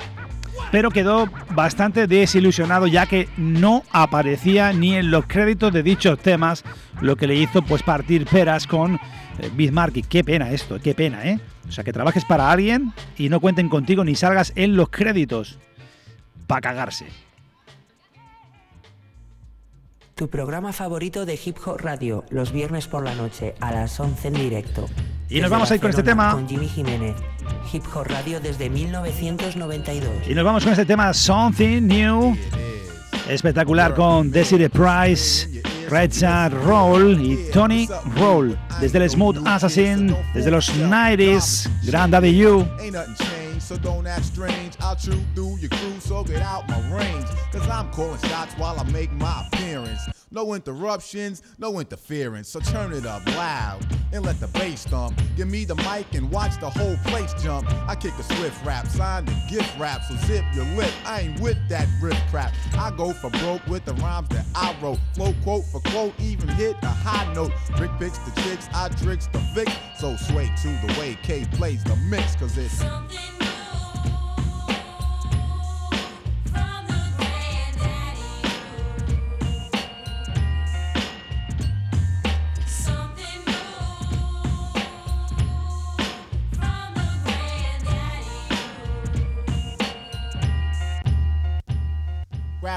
pero 0.72 0.90
quedó 0.90 1.30
bastante 1.54 2.08
desilusionado 2.08 2.88
ya 2.88 3.06
que 3.06 3.28
no 3.38 3.84
aparecía 3.92 4.72
ni 4.72 4.96
en 4.96 5.12
los 5.12 5.26
créditos 5.28 5.74
de 5.74 5.84
dichos 5.84 6.18
temas, 6.18 6.64
lo 7.02 7.18
que 7.18 7.28
le 7.28 7.36
hizo 7.36 7.62
pues 7.62 7.84
partir 7.84 8.26
peras 8.26 8.66
con 8.66 8.96
eh, 8.96 9.52
Bismarck. 9.54 10.08
Qué 10.08 10.24
pena 10.24 10.50
esto, 10.52 10.80
qué 10.82 10.96
pena, 10.96 11.26
¿eh? 11.26 11.40
O 11.68 11.72
sea, 11.72 11.84
que 11.84 11.94
trabajes 11.94 12.26
para 12.26 12.52
alguien 12.52 12.94
y 13.18 13.30
no 13.30 13.40
cuenten 13.40 13.70
contigo 13.70 14.04
ni 14.04 14.16
salgas 14.16 14.54
en 14.56 14.76
los 14.76 14.90
créditos. 14.90 15.60
para 16.48 16.62
cagarse. 16.62 17.08
Tu 20.22 20.30
programa 20.30 20.72
favorito 20.72 21.26
de 21.26 21.34
Hip 21.44 21.58
Hop 21.66 21.80
Radio, 21.80 22.26
los 22.30 22.52
viernes 22.52 22.86
por 22.86 23.04
la 23.04 23.16
noche 23.16 23.56
a 23.60 23.72
las 23.72 24.00
11 24.00 24.28
en 24.28 24.34
directo. 24.36 24.88
Y 25.28 25.42
nos 25.42 25.46
Desde 25.46 25.50
vamos 25.50 25.72
a 25.72 25.74
ir 25.74 25.82
con 25.82 25.90
este 25.90 26.04
tema. 26.04 26.34
Con 26.34 26.48
Jimmy 26.48 26.68
Jiménez. 26.68 27.16
Hip 27.74 27.84
Hop 27.96 28.06
Radio 28.06 28.40
desde 28.40 28.70
1992. 28.70 30.28
Y 30.30 30.36
nos 30.36 30.46
vamos 30.46 30.64
con 30.64 30.74
este 30.74 30.86
tema 30.86 31.12
Something 31.12 31.88
New. 31.88 32.38
Espectacular 33.28 33.96
con 33.96 34.30
Desiree 34.30 34.70
Price, 34.70 35.64
Richard 35.90 36.54
Roll 36.66 37.20
y 37.20 37.50
Tony 37.52 37.90
Roll. 38.16 38.56
Desde 38.80 39.00
el 39.00 39.10
Smooth 39.10 39.38
Assassin, 39.48 40.16
desde 40.36 40.52
los 40.52 40.72
90s, 40.76 41.68
Grand 41.84 42.14
Daddy 42.14 42.32
So 43.72 43.78
don't 43.78 44.06
act 44.06 44.26
strange. 44.26 44.76
I'll 44.82 44.98
chew 44.98 45.18
through 45.34 45.60
your 45.60 45.70
crew, 45.70 45.98
so 46.02 46.26
get 46.26 46.42
out 46.42 46.68
my 46.68 46.78
range. 46.94 47.26
Cause 47.54 47.66
I'm 47.70 47.90
calling 47.92 48.20
shots 48.28 48.54
while 48.56 48.78
I 48.78 48.84
make 48.92 49.14
my 49.14 49.48
appearance. 49.48 50.02
No 50.30 50.54
interruptions, 50.56 51.42
no 51.58 51.80
interference. 51.80 52.50
So 52.50 52.60
turn 52.60 52.92
it 52.92 53.06
up 53.06 53.26
loud 53.28 53.80
and 54.12 54.26
let 54.26 54.42
the 54.42 54.48
bass 54.48 54.84
thump. 54.84 55.18
Give 55.38 55.48
me 55.48 55.64
the 55.64 55.76
mic 55.76 56.14
and 56.14 56.30
watch 56.30 56.60
the 56.60 56.70
whole 56.70 56.98
place 57.06 57.34
jump. 57.42 57.66
I 57.88 57.96
kick 57.96 58.12
a 58.20 58.24
swift 58.24 58.66
rap, 58.66 58.88
signed 58.88 59.30
a 59.30 59.50
gift 59.50 59.80
rap, 59.80 60.02
so 60.04 60.16
zip 60.28 60.44
your 60.54 60.66
lip. 60.76 60.92
I 61.06 61.22
ain't 61.22 61.40
with 61.40 61.58
that 61.70 61.88
riff 62.02 62.22
crap. 62.30 62.54
I 62.74 62.92
go 62.92 63.14
for 63.14 63.30
broke 63.30 63.66
with 63.68 63.86
the 63.86 63.94
rhymes 63.96 64.28
that 64.30 64.46
I 64.54 64.76
wrote. 64.82 65.00
Flow 65.14 65.34
quote 65.44 65.64
for 65.64 65.80
quote, 65.92 66.14
even 66.20 66.50
hit 66.50 66.76
a 66.82 66.88
high 66.88 67.34
note. 67.34 67.54
Rick 67.80 67.92
picks 68.00 68.18
the 68.18 68.42
chicks, 68.42 68.68
I 68.74 68.90
tricks 68.90 69.28
the 69.28 69.40
Vic. 69.56 69.70
So 69.98 70.18
sway 70.18 70.52
to 70.62 70.68
the 70.86 71.00
way 71.00 71.18
K 71.24 71.46
plays 71.54 71.86
the 71.86 71.96
mix, 72.10 72.36
cause 72.36 72.58
it's 72.58 72.84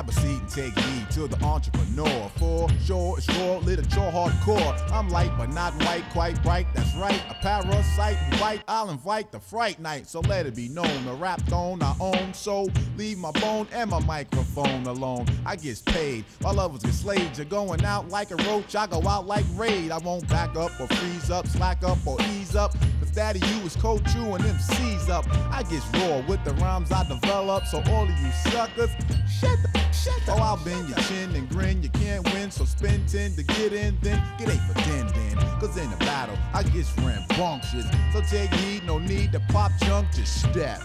Grab 0.04 0.16
a 0.16 0.20
seat 0.20 0.40
and 0.40 0.48
take 0.48 0.78
heed 0.78 1.10
to 1.12 1.28
the 1.28 1.42
entrepreneur. 1.42 2.30
For 2.36 2.68
sure, 2.80 3.16
it's 3.16 3.28
raw, 3.38 3.56
literature, 3.58 4.00
hardcore. 4.00 4.92
I'm 4.92 5.08
light 5.08 5.32
but 5.38 5.50
not 5.50 5.72
white, 5.84 6.04
quite 6.10 6.42
bright. 6.42 6.66
That's 6.74 6.94
right, 6.96 7.22
a 7.30 7.34
parasite 7.34 8.16
who 8.16 8.38
bite. 8.38 8.62
I'll 8.68 8.90
invite 8.90 9.32
the 9.32 9.40
fright 9.40 9.78
night, 9.78 10.06
so 10.06 10.20
let 10.20 10.46
it 10.46 10.54
be 10.54 10.68
known. 10.68 11.04
The 11.06 11.14
rap 11.14 11.40
throne 11.48 11.82
I 11.82 11.94
own, 12.00 12.34
so 12.34 12.68
leave 12.96 13.18
my 13.18 13.30
bone 13.32 13.66
and 13.72 13.90
my 13.90 14.00
microphone 14.00 14.86
alone. 14.86 15.26
I 15.46 15.56
get 15.56 15.82
paid 15.86 16.24
my 16.42 16.50
others 16.50 16.82
get 16.82 16.92
slayed. 16.92 17.38
You're 17.38 17.46
going 17.46 17.84
out 17.84 18.08
like 18.08 18.30
a 18.30 18.36
roach, 18.48 18.76
I 18.76 18.86
go 18.86 19.06
out 19.08 19.26
like 19.26 19.44
raid. 19.54 19.90
I 19.90 19.98
won't 19.98 20.28
back 20.28 20.54
up 20.56 20.78
or 20.80 20.86
freeze 20.88 21.30
up, 21.30 21.46
slack 21.46 21.82
up 21.82 21.98
or 22.06 22.20
ease 22.22 22.54
up. 22.54 22.74
Daddy, 23.14 23.38
you 23.38 23.60
is 23.60 23.76
cold 23.76 24.04
chewing 24.12 24.42
them 24.42 24.58
C's 24.58 25.08
up. 25.08 25.24
I 25.52 25.62
get 25.62 25.82
raw 25.94 26.20
with 26.26 26.44
the 26.44 26.52
rhymes 26.54 26.90
I 26.90 27.06
develop, 27.08 27.64
so 27.66 27.82
all 27.88 28.04
of 28.04 28.18
you 28.18 28.32
suckers, 28.50 28.90
shut 29.28 29.58
the 29.62 29.84
Shut 30.04 30.20
the 30.26 30.32
oh, 30.32 30.38
I'll 30.38 30.56
bend 30.64 30.86
your 30.88 30.98
chin 30.98 31.34
and 31.34 31.48
grin. 31.48 31.82
You 31.82 31.88
can't 31.88 32.24
win, 32.34 32.50
so 32.50 32.66
spend 32.66 33.08
10 33.08 33.36
to 33.36 33.42
get 33.42 33.72
in, 33.72 33.96
then 34.02 34.22
get 34.38 34.50
8 34.50 34.60
for 34.60 34.74
10 34.74 35.06
then. 35.06 35.36
Cause 35.58 35.78
in 35.78 35.88
the 35.88 35.96
battle, 35.96 36.36
I 36.52 36.62
get 36.62 36.84
rambunctious. 36.98 37.86
So 38.12 38.20
take 38.20 38.52
heed, 38.52 38.84
no 38.84 38.98
need 38.98 39.32
to 39.32 39.40
pop 39.48 39.72
junk, 39.80 40.08
just 40.12 40.40
step, 40.40 40.82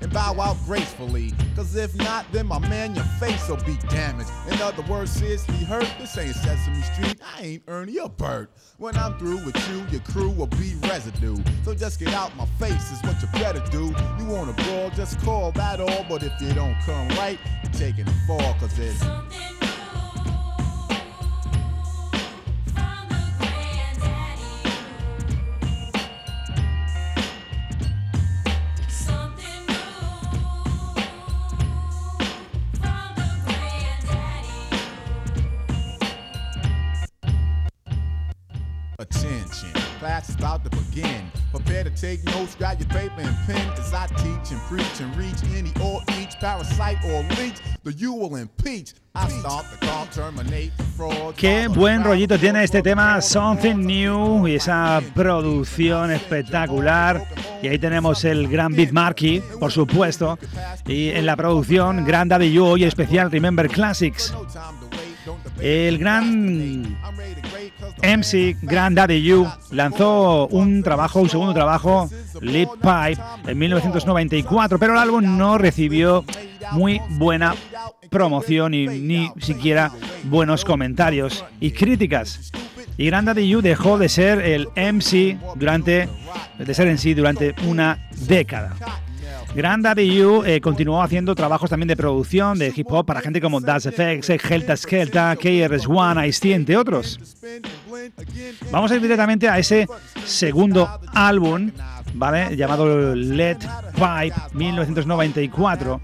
and 0.00 0.12
bow 0.12 0.38
out 0.40 0.56
gracefully. 0.64 1.32
Cause 1.56 1.74
if 1.76 1.94
not, 1.96 2.30
then 2.32 2.46
my 2.46 2.58
man, 2.58 2.94
your 2.94 3.04
face 3.20 3.48
will 3.48 3.56
be 3.64 3.76
damaged. 3.88 4.30
In 4.50 4.60
other 4.60 4.82
words, 4.82 5.10
seriously 5.10 5.56
hurt, 5.64 5.88
this 5.98 6.16
ain't 6.18 6.34
Sesame 6.34 6.82
Street. 6.82 7.20
I 7.36 7.42
ain't 7.42 7.62
Ernie 7.68 7.98
or 7.98 8.08
Bert. 8.08 8.50
When 8.78 8.96
I'm 8.96 9.18
through 9.18 9.44
with 9.44 9.56
you, 9.70 9.84
your 9.90 10.00
crew 10.02 10.30
will 10.30 10.46
be 10.46 10.74
residue. 10.84 11.36
So 11.64 11.74
just 11.74 11.98
get 11.98 12.14
out 12.14 12.36
my 12.36 12.46
face 12.58 12.92
is 12.92 13.02
what 13.02 13.20
you 13.20 13.28
better 13.40 13.62
do. 13.70 13.94
You 14.18 14.26
wanna 14.26 14.52
brawl, 14.52 14.90
just 14.90 15.20
call 15.20 15.52
that 15.52 15.80
all. 15.80 16.04
But 16.08 16.22
if 16.22 16.32
you 16.40 16.52
don't 16.54 16.76
come 16.84 17.08
right, 17.10 17.38
you're 17.62 17.72
taking 17.72 18.06
a 18.08 18.26
fall, 18.26 18.54
cause 18.60 18.78
it's 18.78 19.02
Attention, 19.02 19.67
take 42.08 42.24
notes, 42.24 42.54
grab 42.56 42.78
your 42.78 42.88
paper 42.88 43.20
and 43.20 43.36
pen 43.46 43.68
I 43.92 44.06
teach 44.06 44.52
and 44.52 44.60
preach 44.68 45.00
and 45.00 45.14
reach 45.16 45.40
any 45.56 45.72
or 45.82 46.00
each 46.20 46.34
parasite 46.40 46.98
or 47.04 47.22
leech. 47.36 47.58
The 47.82 47.92
you 47.92 48.12
will 48.12 48.36
impeach. 48.36 48.94
Qué 51.36 51.66
buen 51.66 52.04
rollito 52.04 52.38
tiene 52.38 52.62
este 52.62 52.82
tema 52.82 53.20
Something 53.20 53.84
New 53.84 54.46
y 54.46 54.54
esa 54.54 55.02
producción 55.12 56.12
espectacular. 56.12 57.26
Y 57.60 57.66
ahí 57.66 57.78
tenemos 57.78 58.24
el 58.24 58.46
gran 58.46 58.74
Beat 58.74 58.92
Marquee, 58.92 59.42
por 59.58 59.72
supuesto. 59.72 60.38
Y 60.86 61.08
en 61.08 61.26
la 61.26 61.34
producción, 61.34 62.04
Gran 62.04 62.28
Daddy 62.28 62.52
You 62.52 62.76
y 62.76 62.84
especial 62.84 63.30
Remember 63.30 63.68
Classics. 63.68 64.32
El 65.60 65.98
gran 65.98 66.98
MC 68.02 68.56
Grand 68.62 68.96
Daddy 68.96 69.22
You 69.22 69.46
lanzó 69.70 70.46
un 70.48 70.82
trabajo, 70.82 71.20
un 71.20 71.28
segundo 71.28 71.54
trabajo, 71.54 72.08
Lip 72.40 72.68
Pipe, 72.80 73.20
en 73.46 73.58
1994, 73.58 74.78
pero 74.78 74.92
el 74.92 74.98
álbum 74.98 75.36
no 75.36 75.58
recibió 75.58 76.24
muy 76.72 77.00
buena 77.10 77.54
promoción 78.10 78.74
y 78.74 78.86
ni 78.86 79.30
siquiera 79.40 79.92
buenos 80.24 80.64
comentarios 80.64 81.44
y 81.60 81.72
críticas. 81.72 82.52
Y 82.96 83.06
Grandaddy 83.06 83.48
You 83.48 83.62
dejó 83.62 83.98
de 83.98 84.08
ser 84.08 84.40
el 84.40 84.68
MC 84.74 85.38
durante, 85.54 86.08
de 86.58 86.74
ser 86.74 86.88
en 86.88 86.98
sí 86.98 87.14
durante 87.14 87.54
una 87.64 88.08
década. 88.26 88.74
Grandaddy 89.58 90.14
You 90.14 90.44
eh, 90.44 90.60
continuó 90.60 91.02
haciendo 91.02 91.34
trabajos 91.34 91.68
también 91.68 91.88
de 91.88 91.96
producción 91.96 92.60
de 92.60 92.72
hip 92.76 92.86
hop 92.90 93.04
para 93.04 93.20
gente 93.20 93.40
como 93.40 93.60
Das 93.60 93.88
FX, 93.88 94.30
Helta 94.48 94.76
Skelta, 94.76 95.34
KRS-One, 95.34 96.28
Ice-T, 96.28 96.54
entre 96.54 96.76
otros. 96.76 97.18
Vamos 98.70 98.92
a 98.92 98.94
ir 98.94 99.02
directamente 99.02 99.48
a 99.48 99.58
ese 99.58 99.88
segundo 100.24 100.88
álbum, 101.12 101.72
¿vale? 102.14 102.56
Llamado 102.56 103.16
Let 103.16 103.58
Pipe 103.94 104.36
1994, 104.54 106.00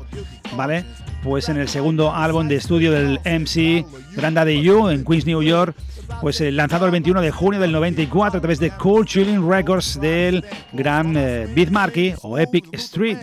¿vale? 0.57 0.85
Pues 1.25 1.49
en 1.49 1.57
el 1.57 1.69
segundo 1.69 2.13
álbum 2.13 2.49
de 2.49 2.57
estudio 2.57 2.93
del 2.93 3.19
MC 3.25 3.87
Grandaddy 4.15 4.61
You 4.61 4.89
en 4.89 5.07
Queens, 5.07 5.25
New 5.25 5.43
York, 5.43 5.75
pues 6.21 6.39
eh, 6.43 6.53
lanzado 6.53 6.85
el 6.85 6.93
21 6.93 7.23
de 7.23 7.31
junio 7.31 7.59
del 7.59 7.73
94 7.73 8.37
a 8.37 8.41
través 8.43 8.61
de 8.61 8.71
Cool 8.73 9.07
Chilling 9.07 9.49
Records 9.49 9.99
del 9.99 10.45
gran 10.75 11.15
eh, 11.17 11.67
Marquee 11.71 12.15
o 12.21 12.39
Epic 12.39 12.67
Street. 12.73 13.17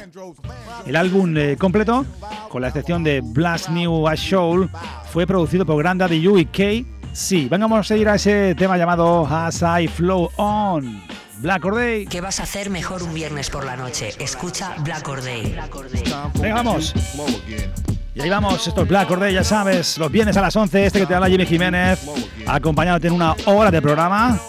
El 0.88 0.96
álbum 0.96 1.38
eh, 1.38 1.56
completo, 1.58 2.04
con 2.50 2.64
la 2.64 2.70
excepción 2.70 3.04
de 3.04 3.22
Blast 3.24 3.70
New 3.70 4.08
A 4.08 4.16
Show, 4.16 4.68
fue 5.12 5.28
producido 5.28 5.64
por 5.64 5.78
Grandaddy 5.78 6.20
You 6.20 6.40
y 6.40 6.46
K. 6.46 6.90
Sí, 7.14 7.48
vamos 7.52 7.92
a 7.92 7.98
ir 7.98 8.10
a 8.10 8.16
ese 8.16 8.56
tema 8.56 8.78
llamado 8.78 9.28
As 9.28 9.62
I 9.62 9.88
Flow 9.88 10.28
On. 10.38 11.21
Black 11.42 11.66
or 11.66 11.76
Day. 11.76 12.06
¿Qué 12.06 12.22
vas 12.22 12.40
a 12.40 12.44
hacer 12.44 12.70
mejor 12.70 13.02
un 13.02 13.14
viernes 13.14 13.50
por 13.50 13.66
la 13.66 13.76
noche? 13.76 14.14
Escucha 14.20 14.76
Black 14.84 15.08
or 15.08 15.24
Day. 15.24 15.56
Venga, 16.36 16.56
vamos. 16.56 16.94
Y 18.14 18.22
ahí 18.22 18.30
vamos, 18.30 18.68
esto 18.68 18.84
es 18.84 18.88
Black 18.88 19.10
or 19.10 19.20
Day, 19.20 19.34
ya 19.34 19.44
sabes, 19.44 19.98
los 19.98 20.12
viernes 20.12 20.38
a 20.38 20.42
las 20.42 20.56
11, 20.56 20.86
este 20.86 21.00
que 21.00 21.06
te 21.08 21.16
habla 21.16 21.30
Jimmy 21.30 21.46
Jiménez, 21.46 22.00
acompañándote 22.46 23.08
en 23.08 23.14
una 23.14 23.36
hora 23.46 23.72
de 23.72 23.82
programa. 23.82 24.40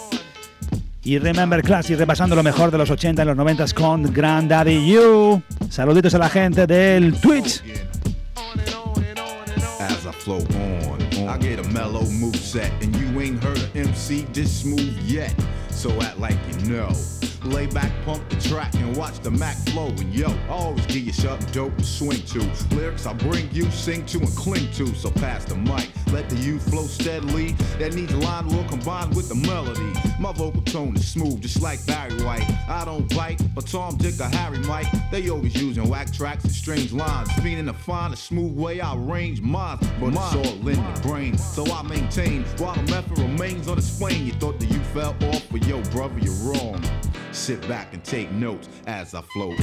Y 1.05 1.19
Remember 1.19 1.63
Classic, 1.63 1.97
repasando 1.97 2.37
lo 2.37 2.43
mejor 2.43 2.71
de 2.71 2.79
los 2.79 2.91
80 2.91 3.23
y 3.23 3.27
los 3.27 3.37
90 3.37 3.65
con 3.75 4.03
Granddaddy 4.13 4.93
You. 4.93 5.43
Saluditos 5.71 6.15
a 6.15 6.19
la 6.19 6.29
gente 6.29 6.67
del 6.67 7.19
Twitch. 7.21 7.63
As 9.81 10.05
I 10.05 10.13
flow 10.13 10.39
on, 10.39 11.29
I 11.29 11.39
get 11.39 11.59
a 11.59 11.69
mellow 11.71 12.05
move 12.05 12.37
set, 12.37 12.71
and 12.83 12.95
you 12.97 13.21
ain't 13.21 13.43
heard 13.43 13.59
an 13.75 13.89
MC 13.89 14.27
this 14.33 14.61
smooth 14.61 14.97
yet. 15.07 15.33
So 15.83 15.91
act 16.01 16.21
like 16.21 16.37
you 16.47 16.71
know. 16.71 17.32
Lay 17.45 17.67
back, 17.67 17.91
pump 18.05 18.29
the 18.29 18.37
track, 18.37 18.73
and 18.75 18.97
watch 18.97 19.19
the 19.21 19.31
Mac 19.31 19.57
flow. 19.69 19.89
And 19.89 20.15
yo, 20.15 20.29
I 20.29 20.49
always 20.49 20.87
give 20.87 21.05
you 21.05 21.13
something 21.13 21.51
dope 21.53 21.77
to 21.77 21.85
swing 21.85 22.23
to. 22.27 22.39
Lyrics 22.77 23.05
I 23.05 23.15
bring 23.15 23.51
you, 23.51 23.69
sing 23.71 24.07
to, 24.07 24.19
and 24.19 24.37
cling 24.37 24.71
to. 24.73 24.87
So 24.95 25.11
pass 25.11 25.45
the 25.45 25.57
mic, 25.57 25.91
let 26.13 26.29
the 26.29 26.37
youth 26.37 26.69
flow 26.71 26.85
steadily. 26.85 27.53
That 27.79 27.95
needs 27.95 28.15
line 28.15 28.47
will 28.47 28.65
combine 28.65 29.11
with 29.11 29.29
the 29.29 29.35
melody. 29.35 29.93
My 30.21 30.33
vocal 30.33 30.63
tone 30.63 30.95
is 30.97 31.09
smooth, 31.09 31.41
just 31.41 31.61
like 31.61 31.85
Barry 31.85 32.15
White. 32.23 32.49
I 32.69 32.85
don't 32.85 33.13
bite, 33.15 33.43
but 33.55 33.67
Tom, 33.67 33.97
Dick, 33.97 34.21
or 34.21 34.29
Harry 34.37 34.61
Mike, 34.61 34.87
they 35.11 35.29
always 35.29 35.61
using 35.61 35.89
whack 35.89 36.13
tracks 36.13 36.45
and 36.45 36.53
strange 36.53 36.93
lines. 36.93 37.29
Meaning 37.43 37.67
to 37.67 37.73
find 37.73 38.15
a 38.15 38.17
smooth 38.17 38.57
way 38.57 38.81
I 38.81 38.95
arrange 38.95 39.41
mine, 39.41 39.79
but 40.01 40.09
it's 40.09 40.19
all 40.19 40.69
in 40.69 40.77
the 40.77 41.01
brain. 41.03 41.37
So 41.37 41.65
I 41.73 41.83
maintain 41.83 42.45
while 42.59 42.75
the 42.75 42.83
method 42.83 43.19
remains 43.19 43.67
unexplained. 43.69 44.27
You 44.27 44.33
thought 44.35 44.61
that 44.61 44.71
you 44.71 44.79
fell 44.95 45.17
off, 45.23 45.45
but 45.51 45.67
yo, 45.67 45.83
brother, 45.91 46.19
you're 46.21 46.35
wrong. 46.35 46.81
Sit 47.33 47.67
back 47.67 47.95
and 47.95 48.05
take 48.05 48.31
notes 48.31 48.69
as 48.87 49.15
I 49.15 49.23
flow 49.23 49.51
on. 49.51 49.59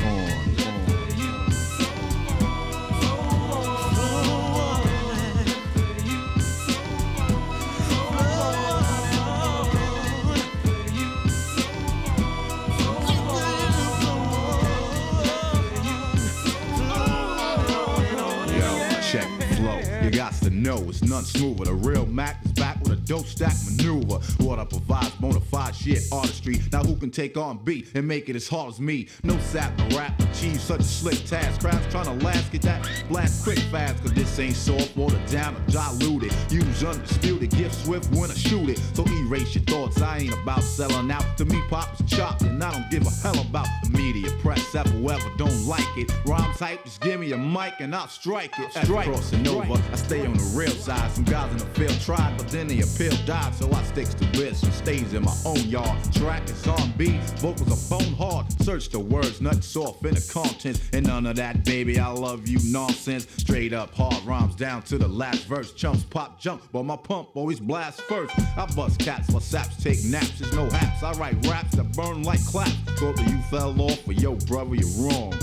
Check 19.09 19.27
the 19.39 19.45
flow. 19.55 19.79
You 20.03 20.11
got 20.11 20.33
to 20.33 20.49
know 20.49 20.77
it's 20.89 21.01
none 21.01 21.23
smoother. 21.23 21.65
The 21.65 21.73
real 21.73 22.05
Mac 22.05 22.43
is 22.45 22.51
a 22.91 22.95
dope 22.95 23.25
stack 23.25 23.55
maneuver. 23.65 24.19
What 24.43 24.59
I 24.59 24.65
provide, 24.65 25.11
bona 25.19 25.39
fide 25.39 25.75
shit, 25.75 26.03
artistry. 26.11 26.61
Now 26.71 26.83
who 26.83 26.95
can 26.95 27.11
take 27.11 27.37
on 27.37 27.57
beat 27.63 27.91
and 27.95 28.07
make 28.07 28.29
it 28.29 28.35
as 28.35 28.47
hard 28.47 28.73
as 28.73 28.79
me? 28.79 29.07
No 29.23 29.37
sap 29.39 29.75
to 29.77 29.97
rap, 29.97 30.19
achieve 30.19 30.59
such 30.59 30.81
a 30.81 30.83
slick 30.83 31.23
task. 31.25 31.61
Crowds 31.61 31.85
trying 31.91 32.05
to 32.05 32.25
last, 32.25 32.51
get 32.51 32.61
that 32.63 32.87
blast 33.09 33.43
quick 33.43 33.59
fast. 33.71 34.01
Cause 34.01 34.13
this 34.13 34.39
ain't 34.39 34.55
soft, 34.55 34.95
watered 34.95 35.25
down 35.27 35.55
or 35.55 35.71
diluted. 35.71 36.33
Use 36.49 36.83
undisputed, 36.83 37.51
gift 37.51 37.75
swift 37.85 38.11
when 38.15 38.31
I 38.31 38.33
shoot 38.33 38.69
it. 38.69 38.79
So 38.93 39.05
erase 39.07 39.55
your 39.55 39.63
thoughts, 39.65 40.01
I 40.01 40.19
ain't 40.19 40.33
about 40.33 40.63
selling 40.63 41.11
out. 41.11 41.25
To 41.37 41.45
me, 41.45 41.61
pop 41.69 41.99
is 41.99 42.09
chopped, 42.09 42.41
and 42.43 42.63
I 42.63 42.71
don't 42.71 42.89
give 42.89 43.05
a 43.05 43.09
hell 43.09 43.39
about 43.41 43.67
the 43.83 43.89
media 43.97 44.29
press. 44.41 44.71
That 44.71 44.87
whoever 44.87 45.29
don't 45.37 45.65
like 45.65 45.87
it. 45.97 46.11
Rhyme 46.25 46.53
type, 46.55 46.83
just 46.83 47.01
give 47.01 47.19
me 47.19 47.31
a 47.31 47.37
mic 47.37 47.79
and 47.79 47.95
I'll 47.95 48.07
strike 48.07 48.57
it. 48.59 48.71
Strike. 48.83 49.07
Crossing 49.07 49.47
over, 49.47 49.81
I 49.91 49.95
stay 49.95 50.25
on 50.25 50.33
the 50.33 50.43
real 50.55 50.71
side. 50.71 51.11
Some 51.11 51.23
guys 51.23 51.51
in 51.51 51.57
the 51.57 51.65
field 51.65 51.99
tried, 52.01 52.37
but 52.37 52.47
then 52.49 52.67
they 52.67 52.78
appeal 52.81 53.15
died. 53.25 53.53
So 53.55 53.71
I 53.71 53.83
sticks 53.83 54.13
to 54.15 54.25
this 54.25 54.63
and 54.63 54.73
stays 54.73 55.13
in 55.13 55.23
my 55.23 55.35
own 55.45 55.59
yard. 55.61 55.97
Track 56.13 56.49
is 56.49 56.67
on 56.67 56.91
beat, 56.97 57.21
vocals 57.39 57.71
are 57.71 57.97
bone 57.97 58.13
hard. 58.15 58.51
Search 58.63 58.89
the 58.89 58.99
words, 58.99 59.41
nuts 59.41 59.67
soft 59.67 60.05
in 60.05 60.15
the 60.15 60.29
contents. 60.31 60.81
And 60.93 61.05
none 61.05 61.25
of 61.25 61.35
that, 61.37 61.63
baby, 61.65 61.99
I 61.99 62.09
love 62.09 62.47
you 62.47 62.59
nonsense. 62.71 63.27
Straight 63.37 63.73
up 63.73 63.93
hard 63.93 64.23
rhymes 64.25 64.55
down 64.55 64.83
to 64.83 64.97
the 64.97 65.07
last 65.07 65.45
verse. 65.45 65.73
Chumps 65.73 66.03
pop 66.03 66.39
jump, 66.39 66.63
but 66.71 66.83
my 66.83 66.95
pump 66.95 67.29
always 67.35 67.59
blast 67.59 68.01
first. 68.01 68.33
I 68.57 68.65
bust 68.75 68.99
cats 68.99 69.31
for 69.31 69.41
saps, 69.41 69.81
take 69.83 70.03
naps, 70.05 70.39
there's 70.39 70.53
no 70.53 70.69
haps. 70.69 71.03
I 71.03 71.11
write 71.13 71.45
raps 71.47 71.75
that 71.75 71.93
burn 71.93 72.23
like 72.23 72.43
claps. 72.45 72.71
Thought 72.99 73.17
that 73.17 73.29
you 73.29 73.39
fell 73.49 73.79
off, 73.81 73.99
but 74.05 74.19
yo, 74.19 74.35
brother, 74.35 74.75
you're 74.75 75.09
wrong. 75.09 75.33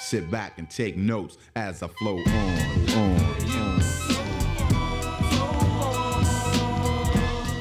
Sit 0.00 0.30
back 0.30 0.58
and 0.58 0.68
take 0.68 0.96
notes 0.96 1.38
as 1.54 1.82
I 1.82 1.88
flow 1.88 2.18
on, 2.18 2.90
on. 2.90 3.29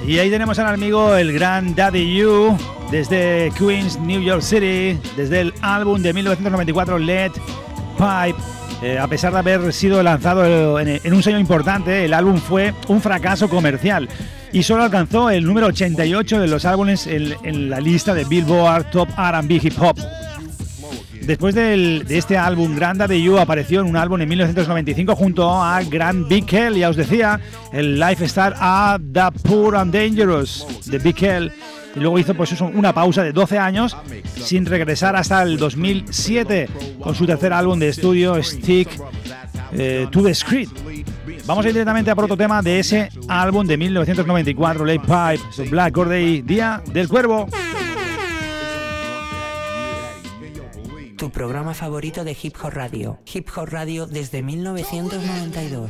Y 0.06 0.18
ahí 0.18 0.30
tenemos 0.30 0.58
al 0.60 0.74
amigo 0.74 1.16
el 1.16 1.34
gran 1.34 1.76
Daddy 1.76 2.18
You 2.18 2.58
desde 2.90 3.52
Queens, 3.58 4.00
New 4.00 4.22
York 4.22 4.42
City, 4.42 4.98
desde 5.16 5.42
el 5.42 5.54
álbum 5.62 6.02
de 6.02 6.14
1994 6.14 6.98
Let 6.98 7.32
Pipe. 7.98 8.40
Eh, 8.82 8.98
a 8.98 9.08
pesar 9.08 9.34
de 9.34 9.40
haber 9.40 9.74
sido 9.74 10.02
lanzado 10.02 10.80
en, 10.80 11.14
un 11.14 11.22
sello 11.22 11.38
importante, 11.38 12.06
el 12.06 12.14
álbum 12.14 12.38
fue 12.38 12.74
un 12.88 13.02
fracaso 13.02 13.50
comercial 13.50 14.08
y 14.54 14.64
solo 14.64 14.84
alcanzó 14.84 15.30
el 15.30 15.44
número 15.44 15.68
88 15.68 16.40
de 16.40 16.48
los 16.48 16.66
álbumes 16.66 17.06
en 17.06 17.70
la 17.70 17.80
lista 17.82 18.14
de 18.14 18.24
Billboard 18.24 18.90
Top 18.90 19.10
R&B 19.18 19.60
Hip 19.62 19.74
Hop. 19.82 19.98
Después 21.30 21.54
de 21.54 22.04
este 22.10 22.40
álbum, 22.40 22.76
Granda 22.76 23.06
de 23.06 23.22
You 23.22 23.38
apareció 23.38 23.82
en 23.82 23.86
un 23.86 23.96
álbum 23.96 24.20
en 24.20 24.28
1995 24.30 25.16
junto 25.16 25.48
a 25.48 25.80
Grand 25.84 26.28
Big 26.28 26.52
Hell, 26.52 26.74
ya 26.74 26.90
os 26.90 26.96
decía, 26.96 27.40
el 27.72 28.00
Lifestyle 28.00 28.56
a 28.58 28.98
The 29.14 29.40
Poor 29.48 29.76
and 29.76 29.94
Dangerous 29.94 30.66
de 30.88 30.98
Big 30.98 31.24
Hell. 31.24 31.52
Y 31.96 32.00
luego 32.00 32.18
hizo 32.18 32.34
pues 32.34 32.60
una 32.60 32.94
pausa 32.94 33.22
de 33.22 33.32
12 33.32 33.60
años 33.60 33.96
sin 34.38 34.66
regresar 34.66 35.16
hasta 35.16 35.44
el 35.44 35.60
2007 35.60 36.68
con 37.00 37.14
su 37.14 37.28
tercer 37.28 37.54
álbum 37.54 37.78
de 37.78 37.90
estudio, 37.90 38.42
Stick 38.42 38.90
eh, 39.74 40.08
to 40.10 40.24
the 40.24 40.32
Street. 40.32 40.70
Vamos 41.46 41.64
a 41.64 41.68
ir 41.68 41.76
directamente 41.76 42.10
a 42.10 42.16
por 42.16 42.24
otro 42.24 42.38
tema 42.38 42.64
de 42.64 42.80
ese 42.80 43.10
álbum 43.28 43.68
de 43.68 43.78
1994, 43.78 44.84
Late 44.84 45.00
Pipe, 45.00 45.70
Black 45.70 45.94
Corday, 45.94 46.42
Día 46.42 46.82
del 46.92 47.08
Cuervo. 47.08 47.48
Tu 51.20 51.30
programa 51.30 51.74
favorito 51.74 52.24
de 52.24 52.32
Hip 52.32 52.56
Hop 52.64 52.72
Radio. 52.74 53.20
Hip 53.34 53.50
Hop 53.58 53.68
Radio 53.72 54.06
desde 54.06 54.42
1992. 54.42 55.90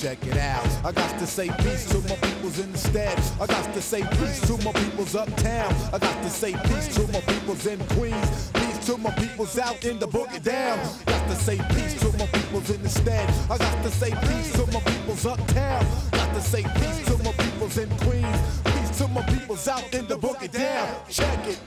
Check 0.00 0.24
it 0.26 0.36
out. 0.36 0.64
I 0.84 0.92
got 0.92 1.18
to 1.18 1.26
say 1.26 1.50
peace 1.58 1.86
to 1.86 1.98
my 2.08 2.14
peoples 2.22 2.60
in 2.60 2.70
the 2.70 2.78
stead. 2.78 3.18
I 3.40 3.46
got 3.48 3.74
to 3.74 3.82
say 3.82 4.02
peace 4.02 4.42
to 4.46 4.56
my 4.62 4.70
peoples 4.74 5.16
uptown. 5.16 5.74
I 5.92 5.98
got 5.98 6.22
to 6.22 6.30
say 6.30 6.52
peace 6.52 6.94
to 6.94 7.02
my 7.10 7.20
peoples 7.22 7.66
in 7.66 7.80
Queens. 7.96 8.52
Peace 8.54 8.86
to 8.86 8.96
my 8.96 9.10
peoples 9.10 9.58
out 9.58 9.84
in 9.84 9.98
the 9.98 10.06
boogie 10.06 10.40
down. 10.40 10.78
Got 11.04 11.28
to 11.30 11.34
say 11.34 11.58
peace 11.74 11.98
to 11.98 12.16
my 12.16 12.26
peoples 12.26 12.70
in 12.70 12.80
the 12.80 12.88
stead. 12.88 13.28
I 13.50 13.58
got 13.58 13.82
to 13.82 13.90
say 13.90 14.12
peace 14.28 14.52
to 14.52 14.66
my 14.70 14.78
peoples 14.78 15.26
uptown. 15.26 15.84
Got 16.12 16.32
to 16.32 16.40
say 16.40 16.62
peace 16.62 17.04
to 17.06 17.18
my 17.24 17.32
peoples 17.32 17.76
in 17.76 17.90
Queens. 18.06 18.73
To 18.98 19.08
my 19.08 19.22
peoples 19.22 19.66
out 19.66 19.92
in 19.92 20.06
the 20.06 20.16
book 20.16 20.38
boogie 20.38 20.52
down. 20.52 20.88
Check 21.08 21.48
it. 21.48 21.58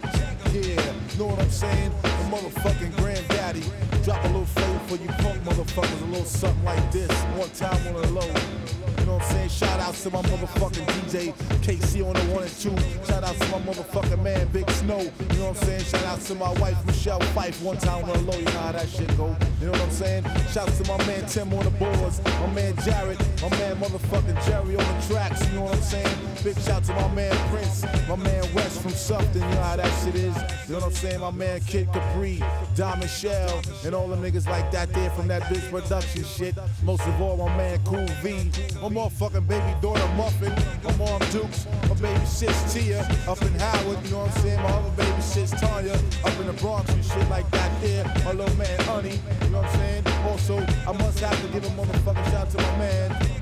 Yeah, 0.53 1.17
know 1.19 1.27
what 1.27 1.39
I'm 1.39 1.49
saying? 1.49 1.91
The 2.01 2.07
motherfucking 2.31 2.95
granddaddy. 2.95 3.63
Drop 4.03 4.23
a 4.23 4.27
little 4.27 4.45
flavor 4.45 4.79
for 4.87 4.95
you 4.95 5.09
punk 5.09 5.43
motherfuckers, 5.43 6.01
a 6.03 6.05
little 6.05 6.23
something 6.23 6.63
like 6.63 6.89
this. 6.93 7.11
One 7.35 7.49
time 7.49 7.85
on 7.87 8.01
the 8.01 8.11
low. 8.11 8.86
You 9.07 9.13
know 9.13 9.19
what 9.19 9.25
I'm 9.27 9.31
saying? 9.31 9.49
Shout 9.49 9.79
out 9.79 9.93
to 9.93 10.09
my 10.09 10.21
motherfucking 10.21 10.85
DJ 10.85 11.33
KC 11.63 12.05
on 12.05 12.13
the 12.13 12.33
one 12.33 12.43
and 12.43 12.51
two. 12.59 12.75
Shout 13.05 13.23
out 13.23 13.37
to 13.37 13.47
my 13.47 13.59
motherfucking 13.59 14.21
man 14.21 14.45
Big 14.49 14.69
Snow. 14.69 14.99
You 14.99 15.39
know 15.39 15.47
what 15.47 15.61
I'm 15.61 15.65
saying? 15.65 15.83
Shout 15.85 16.03
out 16.03 16.19
to 16.19 16.35
my 16.35 16.51
wife 16.59 16.85
Michelle 16.85 17.21
Fife. 17.31 17.61
One 17.61 17.77
time 17.77 18.03
on 18.03 18.11
the 18.11 18.29
low. 18.29 18.37
You 18.37 18.43
know 18.43 18.51
how 18.51 18.73
that 18.73 18.89
shit 18.89 19.07
go. 19.15 19.33
You 19.61 19.67
know 19.67 19.71
what 19.71 19.81
I'm 19.81 19.91
saying? 19.91 20.23
Shout 20.51 20.67
out 20.67 20.75
to 20.75 20.91
my 20.91 20.97
man 21.07 21.25
Tim 21.25 21.53
on 21.53 21.63
the 21.63 21.69
boards, 21.71 22.21
my 22.25 22.47
man 22.53 22.75
Jared, 22.83 23.17
my 23.41 23.49
man 23.51 23.77
motherfucking 23.77 24.45
Jerry 24.45 24.75
on 24.75 24.99
the 24.99 25.07
tracks. 25.07 25.47
You 25.47 25.53
know 25.53 25.63
what 25.63 25.75
I'm 25.75 25.81
saying? 25.81 26.17
Big 26.43 26.59
shout 26.59 26.83
to 26.83 26.93
my 26.93 27.07
man 27.15 27.35
Prince, 27.49 27.83
my 28.07 28.15
man 28.15 28.43
West 28.53 28.81
from 28.81 28.91
something. 28.91 29.41
You 29.41 29.49
know 29.55 29.61
how 29.61 29.77
that 29.77 30.03
shit 30.03 30.15
is. 30.15 30.35
You 30.67 30.73
know 30.73 30.79
what 30.79 30.83
I'm 30.83 30.91
saying? 30.91 31.19
My 31.21 31.31
man 31.31 31.61
Kid 31.61 31.87
Capri, 31.91 32.43
Diamond 32.75 33.09
Shell, 33.09 33.61
and 33.85 33.95
all 33.95 34.07
the 34.07 34.17
niggas 34.17 34.47
like 34.47 34.69
that 34.71 34.93
there 34.93 35.09
from 35.11 35.27
that 35.29 35.49
big 35.49 35.61
production 35.71 36.23
shit. 36.23 36.55
Most 36.83 37.07
of 37.07 37.21
all, 37.21 37.37
my 37.37 37.57
man 37.57 37.79
Cool 37.83 38.05
V, 38.21 38.51
my 38.81 38.89
motherfucking 38.97 39.47
baby 39.47 39.79
daughter 39.79 40.07
Muffin, 40.15 40.51
my 40.83 40.91
mom 40.97 41.21
Dukes, 41.29 41.67
my 41.87 41.93
baby 42.01 42.25
sis 42.25 42.73
Tia 42.73 43.01
up 43.27 43.39
in 43.43 43.53
Howard. 43.53 44.03
You 44.03 44.11
know 44.11 44.19
what 44.25 44.35
I'm 44.35 44.41
saying? 44.41 44.61
My 44.63 44.69
other 44.69 44.89
baby 44.97 45.21
sis 45.21 45.51
Tanya 45.51 45.93
up 46.25 46.39
in 46.39 46.47
the 46.47 46.53
Bronx 46.53 46.91
and 46.91 47.05
shit 47.05 47.29
like 47.29 47.49
that 47.51 47.69
there. 47.79 48.03
My 48.25 48.31
little 48.31 48.55
man 48.57 48.79
Honey. 48.81 49.19
You 49.43 49.49
know 49.49 49.61
what 49.61 49.69
I'm 49.69 49.77
saying? 49.77 50.03
Also, 50.25 50.57
I 50.89 50.93
must 50.97 51.19
have 51.19 51.39
to 51.45 51.47
give 51.53 51.63
a 51.63 51.69
motherfucking 51.79 52.31
shout 52.31 52.49
to 52.49 52.57
my 52.57 52.77
man. 52.77 53.37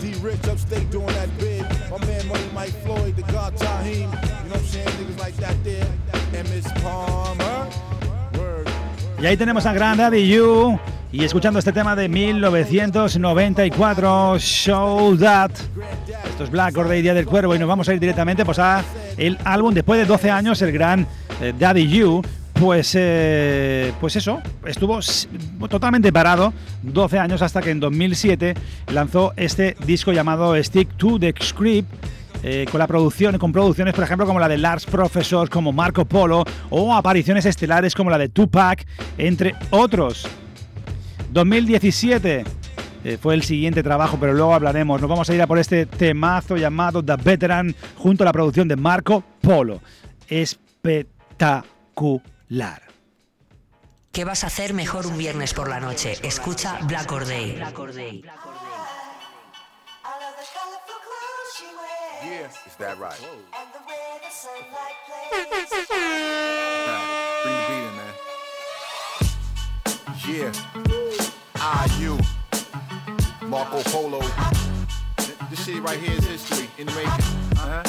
D 0.00 0.14
Rich 0.20 0.46
upstate 0.46 0.88
doing 0.90 1.06
that 1.08 1.28
bid. 1.38 1.62
My 1.90 1.98
man 2.06 2.28
Money 2.28 2.48
Mike 2.54 2.74
Floyd, 2.84 3.16
the 3.16 3.22
God 3.32 3.56
Taheem. 3.56 3.98
You 3.98 4.06
know 4.06 4.54
what 4.54 4.58
I'm 4.58 4.64
saying? 4.64 4.86
Niggas 4.86 5.18
like 5.18 5.36
that 5.38 5.56
there. 5.64 5.90
And 6.34 6.48
Miss 6.50 6.70
Palmer. 6.82 7.68
Y 9.20 9.26
ahí 9.26 9.36
tenemos 9.36 9.66
a 9.66 9.72
Grand 9.72 10.00
Daddy 10.00 10.28
You. 10.28 10.78
Y 11.12 11.24
escuchando 11.24 11.60
este 11.60 11.72
tema 11.72 11.94
de 11.94 12.08
1994, 12.08 14.38
Show 14.38 15.16
That. 15.16 15.52
Esto 16.28 16.44
es 16.44 16.50
Black 16.50 16.76
Or 16.76 16.88
Day, 16.88 17.02
Día 17.02 17.14
del 17.14 17.24
Cuervo. 17.24 17.54
Y 17.54 17.58
nos 17.58 17.68
vamos 17.68 17.88
a 17.88 17.94
ir 17.94 18.00
directamente 18.00 18.44
pues, 18.44 18.58
a 18.58 18.82
el 19.16 19.38
álbum, 19.44 19.72
después 19.72 20.00
de 20.00 20.06
12 20.06 20.30
años, 20.30 20.60
el 20.62 20.72
Grand 20.72 21.06
eh, 21.40 21.54
Daddy 21.56 21.88
You. 21.88 22.22
Pues, 22.54 22.94
eh, 22.98 23.92
pues 24.00 24.16
eso, 24.16 24.40
estuvo 24.64 24.98
totalmente 25.68 26.12
parado 26.12 26.52
12 26.82 27.18
años 27.18 27.42
hasta 27.42 27.60
que 27.60 27.70
en 27.70 27.80
2007 27.80 28.54
lanzó 28.92 29.32
este 29.36 29.76
disco 29.86 30.12
llamado 30.12 30.54
Stick 30.62 30.96
to 30.96 31.18
the 31.18 31.34
Script. 31.40 31.88
Eh, 32.46 32.66
con 32.70 32.78
la 32.78 32.86
producción, 32.86 33.38
con 33.38 33.52
producciones, 33.52 33.94
por 33.94 34.04
ejemplo, 34.04 34.26
como 34.26 34.38
la 34.38 34.48
de 34.48 34.58
Lars 34.58 34.84
Professor, 34.84 35.48
como 35.48 35.72
Marco 35.72 36.04
Polo, 36.04 36.44
o 36.68 36.94
apariciones 36.94 37.46
estelares 37.46 37.94
como 37.94 38.10
la 38.10 38.18
de 38.18 38.28
Tupac, 38.28 38.86
entre 39.16 39.54
otros. 39.70 40.28
2017 41.32 42.44
eh, 43.04 43.18
fue 43.18 43.32
el 43.32 43.44
siguiente 43.44 43.82
trabajo, 43.82 44.18
pero 44.20 44.34
luego 44.34 44.52
hablaremos. 44.52 45.00
Nos 45.00 45.08
vamos 45.08 45.30
a 45.30 45.34
ir 45.34 45.40
a 45.40 45.46
por 45.46 45.58
este 45.58 45.86
temazo 45.86 46.58
llamado 46.58 47.02
The 47.02 47.16
Veteran, 47.16 47.74
junto 47.96 48.24
a 48.24 48.26
la 48.26 48.32
producción 48.34 48.68
de 48.68 48.76
Marco 48.76 49.24
Polo. 49.40 49.80
Espectacular. 50.28 52.82
¿Qué 54.12 54.26
vas 54.26 54.44
a 54.44 54.48
hacer 54.48 54.74
mejor 54.74 55.06
un 55.06 55.16
viernes 55.16 55.54
por 55.54 55.70
la 55.70 55.80
noche? 55.80 56.18
Escucha 56.22 56.78
Black 56.82 57.10
Or 57.10 57.26
Day. 57.26 57.58
Yeah, 62.24 62.48
is 62.66 62.76
that 62.78 62.98
right? 62.98 63.20
Bring 63.20 63.42
the 67.44 67.64
beat 67.68 67.84
in, 67.84 67.94
man. 68.00 68.14
Yeah. 70.26 70.52
I, 71.56 71.86
you, 72.00 72.18
Marco 73.46 73.82
Polo. 73.90 74.20
This 75.50 75.64
shit 75.66 75.82
right 75.82 75.98
here 75.98 76.16
is 76.16 76.24
history 76.24 76.70
in 76.78 76.86
the 76.86 76.92
making. 76.92 77.10
Uh-huh. 77.10 77.82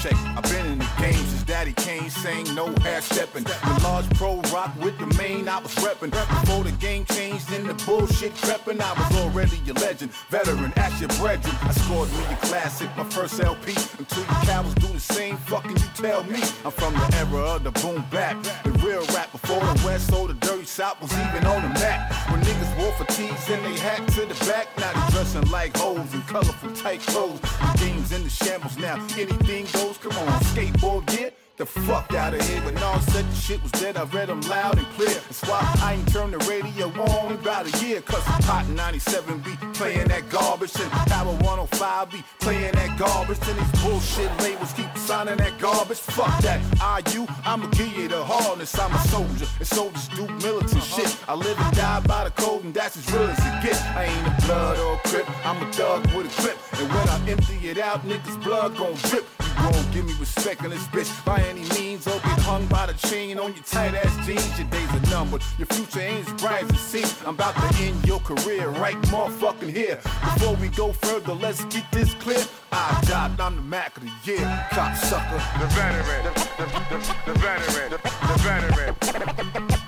Check, 0.00 0.14
I've 0.14 0.42
been 0.44 0.64
in 0.64 0.78
the 0.78 0.88
game 0.98 1.12
since 1.12 1.42
Daddy 1.42 1.74
Kane 1.74 2.08
sang 2.08 2.54
no 2.54 2.72
half 2.80 3.02
stepping. 3.02 3.44
The 3.44 3.80
large 3.82 4.08
pro 4.16 4.40
rock 4.50 4.74
with 4.80 4.98
the 4.98 5.06
main 5.18 5.46
I 5.46 5.58
was 5.60 5.74
reppin'. 5.74 6.10
Before 6.10 6.64
the 6.64 6.72
game 6.72 7.04
changed 7.04 7.52
and 7.52 7.68
the 7.68 7.74
bullshit 7.84 8.34
creepin', 8.36 8.80
I 8.80 8.94
was 8.94 9.20
already 9.20 9.60
a 9.68 9.74
legend. 9.74 10.12
Veteran, 10.30 10.72
your 11.00 11.08
brethren. 11.20 11.54
I 11.62 11.72
scored 11.72 12.10
me 12.12 12.24
a 12.30 12.36
classic, 12.36 12.88
my 12.96 13.04
first 13.04 13.40
LP. 13.40 13.74
Until 13.98 14.22
you 14.22 14.46
cowards 14.48 14.74
do 14.76 14.86
the 14.86 15.00
same, 15.00 15.36
fucking 15.36 15.76
you 15.76 15.88
tell 15.94 16.24
me. 16.24 16.40
I'm 16.64 16.70
from 16.70 16.94
the 16.94 17.16
era 17.18 17.56
of 17.56 17.64
the 17.64 17.70
boom 17.72 18.02
bap. 18.10 18.42
The 18.64 18.70
real 18.84 19.04
rap 19.14 19.32
before 19.32 19.60
the 19.60 19.82
West, 19.84 20.08
so 20.08 20.26
the 20.26 20.34
dirty 20.34 20.64
South 20.64 21.00
was 21.02 21.12
even 21.12 21.44
on 21.46 21.62
the 21.62 21.80
map. 21.80 22.12
When 22.30 22.40
niggas 22.40 22.78
wore 22.78 22.92
fatigues 22.92 23.48
and 23.50 23.64
they 23.64 23.78
hat 23.78 24.06
to 24.08 24.24
the 24.24 24.44
back, 24.46 24.66
now 24.78 24.92
they 24.92 25.12
dressing 25.12 25.50
like 25.50 25.76
hoes 25.76 26.12
in 26.14 26.22
colorful 26.22 26.72
tight 26.72 27.00
clothes. 27.00 27.40
The 27.40 27.78
game's 27.78 28.12
in 28.12 28.22
the 28.24 28.30
shambles 28.30 28.78
now, 28.78 28.96
anything 29.16 29.66
goes. 29.72 29.89
Come 29.98 30.12
on, 30.12 30.40
skateboard, 30.40 31.06
get 31.06 31.36
the 31.60 31.66
fuck 31.66 32.14
out 32.14 32.32
of 32.32 32.40
here. 32.48 32.62
But 32.64 32.82
all 32.82 32.98
said 33.00 33.24
the 33.30 33.36
shit 33.36 33.62
was 33.62 33.70
dead, 33.72 33.96
I 33.98 34.04
read 34.04 34.28
them 34.28 34.40
loud 34.42 34.78
and 34.78 34.86
clear. 34.96 35.08
That's 35.08 35.42
why 35.42 35.60
I 35.82 35.94
ain't 35.94 36.10
turned 36.10 36.32
the 36.32 36.38
radio 36.50 36.88
on 36.88 37.32
about 37.32 37.66
a 37.68 37.84
year. 37.84 38.00
Cause 38.00 38.24
Hot 38.24 38.66
97 38.68 39.38
be 39.40 39.54
playing 39.74 40.08
that 40.08 40.28
garbage. 40.30 40.74
And 40.80 40.90
Power 40.90 41.34
105 41.44 42.10
be 42.10 42.24
playing 42.40 42.72
that 42.72 42.98
garbage. 42.98 43.38
And 43.46 43.58
these 43.58 43.82
bullshit 43.82 44.30
labels 44.40 44.72
keep 44.72 44.96
signing 44.96 45.36
that 45.36 45.58
garbage. 45.58 45.98
Fuck 45.98 46.40
that. 46.40 46.60
I, 46.80 47.02
you, 47.12 47.26
I'ma 47.44 47.66
give 47.70 47.92
you 47.94 48.08
the 48.08 48.24
hardness. 48.24 48.78
I'm 48.78 48.92
a 48.94 48.98
soldier, 49.08 49.46
and 49.58 49.68
soldiers 49.68 50.08
do 50.08 50.26
militant 50.40 50.82
shit. 50.82 51.14
I 51.28 51.34
live 51.34 51.58
and 51.60 51.76
die 51.76 52.00
by 52.00 52.24
the 52.24 52.30
code, 52.30 52.64
and 52.64 52.72
that's 52.72 52.96
as 52.96 53.12
real 53.12 53.28
as 53.28 53.38
it 53.38 53.62
gets. 53.62 53.82
I 53.82 54.04
ain't 54.04 54.26
a 54.26 54.46
blood 54.46 54.78
or 54.78 54.94
a 54.94 55.08
crip, 55.08 55.46
I'm 55.46 55.62
a 55.62 55.72
thug 55.72 56.06
with 56.14 56.26
a 56.26 56.42
grip. 56.42 56.58
And 56.80 56.88
when 56.88 57.08
I 57.08 57.28
empty 57.28 57.68
it 57.68 57.78
out, 57.78 58.02
niggas' 58.06 58.42
blood 58.42 58.76
gon' 58.76 58.94
drip. 58.94 59.26
You 59.60 59.68
won't 59.68 59.92
give 59.92 60.06
me 60.06 60.14
respect 60.18 60.64
in 60.64 60.70
this 60.70 60.86
bitch 60.86 61.24
by 61.24 61.40
any 61.50 61.68
means, 61.70 62.06
or 62.06 62.14
get 62.20 62.38
hung 62.46 62.64
by 62.66 62.86
the 62.86 62.94
chain 63.08 63.38
on 63.38 63.52
your 63.54 63.64
tight 63.64 63.94
ass 63.94 64.14
jeans. 64.24 64.58
Your 64.58 64.68
days 64.68 64.88
are 64.94 65.10
numbered, 65.10 65.42
your 65.58 65.66
future 65.66 66.00
ain't 66.00 66.26
as 66.26 66.40
bright 66.40 66.62
as 66.62 66.70
it 66.70 66.76
seems. 66.76 67.22
I'm 67.26 67.34
about 67.34 67.56
to 67.56 67.82
end 67.82 68.06
your 68.06 68.20
career 68.20 68.68
right 68.68 68.96
motherfucking 69.10 69.72
here. 69.74 69.96
Before 70.34 70.54
we 70.56 70.68
go 70.68 70.92
further, 70.92 71.34
let's 71.34 71.64
get 71.66 71.84
this 71.90 72.14
clear. 72.14 72.44
I 72.70 73.02
died, 73.06 73.40
I'm 73.40 73.56
the 73.56 73.62
Mac 73.62 73.96
of 73.96 74.04
the 74.04 74.12
year, 74.24 74.46
cocksucker. 74.70 75.40
The 75.60 75.66
veteran, 75.74 76.22
the, 76.24 76.32
the, 76.58 76.66
the, 76.90 76.98
the 77.26 77.38
veteran, 77.40 77.90
the, 77.90 77.98
veteran, 78.46 78.94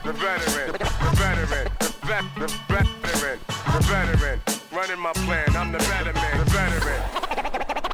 the 0.03 0.13
veteran, 0.13 0.73
the 0.73 0.83
veteran, 1.15 1.69
the 1.79 2.07
vet, 2.07 2.25
the 2.35 2.49
veteran, 2.67 3.39
the 3.73 3.81
veteran, 3.87 4.41
running 4.73 4.99
my 4.99 5.13
plan. 5.13 5.49
I'm 5.55 5.71
the 5.71 5.79
veteran, 5.79 6.15
the 6.15 6.45
veteran, 6.45 6.52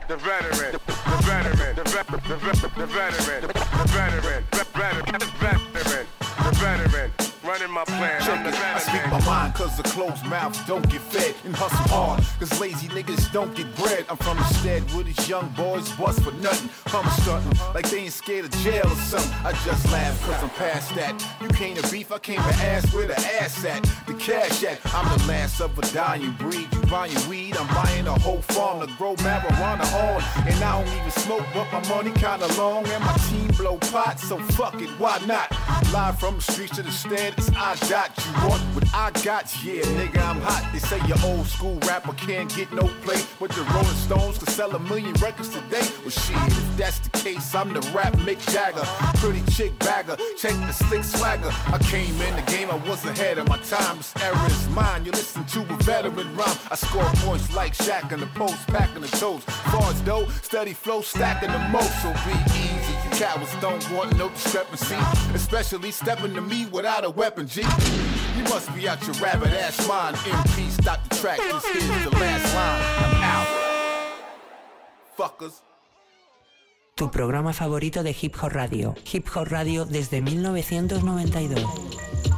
the 0.09 0.17
veteran, 0.17 0.73
the 0.73 0.79
veteran, 1.23 1.77
the 1.77 1.85
vet, 1.85 2.07
the 2.07 2.37
vet, 2.37 2.57
the 2.57 2.87
veteran, 2.87 3.43
the 3.43 3.53
veteran, 3.93 4.45
the 4.51 4.65
veteran, 4.73 5.19
the 5.19 5.27
veteran, 5.39 6.07
the 6.39 6.51
veteran, 6.57 7.38
running 7.49 7.71
my 7.71 7.85
plan. 7.85 8.21
I'm 8.21 8.45
the 8.45 8.51
I 8.51 8.79
speak 8.79 9.11
my 9.11 9.25
mind 9.25 9.55
cause 9.55 9.75
the 9.79 9.83
closed 9.85 10.23
mouth 10.27 10.55
don't 10.67 10.87
get 10.91 11.01
fed 11.01 11.35
and 11.47 11.57
hustle 11.57 11.89
hard 11.89 12.23
cause 12.39 12.61
lazy 12.61 12.89
niggas 12.89 13.33
don't 13.33 13.55
get 13.55 13.75
bread. 13.77 14.05
I'm 14.11 14.19
from 14.19 14.37
the 14.37 14.45
stead 14.45 14.83
where 14.93 15.05
these 15.05 15.27
young 15.27 15.49
boys 15.57 15.91
bust 15.93 16.21
for 16.21 16.33
nothing. 16.33 16.69
I'm 16.95 17.09
stunting 17.23 17.59
like 17.75 17.89
they 17.89 18.01
ain't 18.01 18.13
scared 18.13 18.45
of 18.45 18.51
jail 18.61 18.87
or 18.87 19.01
something. 19.13 19.33
I 19.47 19.53
just 19.65 19.91
laugh 19.91 20.15
cause 20.27 20.43
I'm 20.43 20.51
past 20.51 20.95
that. 20.97 21.15
You 21.41 21.49
came 21.49 21.75
to 21.77 21.91
beef, 21.91 22.13
I 22.13 22.19
came 22.19 22.37
to 22.37 22.55
ask 22.73 22.93
where 22.93 23.07
the 23.07 23.19
ass 23.41 23.65
at. 23.65 23.83
The 24.07 24.15
cash 24.15 24.63
at. 24.65 24.79
I'm 24.95 25.19
the 25.19 25.27
last 25.27 25.61
of 25.63 25.79
a 25.79 25.83
dying 25.93 26.33
breed. 26.33 26.69
You 26.75 26.83
buying 26.83 27.17
weed, 27.31 27.57
I'm 27.57 27.69
buying 27.75 28.07
a 28.07 28.19
whole 28.21 28.43
farm 28.43 28.87
to 28.87 28.95
grow 28.99 29.17
marijuana 29.17 29.87
on. 30.05 30.23
And 30.47 30.63
I 30.63 30.83
don't 30.83 30.95
even 30.99 31.11
smoke, 31.13 31.47
but 31.55 31.73
my 31.73 31.89
money 31.89 32.13
kinda 32.13 32.47
long 32.59 32.87
and 32.87 33.03
my 33.03 33.17
team 33.29 33.49
blow 33.57 33.79
pot, 33.79 34.21
so 34.21 34.39
fuck 34.59 34.81
it, 34.83 34.91
why 35.01 35.19
not? 35.27 35.51
Live 35.93 36.19
from 36.21 36.37
the 36.37 36.43
streets 36.43 36.77
to 36.77 36.83
the 36.83 36.93
stand, 36.93 37.38
I 37.57 37.77
dot. 37.89 38.11
You 38.17 38.49
want 38.49 38.63
what 38.75 38.85
I 38.95 39.11
got? 39.23 39.45
Yeah, 39.63 39.83
nigga, 39.99 40.19
I'm 40.19 40.41
hot. 40.41 40.69
They 40.73 40.79
say 40.79 41.01
your 41.07 41.19
old 41.25 41.47
school 41.47 41.79
rapper 41.87 42.13
can't 42.15 42.55
get 42.55 42.73
no 42.73 42.89
play, 43.03 43.21
but 43.39 43.51
the 43.51 43.63
Rolling 43.75 44.01
Stones 44.07 44.39
could 44.39 44.49
sell 44.49 44.75
a 44.75 44.79
million 44.79 45.13
records 45.15 45.51
today. 45.51 45.87
Well, 46.03 46.11
shit, 46.11 46.37
if 46.37 46.77
that's 46.77 46.99
the 47.01 47.11
case, 47.11 47.55
I'm 47.55 47.73
the 47.73 47.81
rap 47.95 48.15
Mick 48.27 48.41
Jagger. 48.53 48.85
Pretty 49.21 49.43
chick 49.53 49.79
bagger, 49.79 50.17
check 50.37 50.55
the 50.67 50.73
slick 50.73 51.05
swagger. 51.05 51.51
I 51.67 51.79
came 51.79 52.21
in 52.21 52.37
the 52.37 52.43
game, 52.51 52.71
I 52.71 52.77
was 52.89 53.05
ahead 53.05 53.39
of 53.39 53.49
my 53.49 53.59
time. 53.59 53.99
This 53.99 54.15
era 54.23 54.47
is 54.47 54.69
mine. 54.71 55.05
You 55.05 55.13
listen 55.13 55.45
to 55.45 55.61
a 55.61 55.77
veteran 55.85 56.35
rhyme. 56.37 56.57
I 56.71 56.75
score 56.75 57.05
points 57.27 57.55
like 57.55 57.75
Shaq 57.75 58.13
in 58.13 58.21
the 58.21 58.27
post, 58.27 58.67
packing 58.69 59.03
the 59.03 59.09
toes. 59.09 59.45
Bars 59.73 60.01
though, 60.03 60.27
steady 60.43 60.73
flow, 60.73 61.03
stacking 61.03 61.53
the 61.53 61.59
most. 61.71 62.03
So 62.03 62.13
be 62.25 62.35
easy. 62.59 62.98
Cowards 63.13 63.55
don't 63.61 63.91
want 63.91 64.17
no 64.17 64.29
discrepancy, 64.29 64.97
especially 65.35 65.91
stepping 65.91 66.35
to 66.35 66.41
me 66.41 66.67
without 66.67 67.05
a 67.05 67.11
weapon. 67.11 67.47
G, 67.47 67.63
you 68.37 68.43
must 68.45 68.73
be 68.75 68.89
out 68.89 69.05
your 69.07 69.15
rabbit 69.17 69.53
ass 69.53 69.87
mind. 69.89 70.17
MP, 70.17 70.71
stop 70.71 71.03
the 71.09 71.17
track. 71.17 71.39
This 71.39 71.65
here's 71.65 72.05
the 72.05 72.11
last 72.19 72.55
line. 72.55 72.83
I'm 72.99 73.23
out. 73.23 73.47
Fuckers. 75.17 75.63
Tu 76.95 77.11
programa 77.11 77.53
favorito 77.53 78.03
de 78.03 78.13
Hip 78.13 78.37
Hop 78.41 78.53
Radio. 78.53 78.95
Hip 79.13 79.29
Hop 79.35 79.49
Radio 79.49 79.85
desde 79.85 80.21
1992. 80.21 82.38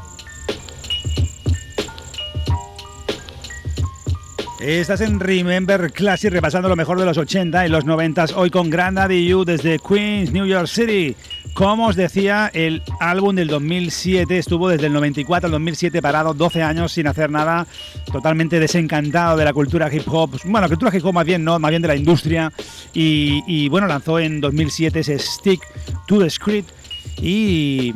Estás 4.60 5.00
en 5.00 5.18
Remember 5.18 5.90
Classic 5.90 6.30
repasando 6.30 6.68
lo 6.68 6.76
mejor 6.76 6.98
de 6.98 7.06
los 7.06 7.16
80 7.16 7.66
y 7.66 7.70
los 7.70 7.86
90 7.86 8.26
hoy 8.34 8.50
con 8.50 8.68
Grand 8.68 8.98
Daddy 8.98 9.26
You 9.26 9.46
desde 9.46 9.78
Queens, 9.78 10.32
New 10.32 10.44
York 10.44 10.66
City. 10.66 11.16
Como 11.54 11.86
os 11.86 11.96
decía, 11.96 12.50
el 12.52 12.82
álbum 13.00 13.34
del 13.34 13.48
2007 13.48 14.36
estuvo 14.36 14.68
desde 14.68 14.88
el 14.88 14.92
94 14.92 15.46
al 15.46 15.52
2007 15.52 16.02
parado, 16.02 16.34
12 16.34 16.62
años 16.62 16.92
sin 16.92 17.06
hacer 17.06 17.30
nada, 17.30 17.66
totalmente 18.12 18.60
desencantado 18.60 19.38
de 19.38 19.46
la 19.46 19.54
cultura 19.54 19.92
hip 19.92 20.06
hop. 20.06 20.38
Bueno, 20.44 20.68
cultura 20.68 20.94
hip 20.94 21.06
hop 21.06 21.14
más 21.14 21.24
bien 21.24 21.42
no, 21.42 21.58
más 21.58 21.70
bien 21.70 21.80
de 21.80 21.88
la 21.88 21.96
industria. 21.96 22.52
Y, 22.92 23.42
y 23.46 23.70
bueno, 23.70 23.86
lanzó 23.86 24.18
en 24.18 24.42
2007 24.42 25.00
ese 25.00 25.18
Stick 25.18 25.62
to 26.06 26.18
the 26.18 26.28
Script 26.28 26.70
y 27.16 27.94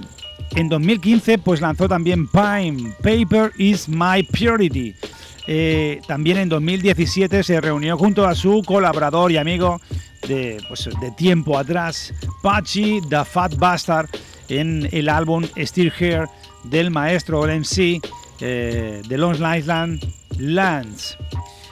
en 0.56 0.70
2015 0.70 1.36
pues 1.38 1.60
lanzó 1.60 1.88
también 1.88 2.26
Pine, 2.26 2.94
Paper 3.02 3.52
is 3.58 3.86
my 3.86 4.22
priority. 4.22 4.94
Eh, 5.46 6.00
también 6.06 6.38
en 6.38 6.48
2017 6.48 7.42
se 7.42 7.60
reunió 7.60 7.98
junto 7.98 8.26
a 8.26 8.34
su 8.34 8.62
colaborador 8.64 9.30
y 9.30 9.36
amigo 9.36 9.80
de, 10.26 10.62
pues, 10.68 10.88
de 11.00 11.10
tiempo 11.12 11.58
atrás, 11.58 12.14
Pachi 12.42 13.00
The 13.08 13.24
Fat 13.24 13.56
Bastard, 13.56 14.08
en 14.48 14.88
el 14.92 15.08
álbum 15.08 15.44
Still 15.56 15.92
Here 15.98 16.26
del 16.64 16.90
maestro 16.90 17.42
MC 17.42 18.00
eh, 18.40 19.02
de 19.06 19.18
Long 19.18 19.36
Island 19.56 20.04
Lands. 20.38 21.16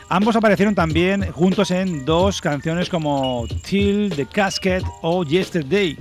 Ambos 0.09 0.37
aparecieron 0.37 0.75
también 0.75 1.33
juntos 1.33 1.70
en 1.70 2.05
dos 2.05 2.43
canciones 2.43 2.91
como 2.91 3.47
Till 3.66 4.12
the 4.14 4.27
Casket 4.27 4.85
o 5.01 5.25
Yesterday. 5.25 5.97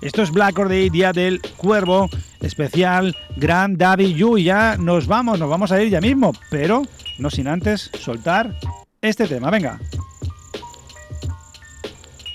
Esto 0.00 0.22
es 0.22 0.30
Black 0.30 0.58
or 0.58 0.68
Day, 0.68 0.90
Día 0.90 1.12
del 1.12 1.40
Cuervo, 1.56 2.08
especial 2.40 3.16
Grand 3.36 3.78
Daddy 3.78 4.14
You. 4.14 4.38
Y 4.38 4.44
ya 4.44 4.76
nos 4.76 5.06
vamos, 5.06 5.38
nos 5.38 5.48
vamos 5.48 5.72
a 5.72 5.82
ir 5.82 5.90
ya 5.90 6.00
mismo, 6.00 6.32
pero 6.50 6.82
no 7.18 7.30
sin 7.30 7.48
antes 7.48 7.90
soltar 7.98 8.58
este 9.00 9.26
tema. 9.26 9.50
Venga. 9.50 9.78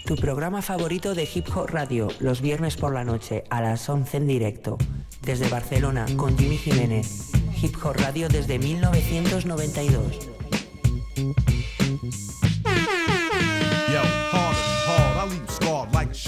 Tu 0.06 0.16
programa 0.16 0.64
favorito 0.64 1.14
de 1.14 1.30
Hip 1.32 1.56
Hop 1.56 1.70
Radio, 1.70 2.08
los 2.20 2.42
viernes 2.42 2.78
por 2.78 2.94
la 2.96 3.04
noche 3.04 3.44
a 3.52 3.62
las 3.62 3.88
11 3.88 4.18
en 4.18 4.28
directo. 4.28 4.78
Desde 5.22 5.48
Barcelona 5.50 6.08
con 6.16 6.36
Jimmy 6.36 6.58
Jiménez. 6.58 7.30
Hip 7.62 7.76
Hop 7.84 7.96
Radio 7.98 8.28
desde 8.28 8.58
1992. 8.58 10.30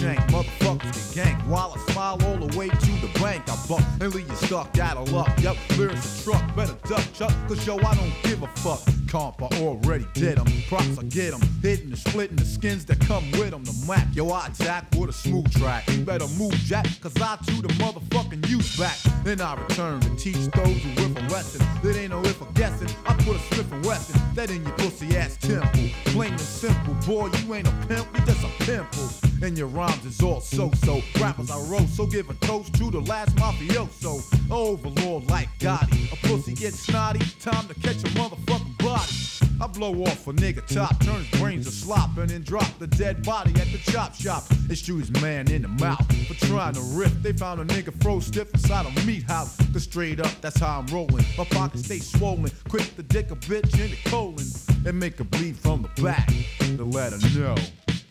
Shank. 0.02 0.20
Motherfuckers 0.32 1.14
get 1.14 1.26
ganked 1.26 1.48
while 1.48 1.76
I 1.76 1.92
smile 1.92 2.18
all 2.26 2.38
the 2.38 2.58
way 2.58 2.70
to 2.70 2.92
the 3.02 3.12
bank. 3.20 3.44
I 3.48 3.58
buck 3.68 3.84
and 4.00 4.14
leave 4.14 4.28
you 4.28 4.36
stuck 4.36 4.78
out 4.80 4.98
of 4.98 5.12
luck. 5.12 5.30
Yep, 5.42 5.58
there's 5.78 6.22
a 6.22 6.24
truck, 6.24 6.56
better 6.56 6.76
duck, 6.88 7.06
Chuck, 7.14 7.34
cause 7.48 7.66
yo, 7.68 7.78
I 7.78 7.94
don't 7.96 8.14
give 8.24 8.42
a 8.42 8.48
fuck. 8.64 8.82
Comp, 9.08 9.44
I 9.44 9.50
already 9.62 10.08
did 10.14 10.40
'em. 10.40 10.48
Props, 10.70 10.98
I 10.98 11.04
get 11.04 11.34
'em. 11.34 11.42
Hitting 11.62 11.90
and 11.90 11.98
splitting 11.98 12.38
the 12.38 12.46
skins 12.46 12.86
that 12.86 13.00
come 13.02 13.30
with 13.32 13.42
with 13.42 13.54
'em. 13.54 13.64
The 13.64 13.86
Mac, 13.88 14.08
yo, 14.14 14.30
I 14.30 14.48
attack 14.48 14.86
with 14.98 15.10
a 15.10 15.14
smooth 15.14 15.52
track. 15.52 15.90
You 15.90 16.04
better 16.04 16.28
move, 16.40 16.54
Jack, 16.54 16.88
cause 17.02 17.14
I 17.22 17.38
chew 17.46 17.62
the 17.62 17.74
motherfucking 17.80 18.48
youth 18.50 18.78
back. 18.80 18.98
Then 19.24 19.42
I 19.42 19.56
return 19.56 20.00
to 20.02 20.10
teach 20.16 20.48
those 20.52 20.78
who 20.84 20.90
whip 21.02 21.18
a 21.18 21.34
lesson. 21.34 21.66
That 21.84 21.98
ain't 21.98 22.12
no 22.12 22.22
if 22.22 22.42
or 22.42 22.48
guessing. 22.54 22.90
I 23.06 23.14
put 23.26 23.36
a 23.36 23.40
Smith 23.54 23.72
and 23.72 23.86
Wesson 23.86 24.20
that 24.36 24.50
in 24.50 24.64
your 24.64 24.76
pussy 24.78 25.18
ass 25.18 25.38
temple. 25.38 25.90
Plain 26.06 26.32
and 26.32 26.40
simple, 26.40 26.94
boy, 27.06 27.30
you 27.40 27.56
ain't 27.56 27.68
a 27.68 27.72
pimp, 27.88 28.08
you 28.14 28.26
just 28.26 28.44
a 28.44 28.50
pimple. 28.64 29.31
And 29.44 29.58
your 29.58 29.68
rhymes 29.68 30.06
is 30.06 30.22
all 30.22 30.40
so-so. 30.40 31.02
Rappers 31.20 31.50
I 31.50 31.60
roast, 31.62 31.96
so 31.96 32.06
give 32.06 32.30
a 32.30 32.34
toast 32.36 32.76
to 32.76 32.92
the 32.92 33.02
last 33.02 33.36
mafioso. 33.38 34.22
Overlord 34.52 35.30
like 35.30 35.50
Gotti. 35.58 36.14
A 36.14 36.16
pussy 36.28 36.54
gets 36.54 36.80
snotty, 36.80 37.26
time 37.40 37.68
to 37.68 37.74
catch 37.74 38.04
a 38.04 38.10
motherfucking 38.18 38.78
body. 38.78 39.32
I 39.60 39.68
blow 39.68 40.04
off 40.04 40.28
a 40.28 40.34
nigga 40.34 40.66
top, 40.68 41.00
turn 41.04 41.24
his 41.24 41.40
brains 41.40 41.66
to 41.66 41.72
slop, 41.72 42.18
and 42.18 42.30
then 42.30 42.44
drop 42.44 42.68
the 42.78 42.88
dead 42.88 43.24
body 43.24 43.52
at 43.60 43.72
the 43.72 43.80
chop 43.92 44.14
shop. 44.14 44.44
And 44.50 44.78
shoot 44.78 45.00
his 45.00 45.22
man 45.22 45.52
in 45.52 45.64
the 45.64 45.68
mouth 45.68 46.06
for 46.28 46.34
trying 46.46 46.74
to 46.76 46.82
rip. 46.94 47.12
They 47.24 47.34
found 47.34 47.62
a 47.62 47.66
nigga 47.66 48.00
froze 48.04 48.28
stiff 48.28 48.54
inside 48.54 48.86
a 48.86 49.06
meat 49.06 49.24
house. 49.24 49.58
Cause 49.74 49.84
straight 49.84 50.20
up, 50.20 50.32
that's 50.42 50.60
how 50.60 50.80
I'm 50.80 50.88
rolling. 50.88 51.26
My 51.36 51.46
pockets 51.46 51.86
stay 51.86 52.00
swollen, 52.00 52.52
quick 52.70 52.96
to 52.96 53.04
dick 53.04 53.32
a 53.32 53.36
bitch 53.36 53.74
in 53.80 53.90
the 53.90 53.98
colon. 54.06 54.46
And 54.86 55.00
make 55.00 55.18
her 55.18 55.24
bleed 55.24 55.58
from 55.58 55.82
the 55.82 56.02
back 56.02 56.32
to 56.60 56.84
let 56.84 57.14
her 57.14 57.40
know 57.40 57.56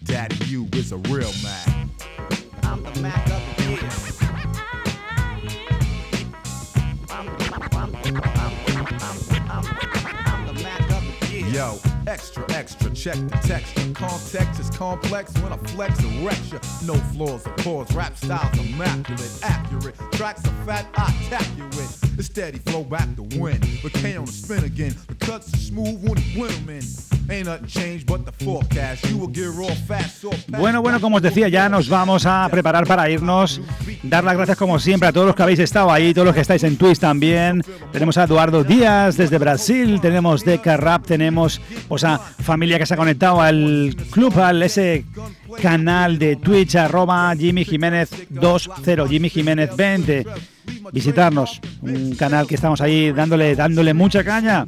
Daddy, 0.04 0.36
you 0.46 0.66
is 0.72 0.92
a 0.92 0.96
real 0.96 1.32
man. 1.42 1.90
I'm 2.62 2.82
the 2.82 3.00
Mac 3.00 3.28
of 3.30 3.42
the 3.56 3.62
year. 3.70 3.80
Yo, 11.52 11.78
extra, 12.10 12.44
extra, 12.50 12.90
check 12.90 13.14
the 13.14 13.38
texture. 13.46 13.92
Context 13.94 14.60
is 14.60 14.68
complex 14.70 15.32
when 15.40 15.52
I 15.52 15.56
flex 15.68 15.98
and 16.00 16.26
wreck. 16.26 16.38
No 16.84 16.94
flaws 17.12 17.46
or 17.46 17.52
pause, 17.58 17.94
rap 17.94 18.16
style's 18.16 18.58
immaculate, 18.58 19.30
accurate. 19.42 19.94
Tracks 20.12 20.44
are 20.44 20.64
fat, 20.66 20.86
I 20.96 21.14
attack 21.26 21.46
you 21.56 21.64
with. 21.76 22.16
The 22.16 22.22
steady 22.22 22.58
flow 22.58 22.82
back 22.82 23.14
to 23.16 23.22
win. 23.38 23.60
But 23.82 23.92
K 23.92 24.16
on 24.16 24.24
the 24.24 24.32
spin 24.32 24.64
again. 24.64 24.94
The 25.06 25.14
cuts 25.14 25.54
are 25.54 25.56
smooth 25.56 26.02
when 26.02 26.18
you 26.18 26.34
blend 26.34 26.68
'em 26.68 26.70
in. 26.70 26.82
Bueno, 30.48 30.82
bueno, 30.82 31.00
como 31.00 31.16
os 31.16 31.22
decía, 31.22 31.48
ya 31.48 31.68
nos 31.68 31.88
vamos 31.88 32.26
a 32.26 32.48
preparar 32.50 32.88
para 32.88 33.08
irnos. 33.08 33.60
Dar 34.02 34.24
las 34.24 34.34
gracias, 34.34 34.58
como 34.58 34.80
siempre, 34.80 35.08
a 35.08 35.12
todos 35.12 35.28
los 35.28 35.36
que 35.36 35.42
habéis 35.44 35.60
estado 35.60 35.92
ahí, 35.92 36.12
todos 36.12 36.26
los 36.26 36.34
que 36.34 36.40
estáis 36.40 36.64
en 36.64 36.76
Twitch 36.76 36.98
también. 36.98 37.62
Tenemos 37.92 38.18
a 38.18 38.24
Eduardo 38.24 38.64
Díaz 38.64 39.16
desde 39.16 39.38
Brasil, 39.38 40.00
tenemos 40.00 40.44
Deca 40.44 40.76
Rap, 40.76 41.06
tenemos 41.06 41.60
pues, 42.00 42.04
a 42.04 42.42
familia 42.42 42.78
que 42.78 42.86
se 42.86 42.94
ha 42.94 42.96
conectado 42.96 43.40
al 43.40 43.94
club, 44.10 44.38
al 44.38 44.62
ese 44.62 45.04
canal 45.60 46.18
de 46.18 46.36
Twitch, 46.36 46.76
arroba 46.76 47.34
Jimmy 47.36 47.64
Jiménez 47.64 48.10
20, 48.30 49.08
Jimmy 49.08 49.28
Jiménez 49.28 49.76
20. 49.76 50.26
Visitarnos, 50.92 51.60
un 51.82 52.14
canal 52.14 52.46
que 52.46 52.54
estamos 52.54 52.80
ahí 52.80 53.12
dándole, 53.12 53.56
dándole 53.56 53.92
mucha 53.92 54.22
caña. 54.22 54.64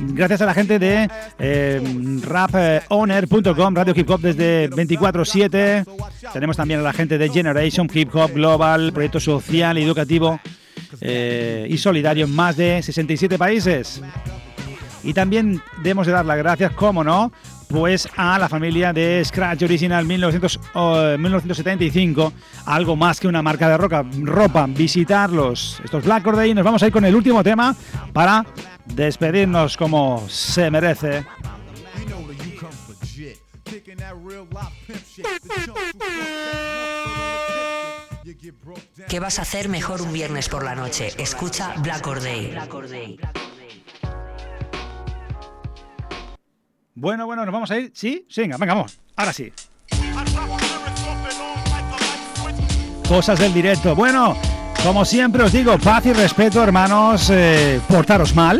Gracias 0.00 0.40
a 0.40 0.46
la 0.46 0.54
gente 0.54 0.78
de 0.78 1.08
eh, 1.38 1.80
rapowner.com, 2.22 3.74
Radio 3.74 3.94
Hip 3.96 4.10
Hop 4.10 4.20
desde 4.20 4.70
24-7. 4.70 5.84
Tenemos 6.32 6.56
también 6.56 6.80
a 6.80 6.82
la 6.82 6.92
gente 6.92 7.18
de 7.18 7.28
Generation 7.28 7.88
Hip 7.92 8.14
Hop 8.14 8.32
Global, 8.32 8.92
proyecto 8.92 9.20
social 9.20 9.76
educativo 9.78 10.40
eh, 11.00 11.66
y 11.68 11.76
solidario 11.76 12.24
en 12.24 12.34
más 12.34 12.56
de 12.56 12.82
67 12.82 13.38
países. 13.38 14.02
Y 15.04 15.14
también 15.14 15.60
debemos 15.78 16.06
de 16.06 16.12
dar 16.12 16.24
las 16.24 16.38
gracias, 16.38 16.72
como 16.72 17.02
no, 17.02 17.32
pues 17.68 18.06
a 18.16 18.38
la 18.38 18.48
familia 18.48 18.92
de 18.92 19.24
Scratch 19.24 19.62
Original 19.62 20.04
1900, 20.04 20.60
oh, 20.74 21.16
1975, 21.18 22.32
algo 22.66 22.96
más 22.96 23.18
que 23.18 23.26
una 23.26 23.42
marca 23.42 23.68
de 23.68 23.78
roca, 23.78 24.04
ropa, 24.22 24.66
visitarlos. 24.66 25.80
Estos 25.82 26.04
Black 26.04 26.26
Or 26.26 26.36
Day 26.36 26.50
y 26.50 26.54
nos 26.54 26.64
vamos 26.64 26.82
a 26.82 26.86
ir 26.86 26.92
con 26.92 27.04
el 27.04 27.14
último 27.14 27.42
tema 27.42 27.74
para 28.12 28.44
despedirnos 28.84 29.76
como 29.76 30.26
se 30.28 30.70
merece. 30.70 31.24
¿Qué 39.08 39.20
vas 39.20 39.38
a 39.38 39.42
hacer 39.42 39.68
mejor 39.68 40.02
un 40.02 40.12
viernes 40.12 40.48
por 40.48 40.64
la 40.64 40.74
noche? 40.74 41.12
Escucha 41.18 41.74
Black 41.78 42.06
Or 42.06 42.20
Bueno, 46.94 47.26
bueno, 47.26 47.44
nos 47.44 47.52
vamos 47.52 47.70
a 47.70 47.78
ir. 47.78 47.92
¿Sí? 47.94 48.26
Sí, 48.28 48.42
venga, 48.42 48.56
venga, 48.58 48.74
vamos. 48.74 48.98
Ahora 49.16 49.32
sí. 49.32 49.52
Cosas 53.08 53.38
del 53.38 53.52
directo. 53.52 53.94
Bueno, 53.94 54.36
como 54.82 55.04
siempre 55.04 55.42
os 55.42 55.52
digo, 55.52 55.78
paz 55.78 56.06
y 56.06 56.12
respeto, 56.12 56.62
hermanos. 56.62 57.30
eh, 57.30 57.80
portaros 57.88 58.34
mal 58.34 58.58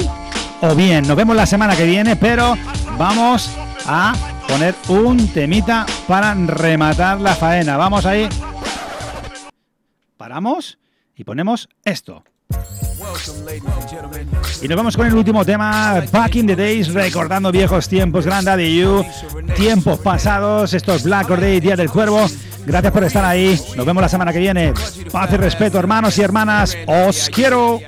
o 0.61 0.75
bien. 0.75 1.07
Nos 1.07 1.17
vemos 1.17 1.37
la 1.37 1.47
semana 1.47 1.77
que 1.77 1.85
viene, 1.85 2.17
pero 2.17 2.55
vamos 2.99 3.51
a 3.87 4.15
poner 4.49 4.75
un 4.89 5.29
temita 5.29 5.87
para 6.07 6.35
rematar 6.35 7.21
la 7.21 7.35
faena. 7.35 7.77
Vamos 7.77 8.07
ahí. 8.07 8.29
Paramos 10.17 10.79
y 11.17 11.25
ponemos 11.25 11.69
esto. 11.85 12.25
Y 14.61 14.69
nos 14.69 14.77
vamos 14.77 14.97
con 14.97 15.07
el 15.07 15.15
último 15.15 15.45
tema, 15.45 16.03
Back 16.11 16.37
in 16.37 16.47
the 16.47 16.57
Days, 16.57 16.93
recordando 16.93 17.51
viejos 17.51 17.89
tiempos, 17.89 18.25
Grand 18.25 18.47
Daddy 18.47 18.79
You, 18.79 19.05
tiempos 19.57 19.99
pasados, 19.99 20.73
estos 20.73 21.03
Black 21.03 21.31
Or 21.31 21.41
Day, 21.41 21.61
Día 21.61 21.77
del 21.77 21.91
Cuervo. 21.91 22.27
Gracias 22.65 22.93
por 22.93 23.05
estar 23.05 23.25
ahí. 23.25 23.61
Nos 23.77 23.85
vemos 23.85 24.01
la 24.01 24.09
semana 24.09 24.33
que 24.33 24.39
viene. 24.39 24.73
Paz 25.11 25.33
y 25.33 25.37
respeto, 25.37 25.79
hermanos 25.79 26.17
y 26.19 26.23
hermanas. 26.23 26.77
Os 26.87 27.29
quiero. 27.29 27.81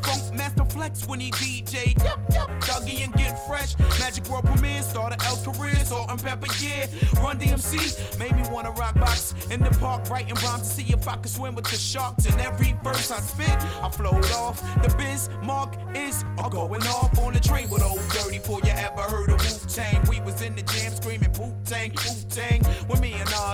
Funk 0.00 0.34
master 0.34 0.64
flex 0.64 1.06
when 1.06 1.20
he 1.20 1.30
DJ. 1.30 1.94
Yep, 2.02 2.18
yep. 2.32 2.48
Dougie 2.60 3.04
and 3.04 3.12
get 3.14 3.38
fresh. 3.46 3.78
Magic 3.98 4.28
World 4.28 4.44
premiere. 4.44 4.82
Started 4.82 5.22
El 5.24 5.36
career. 5.36 5.74
Salt 5.84 6.10
and 6.10 6.22
pepper, 6.22 6.46
yeah. 6.60 6.86
Run 7.22 7.38
DMC. 7.38 8.18
Made 8.18 8.36
me 8.36 8.42
wanna 8.50 8.70
rock 8.72 8.94
box 8.94 9.34
in 9.50 9.60
the 9.60 9.70
park. 9.78 10.08
Writing 10.10 10.34
rhymes 10.36 10.62
to 10.62 10.82
see 10.82 10.92
if 10.92 11.06
I 11.08 11.16
could 11.16 11.30
swim 11.30 11.54
with 11.54 11.66
the 11.66 11.76
sharks. 11.76 12.26
And 12.26 12.40
every 12.40 12.74
verse 12.82 13.10
I 13.10 13.20
spit, 13.20 13.56
I 13.82 13.88
flowed 13.90 14.30
off. 14.32 14.60
The 14.82 14.94
biz 14.96 15.28
mark 15.42 15.76
is 15.94 16.24
all 16.38 16.50
going 16.50 16.82
off 16.82 17.18
on 17.18 17.32
the 17.32 17.40
train 17.40 17.68
with 17.70 17.82
old 17.82 18.00
dirty. 18.10 18.38
Before 18.38 18.60
you 18.64 18.72
ever 18.72 19.02
heard 19.02 19.30
of 19.30 19.40
Wu 19.40 19.68
Tang, 19.68 20.02
we 20.08 20.20
was 20.20 20.42
in 20.42 20.54
the 20.54 20.62
jam 20.62 20.92
screaming 20.92 21.32
Wu 21.38 21.54
Tang, 21.64 21.90
Wu 21.90 22.12
Tang. 22.28 22.62
When 22.88 23.00
me 23.00 23.12
and 23.12 23.30
Nas 23.30 23.44